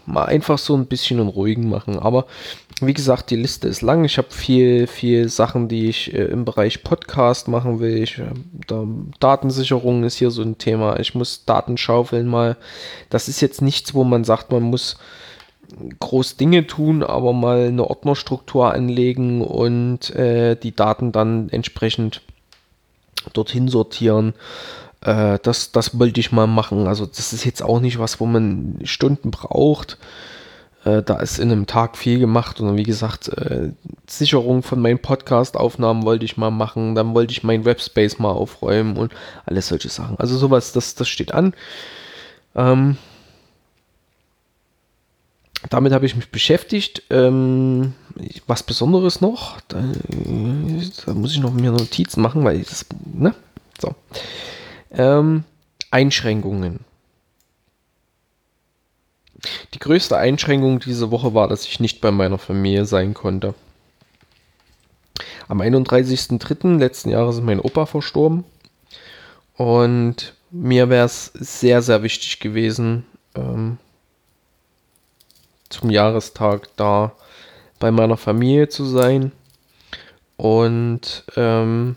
Mal 0.07 0.27
einfach 0.27 0.59
so 0.59 0.77
ein 0.77 0.87
bisschen 0.87 1.19
einen 1.19 1.29
ruhigen 1.29 1.69
machen. 1.69 1.99
Aber 1.99 2.27
wie 2.81 2.93
gesagt, 2.93 3.31
die 3.31 3.37
Liste 3.37 3.69
ist 3.69 3.83
lang. 3.83 4.05
Ich 4.05 4.19
habe 4.19 4.31
viel, 4.31 4.87
viel 4.87 5.29
Sachen, 5.29 5.69
die 5.69 5.89
ich 5.89 6.13
äh, 6.13 6.25
im 6.25 6.45
Bereich 6.45 6.83
Podcast 6.83 7.49
machen 7.49 7.81
will. 7.81 8.03
Ich, 8.03 8.19
äh, 8.19 8.27
da, 8.67 8.85
Datensicherung 9.21 10.05
ist 10.05 10.17
hier 10.17 10.31
so 10.31 10.43
ein 10.43 10.59
Thema. 10.59 10.99
Ich 10.99 11.15
muss 11.15 11.45
Daten 11.45 11.79
schaufeln 11.79 12.27
mal. 12.27 12.57
Das 13.11 13.29
ist 13.29 13.41
jetzt 13.41 13.63
nichts, 13.63 13.95
wo 13.95 14.05
man 14.05 14.25
sagt, 14.25 14.53
man 14.53 14.65
muss 14.65 14.99
groß 15.99 16.37
Dinge 16.37 16.67
tun, 16.67 17.03
aber 17.03 17.33
mal 17.33 17.67
eine 17.67 17.85
Ordnerstruktur 17.89 18.73
anlegen 18.73 19.43
und 19.43 20.11
äh, 20.11 20.57
die 20.57 20.75
Daten 20.75 21.13
dann 21.13 21.49
entsprechend 21.49 22.23
dorthin 23.33 23.69
sortieren. 23.69 24.35
Äh, 25.01 25.39
das, 25.43 25.73
das 25.73 25.99
wollte 25.99 26.21
ich 26.21 26.33
mal 26.33 26.47
machen. 26.47 26.87
Also 26.87 27.07
das 27.07 27.33
ist 27.33 27.45
jetzt 27.45 27.63
auch 27.63 27.81
nicht 27.81 27.99
was, 27.99 28.21
wo 28.21 28.27
man 28.27 28.79
Stunden 28.85 29.31
braucht. 29.31 29.99
Äh, 30.85 31.03
da 31.03 31.17
ist 31.17 31.39
in 31.39 31.51
einem 31.51 31.67
Tag 31.67 31.97
viel 31.97 32.19
gemacht 32.19 32.61
und 32.61 32.77
wie 32.77 32.83
gesagt, 32.83 33.29
äh, 33.29 33.71
Sicherung 34.07 34.63
von 34.63 34.81
meinen 34.81 34.99
Podcast-Aufnahmen 34.99 36.05
wollte 36.05 36.25
ich 36.25 36.37
mal 36.37 36.51
machen. 36.51 36.95
Dann 36.95 37.15
wollte 37.15 37.33
ich 37.33 37.43
meinen 37.43 37.65
Webspace 37.65 38.19
mal 38.19 38.33
aufräumen 38.33 38.97
und 38.97 39.13
alles 39.47 39.69
solche 39.69 39.89
Sachen. 39.89 40.19
Also 40.19 40.37
sowas, 40.37 40.73
das, 40.73 40.95
das 40.95 41.09
steht 41.09 41.33
an. 41.33 41.55
Ähm, 42.55 42.97
damit 45.71 45.93
habe 45.93 46.07
ich 46.07 46.17
mich 46.17 46.31
beschäftigt. 46.31 47.03
Ähm, 47.11 47.95
was 48.47 48.63
Besonderes 48.63 49.21
noch, 49.21 49.61
da, 49.69 49.83
da, 51.07 51.15
muss 51.15 51.33
ich 51.33 51.41
noch 51.41 51.53
mehr 51.53 51.73
Notizen 51.73 52.21
machen, 52.21 52.45
weil 52.45 52.61
ich 52.61 52.69
das, 52.69 52.87
ne? 53.13 53.35
So. 53.81 53.95
Ähm, 54.93 55.45
Einschränkungen. 55.91 56.81
Die 59.75 59.79
größte 59.79 60.17
Einschränkung 60.17 60.81
diese 60.81 61.11
Woche 61.11 61.35
war, 61.35 61.49
dass 61.49 61.67
ich 61.67 61.81
nicht 61.81 62.01
bei 62.01 62.11
meiner 62.11 62.39
Familie 62.39 62.87
sein 62.87 63.15
konnte. 63.15 63.55
Am 65.49 65.61
31.03. 65.61 66.79
letzten 66.79 67.11
Jahres 67.11 67.37
ist 67.37 67.45
mein 67.45 67.61
Opa 67.61 67.87
verstorben. 67.87 68.45
Und 69.57 70.35
mir 70.51 70.89
wäre 70.89 71.07
es 71.07 71.27
sehr, 71.35 71.83
sehr 71.83 72.03
wichtig 72.03 72.41
gewesen, 72.41 73.05
ähm, 73.35 73.79
zum 75.75 75.91
Jahrestag 75.91 76.69
da 76.77 77.13
bei 77.79 77.91
meiner 77.91 78.17
Familie 78.17 78.69
zu 78.69 78.85
sein. 78.85 79.33
und 80.37 81.25
ähm, 81.37 81.97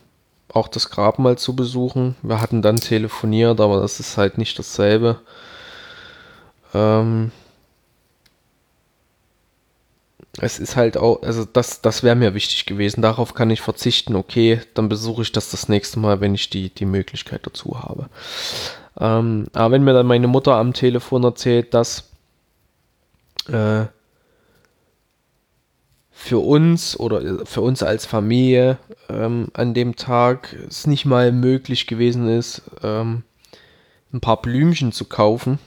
auch 0.54 0.68
das 0.68 0.90
Grab 0.90 1.20
mal 1.20 1.38
zu 1.38 1.56
besuchen. 1.56 2.16
Wir 2.22 2.42
hatten 2.42 2.62
dann 2.62 2.78
telefoniert, 2.78 3.60
aber 3.62 3.82
das 3.82 4.00
ist 4.00 4.18
halt 4.18 4.38
nicht 4.38 4.58
dasselbe. 4.60 5.20
Ähm, 6.74 7.32
es 10.40 10.60
ist 10.60 10.76
halt 10.76 10.98
auch, 10.98 11.22
also 11.24 11.46
das, 11.46 11.82
das 11.82 12.04
wäre 12.04 12.16
mir 12.16 12.34
wichtig 12.34 12.66
gewesen. 12.66 13.02
Darauf 13.02 13.34
kann 13.34 13.50
ich 13.50 13.62
verzichten. 13.62 14.16
Okay, 14.16 14.62
dann 14.76 14.90
besuche 14.90 15.24
ich 15.24 15.32
das 15.32 15.50
das 15.50 15.68
nächste 15.68 16.00
Mal, 16.00 16.22
wenn 16.22 16.36
ich 16.36 16.50
die, 16.50 16.70
die 16.70 16.86
Möglichkeit 16.86 17.42
dazu 17.46 17.82
habe. 17.82 18.10
Ähm, 19.00 19.48
aber 19.54 19.72
wenn 19.74 19.84
mir 19.84 19.94
dann 19.94 20.08
meine 20.08 20.28
Mutter 20.28 20.56
am 20.56 20.74
Telefon 20.74 21.24
erzählt, 21.24 21.74
dass 21.74 22.07
äh, 23.50 23.86
für 26.12 26.40
uns 26.40 27.00
oder 27.00 27.46
für 27.46 27.62
uns 27.62 27.84
als 27.84 28.06
Familie 28.06 28.78
ähm, 29.10 29.50
an 29.54 29.74
dem 29.74 29.96
Tag 29.96 30.56
es 30.68 30.88
nicht 30.88 31.06
mal 31.06 31.32
möglich 31.32 31.88
gewesen 31.88 32.28
ist, 32.28 32.64
ähm, 32.84 33.24
ein 34.12 34.22
paar 34.22 34.42
Blümchen 34.42 34.92
zu 34.92 35.06
kaufen, 35.06 35.60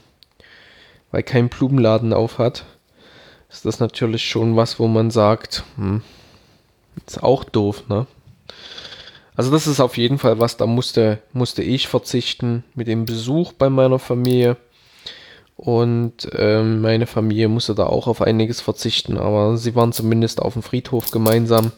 weil 1.10 1.22
kein 1.22 1.48
Blumenladen 1.48 2.12
auf 2.12 2.38
hat 2.38 2.64
ist 3.50 3.64
das 3.64 3.80
natürlich 3.80 4.24
schon 4.24 4.56
was, 4.56 4.78
wo 4.78 4.86
man 4.86 5.10
sagt, 5.10 5.64
hm, 5.76 6.02
ist 7.06 7.22
auch 7.22 7.44
doof, 7.44 7.88
ne? 7.88 8.06
Also 9.34 9.50
das 9.50 9.66
ist 9.66 9.80
auf 9.80 9.96
jeden 9.96 10.18
Fall 10.18 10.38
was, 10.38 10.56
da 10.56 10.66
musste, 10.66 11.22
musste 11.32 11.62
ich 11.62 11.88
verzichten 11.88 12.62
mit 12.74 12.88
dem 12.88 13.06
Besuch 13.06 13.52
bei 13.52 13.70
meiner 13.70 13.98
Familie. 13.98 14.56
Und 15.61 16.26
ähm, 16.36 16.80
meine 16.80 17.06
Familie 17.06 17.48
musste 17.48 17.74
da 17.74 17.84
auch 17.84 18.06
auf 18.06 18.22
einiges 18.22 18.62
verzichten, 18.62 19.18
aber 19.18 19.58
sie 19.58 19.74
waren 19.74 19.92
zumindest 19.92 20.40
auf 20.40 20.54
dem 20.54 20.62
Friedhof 20.62 21.11
gemeinsam. 21.11 21.72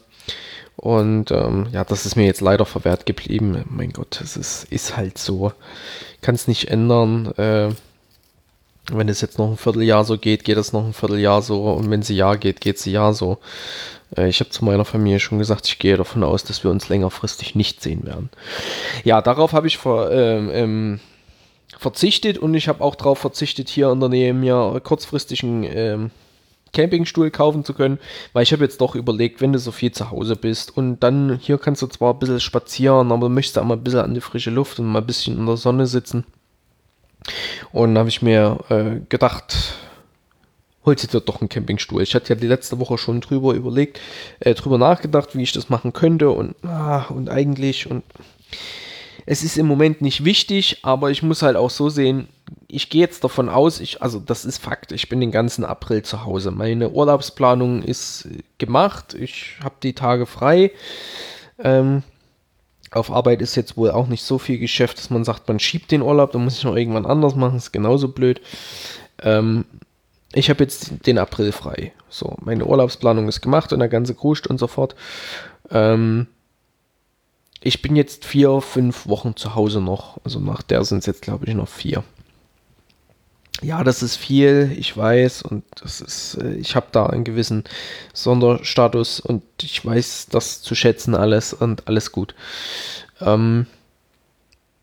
Und 0.77 1.31
ähm, 1.31 1.67
ja, 1.73 1.83
das 1.83 2.05
ist 2.05 2.15
mir 2.15 2.25
jetzt 2.25 2.39
leider 2.39 2.65
verwehrt 2.65 3.05
geblieben. 3.05 3.65
Mein 3.69 3.91
Gott, 3.91 4.21
es 4.21 4.37
ist, 4.37 4.63
ist 4.71 4.95
halt 4.95 5.17
so. 5.17 5.51
Kann 6.21 6.33
es 6.33 6.47
nicht 6.47 6.69
ändern. 6.69 7.33
Äh, 7.33 7.71
wenn 8.89 9.09
es 9.09 9.19
jetzt 9.19 9.37
noch 9.37 9.51
ein 9.51 9.57
Vierteljahr 9.57 10.05
so 10.05 10.17
geht, 10.17 10.45
geht 10.45 10.57
es 10.57 10.71
noch 10.71 10.85
ein 10.85 10.93
Vierteljahr 10.93 11.41
so. 11.41 11.69
Und 11.73 11.91
wenn 11.91 12.03
sie 12.03 12.15
ja 12.15 12.35
geht, 12.35 12.61
geht 12.61 12.79
sie 12.79 12.93
ja 12.93 13.11
so. 13.11 13.39
Äh, 14.15 14.29
ich 14.29 14.39
habe 14.39 14.49
zu 14.49 14.63
meiner 14.63 14.85
Familie 14.85 15.19
schon 15.19 15.39
gesagt, 15.39 15.67
ich 15.67 15.77
gehe 15.77 15.97
davon 15.97 16.23
aus, 16.23 16.45
dass 16.45 16.63
wir 16.63 16.71
uns 16.71 16.87
längerfristig 16.87 17.53
nicht 17.53 17.81
sehen 17.81 18.05
werden. 18.05 18.29
Ja, 19.03 19.21
darauf 19.21 19.51
habe 19.51 19.67
ich 19.67 19.77
ver, 19.77 20.09
ähm, 20.09 20.49
ähm, 20.53 20.99
verzichtet 21.83 22.39
und 22.39 22.55
ich 22.55 22.67
habe 22.67 22.83
auch 22.83 22.95
darauf 22.95 23.19
verzichtet, 23.19 23.69
hier 23.69 23.91
in 23.91 23.99
der 23.99 24.09
Nähe 24.09 24.33
mir 24.33 24.81
kurzfristig 24.83 25.43
einen 25.43 25.63
ähm, 25.63 26.11
Campingstuhl 26.73 27.29
kaufen 27.29 27.63
zu 27.63 27.73
können, 27.73 27.99
weil 28.33 28.43
ich 28.43 28.51
habe 28.51 28.63
jetzt 28.63 28.81
doch 28.81 28.95
überlegt, 28.95 29.41
wenn 29.41 29.53
du 29.53 29.59
so 29.59 29.71
viel 29.71 29.91
zu 29.91 30.09
Hause 30.09 30.35
bist 30.35 30.75
und 30.75 31.01
dann 31.01 31.37
hier 31.39 31.59
kannst 31.59 31.83
du 31.83 31.87
zwar 31.87 32.13
ein 32.13 32.19
bisschen 32.19 32.39
spazieren, 32.39 33.11
aber 33.11 33.29
möchtest 33.29 33.59
auch 33.59 33.63
mal 33.63 33.75
ein 33.75 33.83
bisschen 33.83 33.99
an 33.99 34.15
die 34.15 34.21
frische 34.21 34.49
Luft 34.49 34.79
und 34.79 34.87
mal 34.87 34.99
ein 34.99 35.05
bisschen 35.05 35.37
in 35.37 35.45
der 35.45 35.57
Sonne 35.57 35.85
sitzen. 35.85 36.25
Und 37.71 37.89
dann 37.89 37.99
habe 37.99 38.09
ich 38.09 38.21
mir 38.21 38.59
äh, 38.69 38.99
gedacht, 39.07 39.75
holt 40.85 41.13
dir 41.13 41.21
doch 41.21 41.41
einen 41.41 41.49
Campingstuhl. 41.49 42.01
Ich 42.01 42.15
hatte 42.15 42.33
ja 42.33 42.39
die 42.39 42.47
letzte 42.47 42.79
Woche 42.79 42.97
schon 42.97 43.21
drüber 43.21 43.53
überlegt, 43.53 44.01
äh, 44.39 44.53
drüber 44.53 44.77
nachgedacht, 44.77 45.35
wie 45.35 45.43
ich 45.43 45.53
das 45.53 45.69
machen 45.69 45.93
könnte 45.93 46.31
und, 46.31 46.55
ah, 46.65 47.05
und 47.09 47.29
eigentlich 47.29 47.89
und 47.89 48.03
es 49.25 49.43
ist 49.43 49.57
im 49.57 49.67
Moment 49.67 50.01
nicht 50.01 50.25
wichtig, 50.25 50.79
aber 50.83 51.11
ich 51.11 51.23
muss 51.23 51.41
halt 51.41 51.55
auch 51.55 51.69
so 51.69 51.89
sehen, 51.89 52.27
ich 52.67 52.89
gehe 52.89 53.01
jetzt 53.01 53.23
davon 53.23 53.49
aus, 53.49 53.79
ich, 53.79 54.01
also 54.01 54.19
das 54.19 54.45
ist 54.45 54.57
Fakt, 54.57 54.91
ich 54.91 55.09
bin 55.09 55.19
den 55.19 55.31
ganzen 55.31 55.63
April 55.63 56.03
zu 56.03 56.25
Hause. 56.25 56.51
Meine 56.51 56.89
Urlaubsplanung 56.89 57.83
ist 57.83 58.27
gemacht, 58.57 59.13
ich 59.13 59.57
habe 59.63 59.75
die 59.81 59.93
Tage 59.93 60.25
frei. 60.25 60.71
Ähm, 61.59 62.03
auf 62.91 63.11
Arbeit 63.11 63.41
ist 63.41 63.55
jetzt 63.55 63.77
wohl 63.77 63.91
auch 63.91 64.07
nicht 64.07 64.23
so 64.23 64.37
viel 64.37 64.59
Geschäft, 64.59 64.97
dass 64.97 65.09
man 65.09 65.23
sagt, 65.23 65.47
man 65.47 65.59
schiebt 65.59 65.91
den 65.91 66.01
Urlaub, 66.01 66.31
dann 66.31 66.43
muss 66.43 66.57
ich 66.57 66.63
noch 66.63 66.75
irgendwann 66.75 67.05
anders 67.05 67.35
machen, 67.35 67.57
ist 67.57 67.71
genauso 67.71 68.09
blöd. 68.09 68.41
Ähm, 69.21 69.65
ich 70.33 70.49
habe 70.49 70.63
jetzt 70.63 71.05
den 71.05 71.17
April 71.17 71.51
frei. 71.51 71.93
So, 72.09 72.35
meine 72.41 72.65
Urlaubsplanung 72.65 73.27
ist 73.27 73.41
gemacht 73.41 73.71
und 73.71 73.79
der 73.79 73.87
ganze 73.87 74.15
Kruscht 74.15 74.47
und 74.47 74.59
so 74.59 74.67
fort. 74.67 74.95
Ähm, 75.69 76.27
ich 77.63 77.81
bin 77.81 77.95
jetzt 77.95 78.25
vier, 78.25 78.61
fünf 78.61 79.07
Wochen 79.07 79.35
zu 79.35 79.55
Hause 79.55 79.81
noch. 79.81 80.17
Also 80.23 80.39
nach 80.39 80.61
der 80.61 80.83
sind 80.83 80.99
es 80.99 81.05
jetzt, 81.05 81.21
glaube 81.21 81.45
ich, 81.45 81.53
noch 81.53 81.67
vier 81.67 82.03
ja, 83.63 83.83
das 83.83 84.03
ist 84.03 84.15
viel, 84.17 84.75
ich 84.77 84.95
weiß, 84.95 85.43
und 85.43 85.63
das 85.81 86.01
ist, 86.01 86.35
äh, 86.35 86.53
ich 86.55 86.75
habe 86.75 86.87
da 86.91 87.07
einen 87.07 87.23
gewissen 87.23 87.63
Sonderstatus 88.13 89.19
und 89.19 89.43
ich 89.61 89.85
weiß 89.85 90.27
das 90.31 90.61
zu 90.61 90.75
schätzen 90.75 91.15
alles 91.15 91.53
und 91.53 91.87
alles 91.87 92.11
gut. 92.11 92.35
Ähm, 93.21 93.67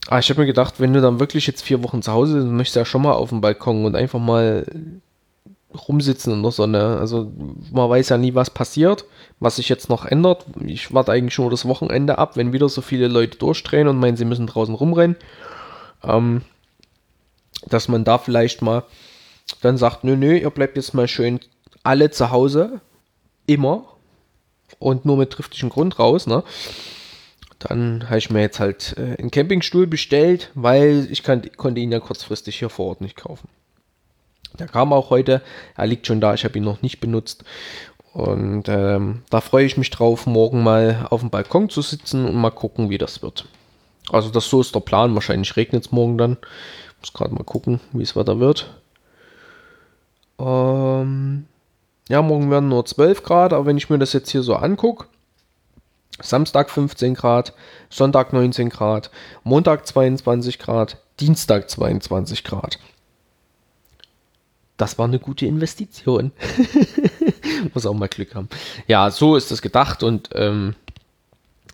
aber 0.07 0.16
ah, 0.16 0.18
ich 0.18 0.31
habe 0.31 0.41
mir 0.41 0.47
gedacht, 0.47 0.81
wenn 0.81 0.93
du 0.93 1.01
dann 1.01 1.20
wirklich 1.20 1.47
jetzt 1.47 1.62
vier 1.62 1.85
Wochen 1.85 2.03
zu 2.03 2.11
Hause 2.11 2.37
bist, 2.37 2.47
möchtest 2.47 2.76
du 2.76 2.81
ja 2.81 2.85
schon 2.87 3.03
mal 3.03 3.12
auf 3.12 3.28
dem 3.28 3.43
Balkon 3.43 3.85
und 3.85 3.95
einfach 3.95 4.18
mal 4.18 4.66
rumsitzen 5.74 6.32
in 6.32 6.42
der 6.42 6.52
Sonne. 6.52 6.98
Also 6.98 7.30
man 7.70 7.88
weiß 7.88 8.08
ja 8.08 8.18
nie, 8.18 8.34
was 8.34 8.50
passiert, 8.50 9.04
was 9.38 9.56
sich 9.56 9.68
jetzt 9.68 9.88
noch 9.88 10.04
ändert. 10.04 10.46
Ich 10.64 10.92
warte 10.92 11.12
eigentlich 11.12 11.34
schon 11.34 11.50
das 11.50 11.66
Wochenende 11.66 12.18
ab, 12.18 12.36
wenn 12.36 12.52
wieder 12.52 12.68
so 12.68 12.80
viele 12.80 13.08
Leute 13.08 13.38
durchdrehen 13.38 13.88
und 13.88 13.98
meinen, 13.98 14.16
sie 14.16 14.24
müssen 14.24 14.46
draußen 14.46 14.74
rumrennen. 14.74 15.16
Ähm, 16.02 16.42
dass 17.66 17.88
man 17.88 18.04
da 18.04 18.18
vielleicht 18.18 18.62
mal 18.62 18.84
dann 19.60 19.76
sagt, 19.76 20.04
nö, 20.04 20.16
nö, 20.16 20.36
ihr 20.36 20.50
bleibt 20.50 20.76
jetzt 20.76 20.94
mal 20.94 21.08
schön 21.08 21.40
alle 21.82 22.10
zu 22.10 22.30
Hause, 22.30 22.80
immer 23.46 23.84
und 24.78 25.04
nur 25.04 25.16
mit 25.16 25.30
triftigem 25.30 25.70
Grund 25.70 25.98
raus, 25.98 26.26
ne? 26.26 26.44
Dann 27.58 28.08
habe 28.08 28.18
ich 28.18 28.30
mir 28.30 28.40
jetzt 28.40 28.58
halt 28.58 28.94
äh, 28.96 29.20
einen 29.20 29.30
Campingstuhl 29.30 29.86
bestellt, 29.86 30.50
weil 30.54 31.08
ich 31.10 31.22
kann, 31.22 31.42
konnte 31.56 31.80
ihn 31.80 31.92
ja 31.92 32.00
kurzfristig 32.00 32.58
hier 32.58 32.70
vor 32.70 32.86
Ort 32.86 33.00
nicht 33.02 33.16
kaufen. 33.16 33.48
Der 34.59 34.66
kam 34.66 34.92
auch 34.92 35.11
heute, 35.11 35.42
er 35.76 35.86
liegt 35.86 36.07
schon 36.07 36.20
da, 36.20 36.34
ich 36.34 36.44
habe 36.44 36.59
ihn 36.59 36.64
noch 36.64 36.82
nicht 36.82 37.01
benutzt. 37.01 37.44
Und 38.12 38.64
ähm, 38.68 39.22
da 39.30 39.40
freue 39.40 39.64
ich 39.64 39.76
mich 39.76 39.90
drauf, 39.90 40.26
morgen 40.26 40.62
mal 40.62 41.07
auf 41.11 41.20
dem 41.20 41.30
Balkon 41.30 41.68
zu 41.68 41.80
sitzen 41.80 42.26
und 42.26 42.34
mal 42.34 42.51
gucken, 42.51 42.90
wie 42.90 42.98
das 42.98 43.22
wird. 43.22 43.46
Also 44.11 44.30
das 44.30 44.48
so 44.48 44.61
ist 44.61 44.74
der 44.74 44.80
Plan. 44.80 45.14
Wahrscheinlich 45.14 45.57
regnet 45.57 45.86
es 45.86 45.92
morgen 45.92 46.18
dann. 46.18 46.36
Muss 47.01 47.12
gerade 47.12 47.34
mal 47.34 47.44
gucken, 47.44 47.80
wie 47.92 48.03
es 48.03 48.16
weiter 48.16 48.40
wird. 48.40 48.74
Ähm, 50.38 51.46
ja, 52.09 52.22
morgen 52.22 52.51
werden 52.51 52.68
nur 52.68 52.84
12 52.84 53.22
Grad, 53.22 53.53
aber 53.53 53.66
wenn 53.66 53.76
ich 53.76 53.90
mir 53.90 53.98
das 53.98 54.12
jetzt 54.12 54.30
hier 54.30 54.42
so 54.42 54.57
angucke, 54.57 55.07
Samstag 56.20 56.70
15 56.70 57.14
Grad, 57.14 57.55
Sonntag 57.88 58.32
19 58.32 58.68
Grad, 58.68 59.11
Montag 59.44 59.86
22 59.86 60.59
Grad, 60.59 60.98
Dienstag 61.20 61.70
22 61.70 62.44
Grad. 62.44 62.78
Das 64.81 64.99
war 64.99 65.05
eine 65.05 65.18
gute 65.18 65.45
Investition. 65.45 66.33
Muss 67.74 67.85
auch 67.85 67.93
mal 67.93 68.09
Glück 68.09 68.35
haben. 68.35 68.49
Ja, 68.87 69.11
so 69.11 69.37
ist 69.37 69.51
das 69.51 69.61
gedacht 69.61 70.03
und 70.03 70.31
ähm, 70.33 70.74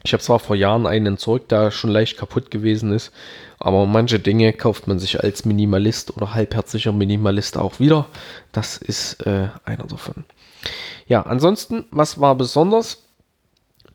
ich 0.03 0.13
habe 0.13 0.23
zwar 0.23 0.41
vor 0.41 0.57
Jahren 0.57 0.89
einen 0.89 1.17
zurück, 1.17 1.49
der 1.49 1.71
schon 1.71 1.91
leicht 1.91 2.17
kaputt 2.17 2.51
gewesen 2.51 2.93
ist, 2.93 3.13
aber 3.61 3.87
manche 3.87 4.19
Dinge 4.19 4.53
kauft 4.53 4.89
man 4.89 4.99
sich 4.99 5.23
als 5.23 5.45
Minimalist 5.45 6.17
oder 6.17 6.35
halbherziger 6.35 6.91
Minimalist 6.91 7.57
auch 7.57 7.79
wieder. 7.79 8.07
Das 8.51 8.77
ist 8.77 9.25
äh, 9.25 9.51
einer 9.65 9.87
davon. 9.87 10.25
Ja, 11.07 11.23
ansonsten, 11.23 11.85
was 11.93 12.21
war 12.21 12.35
besonders? 12.35 13.05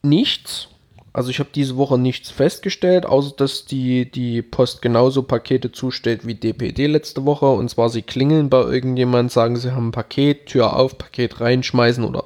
Nichts. 0.02 0.70
Also 1.14 1.30
ich 1.30 1.40
habe 1.40 1.50
diese 1.54 1.76
Woche 1.76 1.98
nichts 1.98 2.30
festgestellt, 2.30 3.06
außer 3.06 3.34
dass 3.36 3.66
die, 3.66 4.10
die 4.10 4.42
Post 4.42 4.82
genauso 4.82 5.24
Pakete 5.24 5.72
zustellt 5.72 6.26
wie 6.26 6.36
DPD 6.36 6.88
letzte 6.88 7.26
Woche. 7.26 7.48
Und 7.48 7.70
zwar 7.70 7.90
sie 7.90 8.02
klingeln 8.02 8.50
bei 8.50 8.62
irgendjemand, 8.62 9.32
sagen 9.32 9.58
sie 9.58 9.74
haben 9.74 9.90
ein 9.90 9.92
Paket, 9.92 10.48
Tür 10.48 10.78
auf, 10.78 10.98
Paket 10.98 11.42
reinschmeißen 11.42 12.06
oder 12.06 12.26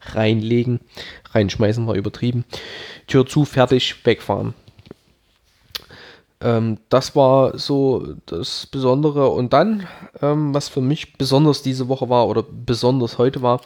reinlegen. 0.00 0.80
Reinschmeißen 1.32 1.86
war 1.86 1.96
übertrieben. 1.96 2.44
Tür 3.06 3.26
zu, 3.26 3.44
fertig, 3.44 4.06
wegfahren. 4.06 4.54
Ähm, 6.40 6.78
das 6.88 7.14
war 7.14 7.58
so 7.58 8.14
das 8.26 8.66
Besondere. 8.66 9.28
Und 9.28 9.52
dann, 9.52 9.86
ähm, 10.22 10.54
was 10.54 10.68
für 10.68 10.80
mich 10.80 11.18
besonders 11.18 11.62
diese 11.62 11.88
Woche 11.88 12.08
war 12.08 12.28
oder 12.28 12.42
besonders 12.42 13.18
heute 13.18 13.42
war, 13.42 13.60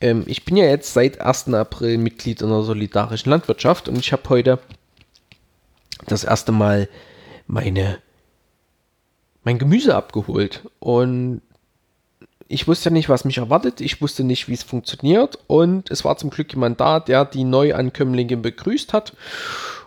ähm, 0.00 0.24
ich 0.26 0.44
bin 0.44 0.56
ja 0.56 0.64
jetzt 0.64 0.92
seit 0.92 1.20
1. 1.20 1.54
April 1.54 1.98
Mitglied 1.98 2.42
in 2.42 2.48
der 2.48 2.62
solidarischen 2.62 3.30
Landwirtschaft 3.30 3.88
und 3.88 3.98
ich 3.98 4.12
habe 4.12 4.28
heute 4.28 4.58
das 6.06 6.24
erste 6.24 6.52
Mal 6.52 6.88
meine 7.46 7.98
mein 9.42 9.58
Gemüse 9.58 9.94
abgeholt 9.94 10.68
und 10.80 11.40
ich 12.48 12.68
wusste 12.68 12.90
ja 12.90 12.92
nicht, 12.92 13.08
was 13.08 13.24
mich 13.24 13.38
erwartet. 13.38 13.80
Ich 13.80 14.00
wusste 14.00 14.24
nicht, 14.24 14.48
wie 14.48 14.54
es 14.54 14.62
funktioniert. 14.62 15.38
Und 15.46 15.90
es 15.90 16.04
war 16.04 16.16
zum 16.16 16.30
Glück 16.30 16.52
jemand 16.52 16.80
da, 16.80 17.00
der 17.00 17.24
die 17.24 17.44
Neuankömmlinge 17.44 18.36
begrüßt 18.36 18.92
hat. 18.92 19.14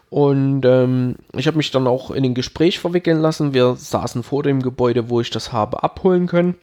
Und 0.09 0.65
ähm, 0.65 1.15
ich 1.33 1.47
habe 1.47 1.57
mich 1.57 1.71
dann 1.71 1.87
auch 1.87 2.11
in 2.11 2.25
ein 2.25 2.33
Gespräch 2.33 2.79
verwickeln 2.79 3.19
lassen. 3.19 3.53
Wir 3.53 3.75
saßen 3.75 4.23
vor 4.23 4.43
dem 4.43 4.61
Gebäude, 4.61 5.09
wo 5.09 5.21
ich 5.21 5.29
das 5.29 5.53
habe 5.53 5.83
abholen 5.83 6.27
können. 6.27 6.55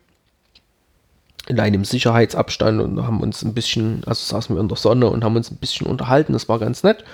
In 1.48 1.60
einem 1.60 1.84
Sicherheitsabstand 1.84 2.80
und 2.80 3.06
haben 3.06 3.20
uns 3.20 3.42
ein 3.42 3.54
bisschen, 3.54 4.02
also 4.06 4.24
saßen 4.24 4.56
wir 4.56 4.60
in 4.60 4.68
der 4.68 4.76
Sonne 4.76 5.08
und 5.08 5.24
haben 5.24 5.36
uns 5.36 5.50
ein 5.50 5.58
bisschen 5.58 5.86
unterhalten. 5.86 6.32
Das 6.32 6.48
war 6.48 6.58
ganz 6.58 6.82
nett. 6.82 7.04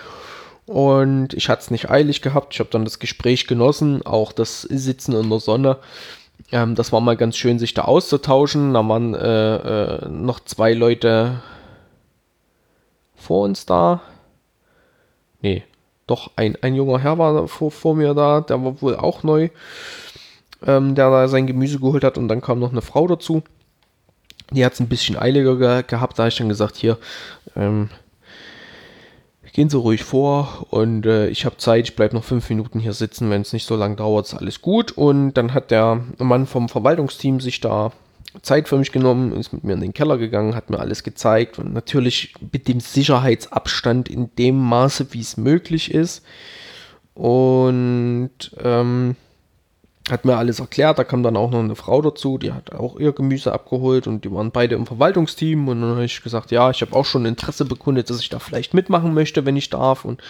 Und 0.66 1.34
ich 1.34 1.48
hatte 1.48 1.62
es 1.62 1.70
nicht 1.70 1.90
eilig 1.90 2.22
gehabt. 2.22 2.54
Ich 2.54 2.60
habe 2.60 2.70
dann 2.70 2.84
das 2.84 2.98
Gespräch 2.98 3.46
genossen, 3.46 4.04
auch 4.06 4.32
das 4.32 4.62
Sitzen 4.62 5.14
in 5.14 5.28
der 5.28 5.40
Sonne. 5.40 5.78
Ähm, 6.50 6.74
das 6.74 6.92
war 6.92 7.00
mal 7.00 7.16
ganz 7.16 7.36
schön, 7.36 7.58
sich 7.58 7.74
da 7.74 7.82
auszutauschen. 7.82 8.74
Da 8.74 8.88
waren 8.88 9.14
äh, 9.14 9.56
äh, 9.56 10.08
noch 10.08 10.40
zwei 10.40 10.72
Leute 10.72 11.42
vor 13.14 13.44
uns 13.44 13.66
da. 13.66 14.00
Nee, 15.40 15.64
doch 16.06 16.30
ein, 16.36 16.56
ein 16.62 16.74
junger 16.74 16.98
Herr 16.98 17.18
war 17.18 17.48
vor, 17.48 17.70
vor 17.70 17.94
mir 17.94 18.14
da, 18.14 18.40
der 18.40 18.64
war 18.64 18.80
wohl 18.80 18.96
auch 18.96 19.22
neu, 19.22 19.50
ähm, 20.64 20.94
der 20.94 21.10
da 21.10 21.28
sein 21.28 21.46
Gemüse 21.46 21.80
geholt 21.80 22.04
hat 22.04 22.18
und 22.18 22.28
dann 22.28 22.40
kam 22.40 22.58
noch 22.58 22.70
eine 22.70 22.82
Frau 22.82 23.06
dazu. 23.06 23.42
Die 24.54 24.64
hat 24.64 24.74
es 24.74 24.80
ein 24.80 24.88
bisschen 24.88 25.16
eiliger 25.16 25.56
ge 25.56 25.82
gehabt, 25.86 26.18
da 26.18 26.24
habe 26.24 26.28
ich 26.28 26.36
dann 26.36 26.48
gesagt, 26.48 26.76
hier, 26.76 26.98
ähm, 27.56 27.88
gehen 29.52 29.68
Sie 29.68 29.76
ruhig 29.76 30.02
vor 30.02 30.66
und 30.70 31.04
äh, 31.04 31.28
ich 31.28 31.44
habe 31.44 31.58
Zeit, 31.58 31.84
ich 31.84 31.96
bleibe 31.96 32.14
noch 32.14 32.24
fünf 32.24 32.48
Minuten 32.48 32.80
hier 32.80 32.94
sitzen, 32.94 33.30
wenn 33.30 33.42
es 33.42 33.52
nicht 33.52 33.66
so 33.66 33.76
lange 33.76 33.96
dauert, 33.96 34.26
ist 34.26 34.34
alles 34.34 34.62
gut. 34.62 34.92
Und 34.92 35.34
dann 35.34 35.52
hat 35.52 35.70
der 35.70 36.02
Mann 36.18 36.46
vom 36.46 36.68
Verwaltungsteam 36.68 37.40
sich 37.40 37.60
da 37.60 37.92
Zeit 38.40 38.68
für 38.68 38.78
mich 38.78 38.92
genommen, 38.92 39.38
ist 39.38 39.52
mit 39.52 39.62
mir 39.62 39.74
in 39.74 39.80
den 39.80 39.92
Keller 39.92 40.16
gegangen, 40.16 40.54
hat 40.54 40.70
mir 40.70 40.80
alles 40.80 41.02
gezeigt 41.02 41.58
und 41.58 41.74
natürlich 41.74 42.32
mit 42.50 42.66
dem 42.66 42.80
Sicherheitsabstand 42.80 44.08
in 44.08 44.34
dem 44.36 44.56
Maße, 44.56 45.08
wie 45.12 45.20
es 45.20 45.36
möglich 45.36 45.92
ist. 45.92 46.24
Und 47.14 48.30
ähm, 48.62 49.16
hat 50.12 50.24
mir 50.24 50.36
alles 50.36 50.60
erklärt. 50.60 50.98
Da 50.98 51.04
kam 51.04 51.22
dann 51.22 51.36
auch 51.36 51.50
noch 51.50 51.58
eine 51.58 51.74
Frau 51.74 52.02
dazu, 52.02 52.38
die 52.38 52.52
hat 52.52 52.72
auch 52.72 53.00
ihr 53.00 53.12
Gemüse 53.12 53.52
abgeholt 53.52 54.06
und 54.06 54.24
die 54.24 54.32
waren 54.32 54.50
beide 54.52 54.74
im 54.76 54.86
Verwaltungsteam. 54.86 55.68
Und 55.68 55.80
dann 55.80 55.90
habe 55.90 56.04
ich 56.04 56.22
gesagt, 56.22 56.50
ja, 56.50 56.70
ich 56.70 56.82
habe 56.82 56.94
auch 56.94 57.04
schon 57.04 57.24
Interesse 57.24 57.64
bekundet, 57.64 58.10
dass 58.10 58.20
ich 58.20 58.28
da 58.28 58.38
vielleicht 58.38 58.74
mitmachen 58.74 59.14
möchte, 59.14 59.44
wenn 59.46 59.56
ich 59.56 59.70
darf. 59.70 60.04
Und 60.04 60.22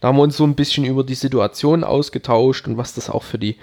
da 0.00 0.08
haben 0.08 0.16
wir 0.16 0.22
uns 0.22 0.36
so 0.36 0.44
ein 0.44 0.54
bisschen 0.54 0.84
über 0.84 1.04
die 1.04 1.14
Situation 1.14 1.84
ausgetauscht 1.84 2.66
und 2.66 2.76
was 2.78 2.94
das 2.94 3.10
auch 3.10 3.22
für 3.22 3.38
die 3.38 3.56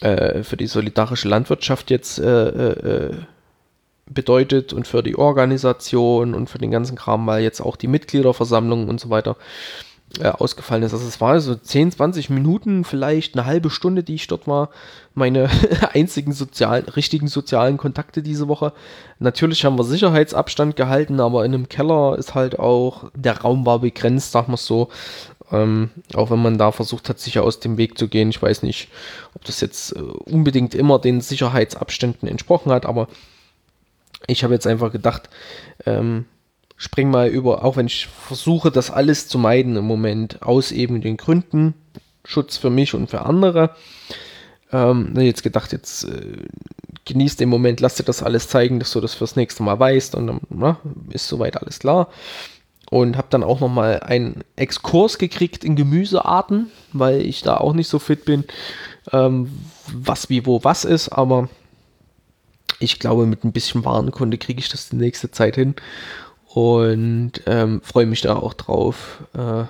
äh, 0.00 0.42
für 0.42 0.56
die 0.56 0.66
solidarische 0.66 1.28
Landwirtschaft 1.28 1.90
jetzt 1.90 2.18
äh, 2.18 2.48
äh, 2.48 3.14
bedeutet 4.06 4.72
und 4.72 4.86
für 4.86 5.02
die 5.02 5.16
Organisation 5.16 6.34
und 6.34 6.50
für 6.50 6.58
den 6.58 6.70
ganzen 6.70 6.96
Kram, 6.96 7.26
weil 7.26 7.42
jetzt 7.42 7.60
auch 7.60 7.76
die 7.76 7.86
Mitgliederversammlung 7.86 8.88
und 8.88 9.00
so 9.00 9.10
weiter 9.10 9.36
äh, 10.20 10.28
ausgefallen 10.28 10.82
ist. 10.82 10.92
Also 10.92 11.06
es 11.06 11.20
war 11.20 11.40
so 11.40 11.54
10, 11.54 11.92
20 11.92 12.30
Minuten, 12.30 12.84
vielleicht 12.84 13.34
eine 13.34 13.46
halbe 13.46 13.70
Stunde, 13.70 14.02
die 14.02 14.14
ich 14.14 14.26
dort 14.26 14.46
war. 14.46 14.70
Meine 15.14 15.48
einzigen 15.92 16.32
sozialen, 16.32 16.84
richtigen 16.84 17.28
sozialen 17.28 17.76
Kontakte 17.76 18.22
diese 18.22 18.48
Woche. 18.48 18.72
Natürlich 19.18 19.64
haben 19.64 19.78
wir 19.78 19.84
Sicherheitsabstand 19.84 20.76
gehalten, 20.76 21.20
aber 21.20 21.44
in 21.44 21.54
einem 21.54 21.68
Keller 21.68 22.16
ist 22.18 22.34
halt 22.34 22.58
auch, 22.58 23.10
der 23.14 23.40
Raum 23.40 23.66
war 23.66 23.80
begrenzt, 23.80 24.32
sag 24.32 24.48
mal 24.48 24.56
so. 24.56 24.88
Ähm, 25.52 25.90
auch 26.14 26.30
wenn 26.30 26.40
man 26.40 26.58
da 26.58 26.72
versucht 26.72 27.08
hat, 27.08 27.18
sicher 27.20 27.42
aus 27.42 27.60
dem 27.60 27.76
Weg 27.76 27.98
zu 27.98 28.08
gehen. 28.08 28.30
Ich 28.30 28.40
weiß 28.40 28.62
nicht, 28.62 28.88
ob 29.34 29.44
das 29.44 29.60
jetzt 29.60 29.94
äh, 29.94 30.00
unbedingt 30.00 30.74
immer 30.74 30.98
den 30.98 31.20
Sicherheitsabständen 31.20 32.28
entsprochen 32.28 32.72
hat, 32.72 32.86
aber 32.86 33.08
ich 34.26 34.42
habe 34.42 34.54
jetzt 34.54 34.66
einfach 34.66 34.90
gedacht, 34.90 35.28
ähm, 35.86 36.24
spring 36.76 37.10
mal 37.10 37.28
über, 37.28 37.64
auch 37.64 37.76
wenn 37.76 37.86
ich 37.86 38.06
versuche, 38.06 38.70
das 38.70 38.90
alles 38.90 39.28
zu 39.28 39.38
meiden 39.38 39.76
im 39.76 39.84
Moment, 39.84 40.42
aus 40.42 40.72
eben 40.72 41.00
den 41.00 41.16
Gründen, 41.16 41.74
Schutz 42.24 42.56
für 42.56 42.70
mich 42.70 42.94
und 42.94 43.10
für 43.10 43.22
andere. 43.22 43.70
Ähm, 44.72 45.14
jetzt 45.18 45.42
gedacht, 45.42 45.72
jetzt 45.72 46.04
äh, 46.04 46.46
genießt 47.04 47.38
den 47.40 47.48
Moment, 47.48 47.80
lass 47.80 47.96
dir 47.96 48.02
das 48.02 48.22
alles 48.22 48.48
zeigen, 48.48 48.78
dass 48.78 48.92
du 48.92 49.00
das 49.00 49.14
fürs 49.14 49.36
nächste 49.36 49.62
Mal 49.62 49.78
weißt 49.78 50.14
und 50.14 50.26
dann 50.26 50.40
na, 50.48 50.78
ist 51.10 51.28
soweit 51.28 51.60
alles 51.60 51.78
klar 51.78 52.08
und 52.90 53.16
habe 53.16 53.28
dann 53.30 53.42
auch 53.42 53.60
noch 53.60 53.68
mal 53.68 54.00
einen 54.00 54.44
Exkurs 54.56 55.18
gekriegt 55.18 55.64
in 55.64 55.76
Gemüsearten, 55.76 56.70
weil 56.92 57.20
ich 57.22 57.42
da 57.42 57.56
auch 57.56 57.72
nicht 57.72 57.88
so 57.88 57.98
fit 57.98 58.24
bin, 58.24 58.44
ähm, 59.12 59.50
was 59.92 60.28
wie 60.30 60.46
wo 60.46 60.64
was 60.64 60.84
ist, 60.84 61.08
aber 61.08 61.48
ich 62.80 62.98
glaube, 62.98 63.26
mit 63.26 63.44
ein 63.44 63.52
bisschen 63.52 63.84
Warenkunde 63.84 64.38
kriege 64.38 64.60
ich 64.60 64.68
das 64.68 64.88
die 64.90 64.96
nächste 64.96 65.30
Zeit 65.30 65.54
hin 65.54 65.74
und 66.54 67.32
ähm, 67.46 67.80
freue 67.82 68.06
mich 68.06 68.20
da 68.20 68.36
auch 68.36 68.54
drauf. 68.54 69.24
Äh, 69.34 69.64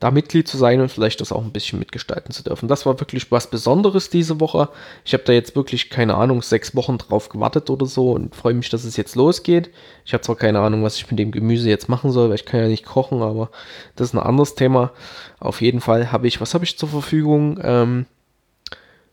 da 0.00 0.10
Mitglied 0.10 0.48
zu 0.48 0.56
sein 0.56 0.80
und 0.80 0.90
vielleicht 0.90 1.20
das 1.20 1.30
auch 1.30 1.44
ein 1.44 1.52
bisschen 1.52 1.78
mitgestalten 1.78 2.32
zu 2.32 2.42
dürfen. 2.42 2.68
Das 2.68 2.86
war 2.86 2.98
wirklich 2.98 3.30
was 3.30 3.48
Besonderes 3.48 4.08
diese 4.08 4.40
Woche. 4.40 4.70
Ich 5.04 5.12
habe 5.12 5.22
da 5.24 5.32
jetzt 5.32 5.54
wirklich, 5.54 5.90
keine 5.90 6.16
Ahnung, 6.16 6.42
sechs 6.42 6.74
Wochen 6.74 6.98
drauf 6.98 7.28
gewartet 7.28 7.68
oder 7.70 7.86
so 7.86 8.12
und 8.12 8.34
freue 8.34 8.54
mich, 8.54 8.70
dass 8.70 8.84
es 8.84 8.96
jetzt 8.96 9.14
losgeht. 9.14 9.70
Ich 10.04 10.14
habe 10.14 10.22
zwar 10.22 10.36
keine 10.36 10.60
Ahnung, 10.60 10.82
was 10.82 10.96
ich 10.96 11.08
mit 11.10 11.20
dem 11.20 11.30
Gemüse 11.30 11.68
jetzt 11.68 11.88
machen 11.88 12.10
soll, 12.10 12.30
weil 12.30 12.36
ich 12.36 12.46
kann 12.46 12.60
ja 12.60 12.66
nicht 12.66 12.86
kochen, 12.86 13.22
aber 13.22 13.50
das 13.94 14.08
ist 14.08 14.14
ein 14.14 14.20
anderes 14.20 14.54
Thema. 14.54 14.90
Auf 15.38 15.60
jeden 15.60 15.82
Fall 15.82 16.10
habe 16.10 16.26
ich, 16.26 16.40
was 16.40 16.54
habe 16.54 16.64
ich 16.64 16.78
zur 16.78 16.88
Verfügung? 16.88 17.60
Ähm, 17.62 18.06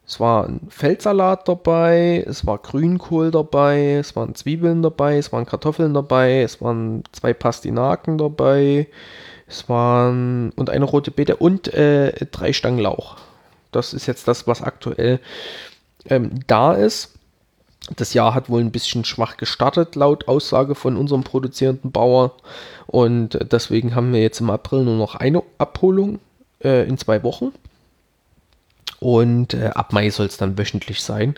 es 0.08 0.22
war 0.22 0.47
ein 0.47 0.62
Feldsalat 0.70 1.49
dabei, 1.49 2.24
es 2.26 2.47
war 2.47 2.60
Grünkohl 2.60 3.30
dabei, 3.30 3.95
es 3.95 4.16
waren 4.16 4.36
Zwiebeln 4.36 4.82
dabei, 4.82 5.18
es 5.18 5.34
waren 5.34 5.45
Kartoffeln 5.45 5.93
dabei, 5.93 6.41
es 6.43 6.62
waren 6.62 7.03
zwei 7.12 7.34
Pastinaken 7.34 8.18
dabei, 8.18 8.88
es 9.47 9.68
waren 9.68 10.51
und 10.55 10.70
eine 10.70 10.86
rote 10.86 11.12
Beete 11.12 11.36
und 11.36 11.74
äh, 11.74 12.14
drei 12.32 12.53
Stangen 12.53 12.80
Lauch. 12.80 13.18
Das 13.74 13.93
ist 13.93 14.05
jetzt 14.05 14.30
das, 14.30 14.47
was 14.47 14.62
aktuell 14.62 15.20
ähm, 16.05 16.39
da 16.47 16.74
ist. 16.74 17.14
Das 17.97 18.14
Jahr 18.14 18.34
hat 18.34 18.49
wohl 18.49 18.62
ein 18.62 18.72
bisschen 18.72 19.03
schwach 19.03 19.36
gestartet, 19.36 19.95
laut 19.95 20.30
Aussage 20.30 20.76
von 20.76 20.95
unserem 20.95 21.24
produzierenden 21.24 21.91
Bauer. 21.91 22.34
Und 22.86 23.39
deswegen 23.51 23.93
haben 23.93 24.14
wir 24.14 24.22
jetzt 24.22 24.39
im 24.39 24.49
April 24.49 24.84
nur 24.84 24.95
noch 24.95 25.16
eine 25.16 25.43
Abholung 25.58 26.20
äh, 26.64 26.88
in 26.88 26.97
zwei 26.97 27.24
Wochen. 27.24 27.51
Und 28.99 29.53
äh, 29.53 29.71
ab 29.75 29.93
Mai 29.93 30.09
soll 30.09 30.25
es 30.25 30.38
dann 30.38 30.57
wöchentlich 30.57 31.01
sein. 31.03 31.35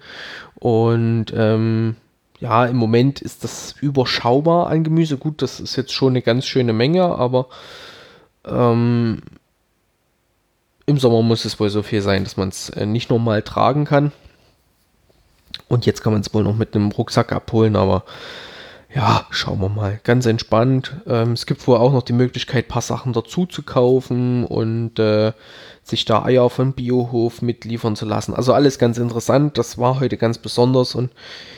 Und 0.55 1.27
ähm, 1.35 1.95
ja, 2.39 2.65
im 2.65 2.77
Moment 2.77 3.21
ist 3.21 3.43
das 3.43 3.75
überschaubar 3.81 4.67
an 4.67 4.83
Gemüse. 4.83 5.17
Gut, 5.17 5.41
das 5.41 5.59
ist 5.59 5.75
jetzt 5.75 5.91
schon 5.91 6.13
eine 6.13 6.21
ganz 6.21 6.45
schöne 6.45 6.71
Menge, 6.73 7.03
aber 7.03 7.47
ähm, 8.45 9.21
Im 10.85 10.97
Sommer 10.97 11.21
muss 11.21 11.45
es 11.45 11.59
wohl 11.59 11.69
so 11.69 11.83
viel 11.83 12.01
sein, 12.01 12.23
dass 12.23 12.37
man 12.37 12.49
es 12.49 12.69
äh, 12.69 12.85
nicht 12.85 13.09
normal 13.09 13.41
tragen 13.43 13.85
kann. 13.85 14.11
Und 15.67 15.85
jetzt 15.85 16.01
kann 16.01 16.13
man 16.13 16.21
es 16.21 16.33
wohl 16.33 16.43
noch 16.43 16.55
mit 16.55 16.75
einem 16.75 16.91
Rucksack 16.91 17.31
abholen, 17.31 17.75
aber 17.75 18.03
ja, 18.93 19.27
schauen 19.29 19.61
wir 19.61 19.69
mal. 19.69 19.99
Ganz 20.03 20.25
entspannt. 20.25 20.95
Ähm, 21.05 21.33
es 21.33 21.45
gibt 21.45 21.67
wohl 21.67 21.77
auch 21.77 21.93
noch 21.93 22.01
die 22.01 22.13
Möglichkeit, 22.13 22.67
paar 22.67 22.81
Sachen 22.81 23.13
dazu 23.13 23.45
zu 23.45 23.61
kaufen 23.61 24.45
und 24.45 24.97
äh, 24.97 25.33
sich 25.83 26.05
da 26.05 26.23
Eier 26.23 26.49
von 26.49 26.73
Biohof 26.73 27.43
mitliefern 27.43 27.95
zu 27.95 28.05
lassen. 28.05 28.33
Also 28.33 28.53
alles 28.53 28.79
ganz 28.79 28.97
interessant. 28.97 29.59
Das 29.59 29.77
war 29.77 29.99
heute 29.99 30.17
ganz 30.17 30.39
besonders 30.39 30.95
und 30.95 31.11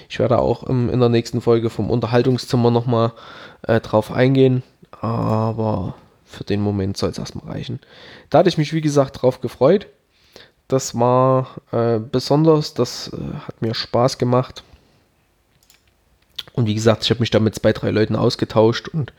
ich 0.10 0.20
werde 0.20 0.40
auch 0.40 0.70
ähm, 0.70 0.90
in 0.90 1.00
der 1.00 1.08
nächsten 1.08 1.40
Folge 1.40 1.70
vom 1.70 1.90
Unterhaltungszimmer 1.90 2.70
nochmal 2.70 3.14
äh, 3.62 3.80
drauf 3.80 4.12
eingehen. 4.12 4.62
Aber 5.00 5.96
für 6.26 6.44
den 6.44 6.60
Moment 6.62 6.98
soll 6.98 7.12
es 7.12 7.18
erstmal 7.18 7.54
reichen. 7.54 7.80
Da 8.30 8.40
hatte 8.40 8.50
ich 8.50 8.58
mich, 8.58 8.74
wie 8.74 8.82
gesagt, 8.82 9.22
drauf 9.22 9.40
gefreut. 9.40 9.88
Das 10.68 11.00
war 11.00 11.48
äh, 11.72 12.00
besonders, 12.00 12.74
das 12.74 13.10
äh, 13.14 13.38
hat 13.48 13.62
mir 13.62 13.74
Spaß 13.74 14.18
gemacht. 14.18 14.64
Und 16.54 16.68
wie 16.68 16.76
gesagt, 16.76 17.04
ich 17.04 17.10
habe 17.10 17.22
mich 17.22 17.30
da 17.30 17.40
mit 17.40 17.56
zwei, 17.56 17.74
drei 17.74 17.92
Leuten 17.92 18.16
ausgetauscht 18.16 18.88
und 18.88 19.14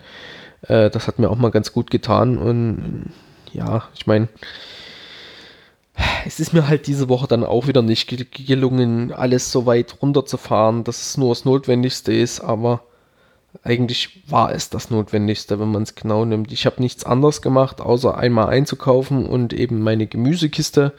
äh, 0.62 0.90
das 0.90 1.06
hat 1.06 1.18
mir 1.18 1.30
auch 1.30 1.38
mal 1.38 1.50
ganz 1.50 1.72
gut 1.72 1.90
getan. 1.90 2.38
Und 2.38 3.12
ja, 3.52 3.84
ich 3.94 4.06
meine, 4.06 4.28
es 6.26 6.40
ist 6.40 6.52
mir 6.52 6.68
halt 6.68 6.86
diese 6.86 7.08
Woche 7.08 7.26
dann 7.26 7.44
auch 7.44 7.66
wieder 7.66 7.82
nicht 7.82 8.08
gelungen, 8.46 9.12
alles 9.12 9.52
so 9.52 9.66
weit 9.66 9.96
runterzufahren, 10.02 10.84
dass 10.84 11.02
es 11.02 11.16
nur 11.16 11.30
das 11.30 11.44
Notwendigste 11.44 12.12
ist, 12.12 12.40
aber 12.40 12.82
eigentlich 13.62 14.22
war 14.28 14.52
es 14.52 14.70
das 14.70 14.90
Notwendigste, 14.90 15.60
wenn 15.60 15.70
man 15.70 15.82
es 15.82 15.94
genau 15.94 16.24
nimmt. 16.24 16.52
Ich 16.52 16.64
habe 16.64 16.80
nichts 16.80 17.04
anderes 17.04 17.42
gemacht, 17.42 17.80
außer 17.80 18.16
einmal 18.16 18.48
einzukaufen 18.48 19.26
und 19.26 19.52
eben 19.52 19.82
meine 19.82 20.06
Gemüsekiste 20.06 20.92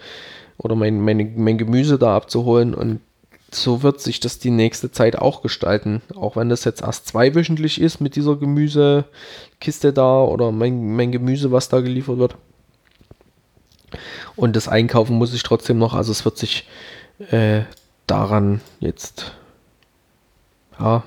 oder 0.57 0.75
mein, 0.75 1.01
meine, 1.01 1.25
mein 1.35 1.57
Gemüse 1.57 1.97
da 1.97 2.15
abzuholen. 2.15 2.75
Und 2.75 2.99
so 3.55 3.83
wird 3.83 4.01
sich 4.01 4.19
das 4.19 4.39
die 4.39 4.51
nächste 4.51 4.91
Zeit 4.91 5.17
auch 5.17 5.41
gestalten. 5.41 6.01
Auch 6.15 6.35
wenn 6.35 6.49
das 6.49 6.63
jetzt 6.63 6.81
erst 6.81 7.07
zweiwöchentlich 7.07 7.79
ist 7.79 7.99
mit 7.99 8.15
dieser 8.15 8.35
Gemüsekiste 8.35 9.93
da 9.93 10.23
oder 10.23 10.51
mein, 10.51 10.95
mein 10.95 11.11
Gemüse, 11.11 11.51
was 11.51 11.69
da 11.69 11.81
geliefert 11.81 12.17
wird. 12.17 12.35
Und 14.35 14.55
das 14.55 14.67
Einkaufen 14.67 15.17
muss 15.17 15.33
ich 15.33 15.43
trotzdem 15.43 15.77
noch. 15.77 15.93
Also 15.93 16.11
es 16.11 16.25
wird 16.25 16.37
sich 16.37 16.67
äh, 17.29 17.61
daran 18.07 18.61
jetzt 18.79 19.33
ja, 20.79 21.03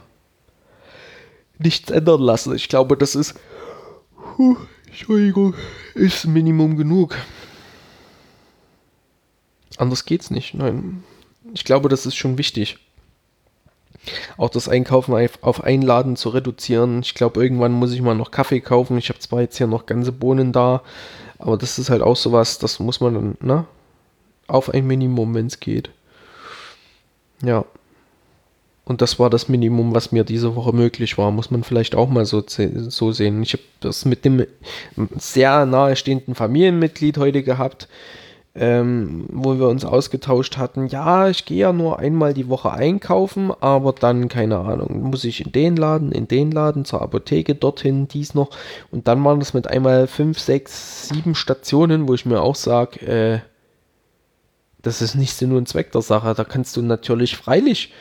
nichts 1.58 1.90
ändern 1.90 2.20
lassen. 2.20 2.54
Ich 2.54 2.68
glaube, 2.68 2.96
das 2.96 3.14
ist, 3.14 3.34
huh, 4.38 4.56
Entschuldigung, 4.86 5.54
ist 5.94 6.26
Minimum 6.26 6.76
genug. 6.76 7.16
Anders 9.76 10.04
geht's 10.04 10.30
nicht. 10.30 10.54
Nein, 10.54 11.02
ich 11.52 11.64
glaube, 11.64 11.88
das 11.88 12.06
ist 12.06 12.16
schon 12.16 12.38
wichtig. 12.38 12.78
Auch 14.36 14.50
das 14.50 14.68
Einkaufen 14.68 15.14
auf 15.40 15.64
Einladen 15.64 16.16
zu 16.16 16.28
reduzieren. 16.28 17.00
Ich 17.00 17.14
glaube, 17.14 17.42
irgendwann 17.42 17.72
muss 17.72 17.92
ich 17.92 18.02
mal 18.02 18.14
noch 18.14 18.30
Kaffee 18.30 18.60
kaufen. 18.60 18.98
Ich 18.98 19.08
habe 19.08 19.18
zwar 19.18 19.40
jetzt 19.40 19.58
hier 19.58 19.66
noch 19.66 19.86
ganze 19.86 20.12
Bohnen 20.12 20.52
da, 20.52 20.82
aber 21.38 21.56
das 21.56 21.78
ist 21.78 21.90
halt 21.90 22.02
auch 22.02 22.16
sowas, 22.16 22.58
das 22.58 22.78
muss 22.78 23.00
man 23.00 23.14
dann, 23.14 23.36
ne? 23.40 23.64
Auf 24.46 24.72
ein 24.72 24.86
Minimum, 24.86 25.34
wenn 25.34 25.46
es 25.46 25.58
geht. 25.58 25.90
Ja. 27.42 27.64
Und 28.84 29.02
das 29.02 29.18
war 29.18 29.28
das 29.28 29.48
Minimum, 29.48 29.92
was 29.92 30.12
mir 30.12 30.22
diese 30.22 30.54
Woche 30.54 30.72
möglich 30.72 31.18
war. 31.18 31.32
Muss 31.32 31.50
man 31.50 31.64
vielleicht 31.64 31.96
auch 31.96 32.08
mal 32.08 32.24
so, 32.24 32.44
so 32.46 33.10
sehen. 33.10 33.42
Ich 33.42 33.54
habe 33.54 33.64
das 33.80 34.04
mit 34.04 34.24
dem 34.24 34.46
sehr 35.18 35.66
nahestehenden 35.66 36.36
Familienmitglied 36.36 37.18
heute 37.18 37.42
gehabt 37.42 37.88
ähm, 38.58 39.26
wo 39.28 39.58
wir 39.58 39.68
uns 39.68 39.84
ausgetauscht 39.84 40.56
hatten, 40.56 40.86
ja, 40.86 41.28
ich 41.28 41.44
gehe 41.44 41.58
ja 41.58 41.72
nur 41.72 41.98
einmal 41.98 42.32
die 42.32 42.48
Woche 42.48 42.72
einkaufen, 42.72 43.52
aber 43.60 43.92
dann, 43.92 44.28
keine 44.28 44.58
Ahnung, 44.58 45.02
muss 45.10 45.24
ich 45.24 45.44
in 45.44 45.52
den 45.52 45.76
Laden, 45.76 46.10
in 46.10 46.26
den 46.26 46.50
Laden, 46.50 46.86
zur 46.86 47.02
Apotheke, 47.02 47.54
dorthin, 47.54 48.08
dies 48.08 48.34
noch. 48.34 48.50
Und 48.90 49.08
dann 49.08 49.22
waren 49.24 49.40
das 49.40 49.52
mit 49.52 49.66
einmal 49.66 50.06
fünf, 50.06 50.38
sechs, 50.38 51.08
sieben 51.08 51.34
Stationen, 51.34 52.08
wo 52.08 52.14
ich 52.14 52.24
mir 52.24 52.40
auch 52.40 52.54
sage, 52.54 53.06
äh, 53.06 53.40
das 54.80 55.02
ist 55.02 55.16
nicht 55.16 55.34
Sinn 55.34 55.54
und 55.54 55.68
Zweck 55.68 55.92
der 55.92 56.02
Sache. 56.02 56.32
Da 56.34 56.44
kannst 56.44 56.76
du 56.76 56.82
natürlich 56.82 57.36
freilich 57.36 57.92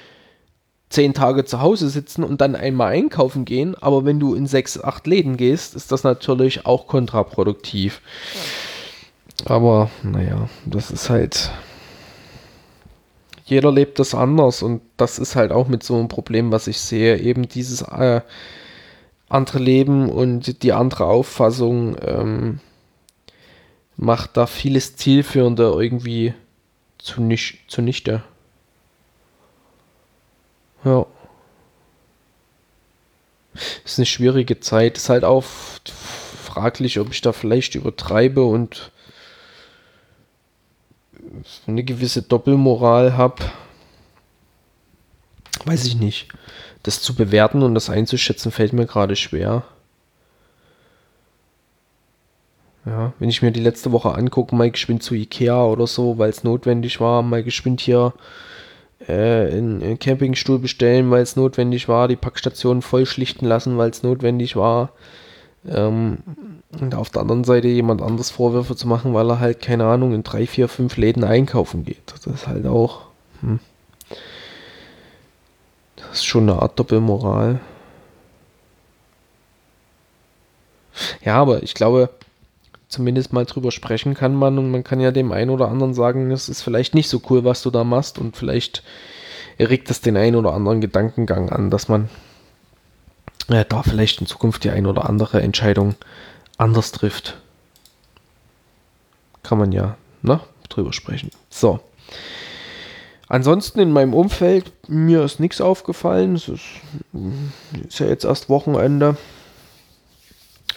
zehn 0.90 1.14
Tage 1.14 1.44
zu 1.44 1.60
Hause 1.60 1.90
sitzen 1.90 2.24
und 2.24 2.40
dann 2.40 2.56
einmal 2.56 2.94
einkaufen 2.94 3.44
gehen, 3.44 3.76
aber 3.76 4.06
wenn 4.06 4.20
du 4.20 4.36
in 4.36 4.48
sechs, 4.48 4.82
acht 4.82 5.08
Läden 5.08 5.36
gehst, 5.36 5.76
ist 5.76 5.92
das 5.92 6.04
natürlich 6.04 6.66
auch 6.66 6.88
kontraproduktiv. 6.88 8.02
Ja. 8.34 8.42
Aber 9.44 9.90
naja, 10.04 10.48
das 10.66 10.92
ist 10.92 11.10
halt. 11.10 11.52
Jeder 13.44 13.72
lebt 13.72 14.00
das 14.00 14.16
anders 14.16 14.64
und 14.64 14.82
das 14.98 15.20
ist 15.20 15.36
halt 15.36 15.52
auch 15.52 15.68
mit 15.68 15.84
so 15.84 15.96
einem 15.96 16.08
Problem, 16.08 16.52
was 16.52 16.66
ich 16.66 16.80
sehe. 16.80 17.20
Eben 17.20 17.48
dieses 17.48 17.84
äh, 17.84 18.22
andere 19.30 19.60
Leben 19.60 20.10
und 20.10 20.64
die 20.64 20.74
andere 20.74 21.06
Auffassung 21.06 21.96
ähm, 22.02 22.60
macht 23.98 24.36
da 24.38 24.48
vieles 24.48 24.96
Zielführende 24.96 25.64
irgendwie 25.64 26.34
zunicht, 26.98 27.70
zunichte. 27.70 28.24
Ja. 30.84 31.06
Ist 33.86 34.00
eine 34.00 34.06
schwierige 34.06 34.60
Zeit. 34.60 34.98
Ist 34.98 35.10
halt 35.10 35.24
auch 35.24 35.44
fraglich, 35.44 37.00
ob 37.00 37.12
ich 37.12 37.22
da 37.22 37.32
vielleicht 37.32 37.76
übertreibe 37.76 38.44
und 38.44 38.92
eine 41.68 41.84
gewisse 41.84 42.22
Doppelmoral 42.22 43.18
habe, 43.18 43.44
weiß 45.66 45.86
ich 45.86 45.96
nicht. 45.96 46.30
Das 46.84 47.02
zu 47.02 47.16
bewerten 47.16 47.64
und 47.64 47.74
das 47.74 47.90
einzuschätzen 47.90 48.52
fällt 48.52 48.74
mir 48.74 48.86
gerade 48.86 49.16
schwer. 49.16 49.64
Ja, 52.86 53.14
wenn 53.18 53.30
ich 53.30 53.42
mir 53.42 53.52
die 53.52 53.62
letzte 53.62 53.92
Woche 53.92 54.14
angucke, 54.14 54.56
mal 54.56 54.70
geschwind 54.70 55.02
zu 55.02 55.16
Ikea 55.16 55.66
oder 55.66 55.88
so, 55.88 56.20
weil 56.20 56.30
es 56.30 56.44
notwendig 56.44 57.00
war, 57.00 57.24
mal 57.24 57.44
geschwind 57.44 57.82
hier 57.82 58.14
äh, 59.08 59.14
einen 59.14 59.98
Campingstuhl 59.98 60.60
bestellen, 60.60 61.10
weil 61.10 61.24
es 61.24 61.36
notwendig 61.36 61.88
war, 61.88 62.08
die 62.08 62.16
Packstation 62.16 62.84
voll 62.84 63.08
schlichten 63.08 63.46
lassen, 63.46 63.80
weil 63.80 63.90
es 63.90 64.04
notwendig 64.04 64.56
war. 64.56 64.92
Ähm, 65.68 66.20
und 66.80 66.96
auf 66.96 67.10
der 67.10 67.22
anderen 67.22 67.44
Seite 67.44 67.68
jemand 67.68 68.02
anders 68.02 68.30
Vorwürfe 68.30 68.76
zu 68.76 68.88
machen, 68.88 69.14
weil 69.14 69.30
er 69.30 69.40
halt, 69.40 69.62
keine 69.62 69.86
Ahnung, 69.86 70.14
in 70.14 70.24
drei, 70.24 70.46
vier, 70.46 70.68
fünf 70.68 70.98
Läden 70.98 71.24
einkaufen 71.24 71.86
geht. 71.86 72.14
Das 72.14 72.26
ist 72.28 72.48
halt 72.48 72.66
auch. 72.66 73.04
Hm. 73.42 73.60
Das 75.96 76.20
ist 76.20 76.26
schon 76.26 76.50
eine 76.50 76.62
Art 76.62 76.78
Doppelmoral. 76.80 77.60
Ja, 81.24 81.36
aber 81.36 81.64
ich 81.64 81.74
glaube, 81.74 82.10
zumindest 82.88 83.34
mal 83.34 83.46
drüber 83.46 83.72
sprechen 83.72 84.14
kann 84.14 84.36
man 84.36 84.58
und 84.58 84.72
man 84.72 84.84
kann 84.84 85.00
ja 85.00 85.12
dem 85.12 85.32
einen 85.32 85.50
oder 85.50 85.70
anderen 85.70 85.94
sagen, 85.94 86.32
es 86.32 86.50
ist 86.50 86.62
vielleicht 86.62 86.96
nicht 86.96 87.10
so 87.10 87.22
cool, 87.30 87.44
was 87.44 87.62
du 87.62 87.72
da 87.72 87.84
machst 87.84 88.20
und 88.20 88.38
vielleicht 88.38 88.84
regt 89.60 89.90
das 89.90 90.02
den 90.02 90.18
einen 90.18 90.36
oder 90.36 90.54
anderen 90.54 90.82
Gedankengang 90.82 91.50
an, 91.50 91.70
dass 91.70 91.88
man 91.88 92.10
äh, 93.50 93.66
da 93.68 93.84
vielleicht 93.84 94.22
in 94.22 94.28
Zukunft 94.28 94.64
die 94.64 94.70
ein 94.70 94.86
oder 94.86 95.10
andere 95.10 95.42
Entscheidung 95.42 95.96
anders 96.58 96.92
trifft. 96.92 97.38
Kann 99.44 99.58
man 99.58 99.72
ja 99.72 99.98
ne, 100.22 100.40
drüber 100.70 100.94
sprechen. 100.94 101.32
So. 101.50 101.80
Ansonsten 103.28 103.80
in 103.80 103.92
meinem 103.92 104.14
Umfeld, 104.14 104.72
mir 104.88 105.24
ist 105.24 105.40
nichts 105.40 105.60
aufgefallen. 105.60 106.36
Es 106.36 106.48
ist, 106.48 106.64
ist 107.88 108.00
ja 108.00 108.08
jetzt 108.08 108.26
erst 108.26 108.50
Wochenende. 108.50 109.18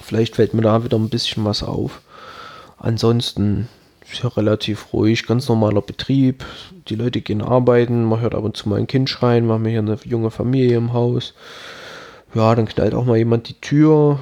Vielleicht 0.01 0.37
fällt 0.37 0.55
mir 0.55 0.63
da 0.63 0.85
wieder 0.85 0.97
ein 0.99 1.11
bisschen 1.11 1.45
was 1.45 1.63
auf. 1.63 2.01
Ansonsten 2.79 3.69
ist 4.11 4.23
ja 4.23 4.31
relativ 4.31 4.93
ruhig, 4.93 5.27
ganz 5.27 5.49
normaler 5.49 5.83
Betrieb. 5.83 6.45
Die 6.89 6.95
Leute 6.95 7.21
gehen 7.21 7.43
arbeiten, 7.43 8.05
man 8.05 8.21
hört 8.21 8.35
ab 8.35 8.45
und 8.45 8.57
zu 8.57 8.69
mal 8.69 8.79
ein 8.79 8.87
Kind 8.87 9.11
schreien, 9.11 9.47
wir 9.47 9.55
haben 9.55 9.67
hier 9.67 9.81
eine 9.81 9.99
junge 10.05 10.31
Familie 10.31 10.79
im 10.79 10.95
Haus. 10.95 11.35
Ja, 12.35 12.55
dann 12.55 12.67
knallt 12.67 12.95
auch 12.95 13.05
mal 13.05 13.17
jemand 13.17 13.49
die 13.49 13.61
Tür. 13.61 14.19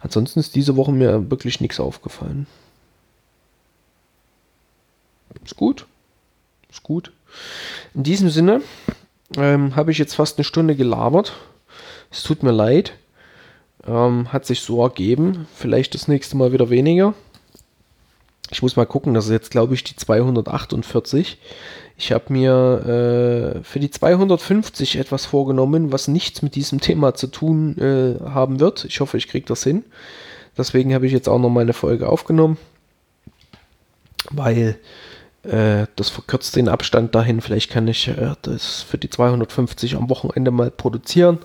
Ansonsten 0.00 0.40
ist 0.40 0.54
diese 0.54 0.76
Woche 0.76 0.92
mir 0.92 1.30
wirklich 1.30 1.60
nichts 1.60 1.80
aufgefallen. 1.80 2.46
Ist 5.44 5.56
gut. 5.56 5.86
Ist 6.70 6.82
gut. 6.82 7.12
In 7.94 8.02
diesem 8.02 8.30
Sinne 8.30 8.62
ähm, 9.36 9.76
habe 9.76 9.90
ich 9.90 9.98
jetzt 9.98 10.14
fast 10.14 10.38
eine 10.38 10.44
Stunde 10.44 10.76
gelabert. 10.76 11.32
Es 12.10 12.22
tut 12.22 12.42
mir 12.42 12.52
leid. 12.52 12.92
Ähm, 13.86 14.32
hat 14.32 14.46
sich 14.46 14.60
so 14.60 14.82
ergeben. 14.82 15.46
Vielleicht 15.54 15.94
das 15.94 16.08
nächste 16.08 16.36
Mal 16.36 16.52
wieder 16.52 16.70
weniger. 16.70 17.14
Ich 18.50 18.62
muss 18.62 18.76
mal 18.76 18.86
gucken, 18.86 19.14
das 19.14 19.26
ist 19.26 19.30
jetzt 19.32 19.50
glaube 19.50 19.74
ich 19.74 19.82
die 19.82 19.96
248. 19.96 21.38
Ich 22.02 22.10
habe 22.10 22.32
mir 22.32 23.54
äh, 23.60 23.62
für 23.62 23.78
die 23.78 23.88
250 23.88 24.96
etwas 24.96 25.24
vorgenommen, 25.24 25.92
was 25.92 26.08
nichts 26.08 26.42
mit 26.42 26.56
diesem 26.56 26.80
Thema 26.80 27.14
zu 27.14 27.28
tun 27.28 27.78
äh, 27.78 28.28
haben 28.28 28.58
wird. 28.58 28.84
Ich 28.86 28.98
hoffe, 28.98 29.16
ich 29.18 29.28
kriege 29.28 29.46
das 29.46 29.62
hin. 29.62 29.84
Deswegen 30.58 30.94
habe 30.94 31.06
ich 31.06 31.12
jetzt 31.12 31.28
auch 31.28 31.38
noch 31.38 31.48
mal 31.48 31.60
eine 31.60 31.74
Folge 31.74 32.08
aufgenommen, 32.08 32.58
weil 34.32 34.80
äh, 35.44 35.86
das 35.94 36.08
verkürzt 36.08 36.56
den 36.56 36.68
Abstand 36.68 37.14
dahin. 37.14 37.40
Vielleicht 37.40 37.70
kann 37.70 37.86
ich 37.86 38.08
äh, 38.08 38.34
das 38.42 38.82
für 38.82 38.98
die 38.98 39.08
250 39.08 39.94
am 39.94 40.10
Wochenende 40.10 40.50
mal 40.50 40.72
produzieren. 40.72 41.38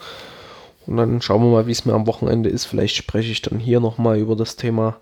Und 0.87 0.97
dann 0.97 1.21
schauen 1.21 1.43
wir 1.43 1.51
mal, 1.51 1.67
wie 1.67 1.71
es 1.71 1.85
mir 1.85 1.93
am 1.93 2.07
Wochenende 2.07 2.49
ist. 2.49 2.65
Vielleicht 2.65 2.95
spreche 2.95 3.31
ich 3.31 3.43
dann 3.43 3.59
hier 3.59 3.79
nochmal 3.79 4.17
über 4.17 4.35
das 4.35 4.55
Thema 4.55 4.97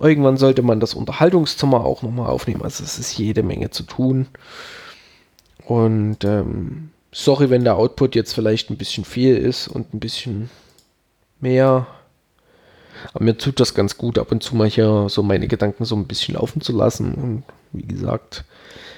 Irgendwann 0.00 0.36
sollte 0.36 0.62
man 0.62 0.80
das 0.80 0.94
Unterhaltungszimmer 0.94 1.84
auch 1.84 2.02
nochmal 2.02 2.28
aufnehmen. 2.28 2.62
Also 2.62 2.82
es 2.82 2.98
ist 2.98 3.16
jede 3.18 3.42
Menge 3.42 3.70
zu 3.70 3.82
tun. 3.82 4.26
Und 5.72 6.22
ähm, 6.24 6.90
sorry, 7.12 7.48
wenn 7.48 7.64
der 7.64 7.76
Output 7.76 8.14
jetzt 8.14 8.34
vielleicht 8.34 8.68
ein 8.68 8.76
bisschen 8.76 9.06
viel 9.06 9.38
ist 9.38 9.68
und 9.68 9.94
ein 9.94 10.00
bisschen 10.00 10.50
mehr. 11.40 11.86
Aber 13.14 13.24
mir 13.24 13.38
tut 13.38 13.58
das 13.58 13.72
ganz 13.72 13.96
gut, 13.96 14.18
ab 14.18 14.30
und 14.32 14.42
zu 14.42 14.54
mal 14.54 14.68
hier 14.68 15.06
so 15.08 15.22
meine 15.22 15.48
Gedanken 15.48 15.86
so 15.86 15.96
ein 15.96 16.06
bisschen 16.06 16.34
laufen 16.34 16.60
zu 16.60 16.76
lassen. 16.76 17.14
Und 17.14 17.42
wie 17.72 17.86
gesagt, 17.86 18.44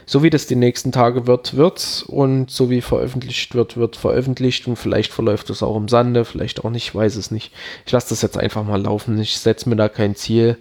so 0.04 0.24
wie 0.24 0.30
das 0.30 0.48
die 0.48 0.56
nächsten 0.56 0.90
Tage 0.90 1.28
wird, 1.28 1.56
wird's. 1.56 2.02
Und 2.02 2.50
so 2.50 2.70
wie 2.70 2.80
veröffentlicht 2.80 3.54
wird, 3.54 3.76
wird 3.76 3.94
veröffentlicht. 3.94 4.66
Und 4.66 4.74
vielleicht 4.74 5.12
verläuft 5.12 5.50
es 5.50 5.62
auch 5.62 5.76
im 5.76 5.88
Sande, 5.88 6.24
vielleicht 6.24 6.64
auch 6.64 6.70
nicht, 6.70 6.92
weiß 6.92 7.14
es 7.14 7.30
nicht. 7.30 7.52
Ich 7.86 7.92
lasse 7.92 8.08
das 8.08 8.20
jetzt 8.20 8.36
einfach 8.36 8.64
mal 8.64 8.82
laufen. 8.82 9.16
Ich 9.20 9.38
setze 9.38 9.68
mir 9.68 9.76
da 9.76 9.88
kein 9.88 10.16
Ziel. 10.16 10.58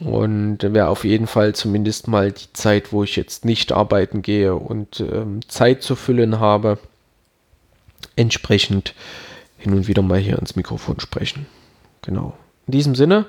Und 0.00 0.58
wäre 0.62 0.88
auf 0.88 1.04
jeden 1.04 1.26
Fall 1.26 1.54
zumindest 1.54 2.08
mal 2.08 2.32
die 2.32 2.52
Zeit, 2.54 2.92
wo 2.92 3.04
ich 3.04 3.16
jetzt 3.16 3.44
nicht 3.44 3.70
arbeiten 3.70 4.22
gehe 4.22 4.54
und 4.54 5.00
ähm, 5.00 5.40
Zeit 5.48 5.82
zu 5.82 5.94
füllen 5.94 6.40
habe, 6.40 6.78
entsprechend 8.16 8.94
hin 9.58 9.74
und 9.74 9.88
wieder 9.88 10.02
mal 10.02 10.18
hier 10.18 10.38
ins 10.38 10.56
Mikrofon 10.56 11.00
sprechen. 11.00 11.46
Genau. 12.02 12.34
In 12.66 12.72
diesem 12.72 12.94
Sinne, 12.94 13.26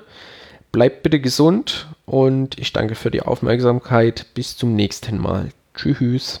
bleibt 0.72 1.02
bitte 1.02 1.20
gesund 1.20 1.88
und 2.06 2.58
ich 2.58 2.72
danke 2.72 2.94
für 2.94 3.10
die 3.10 3.22
Aufmerksamkeit. 3.22 4.26
Bis 4.34 4.56
zum 4.56 4.74
nächsten 4.74 5.18
Mal. 5.18 5.50
Tschüss. 5.74 6.40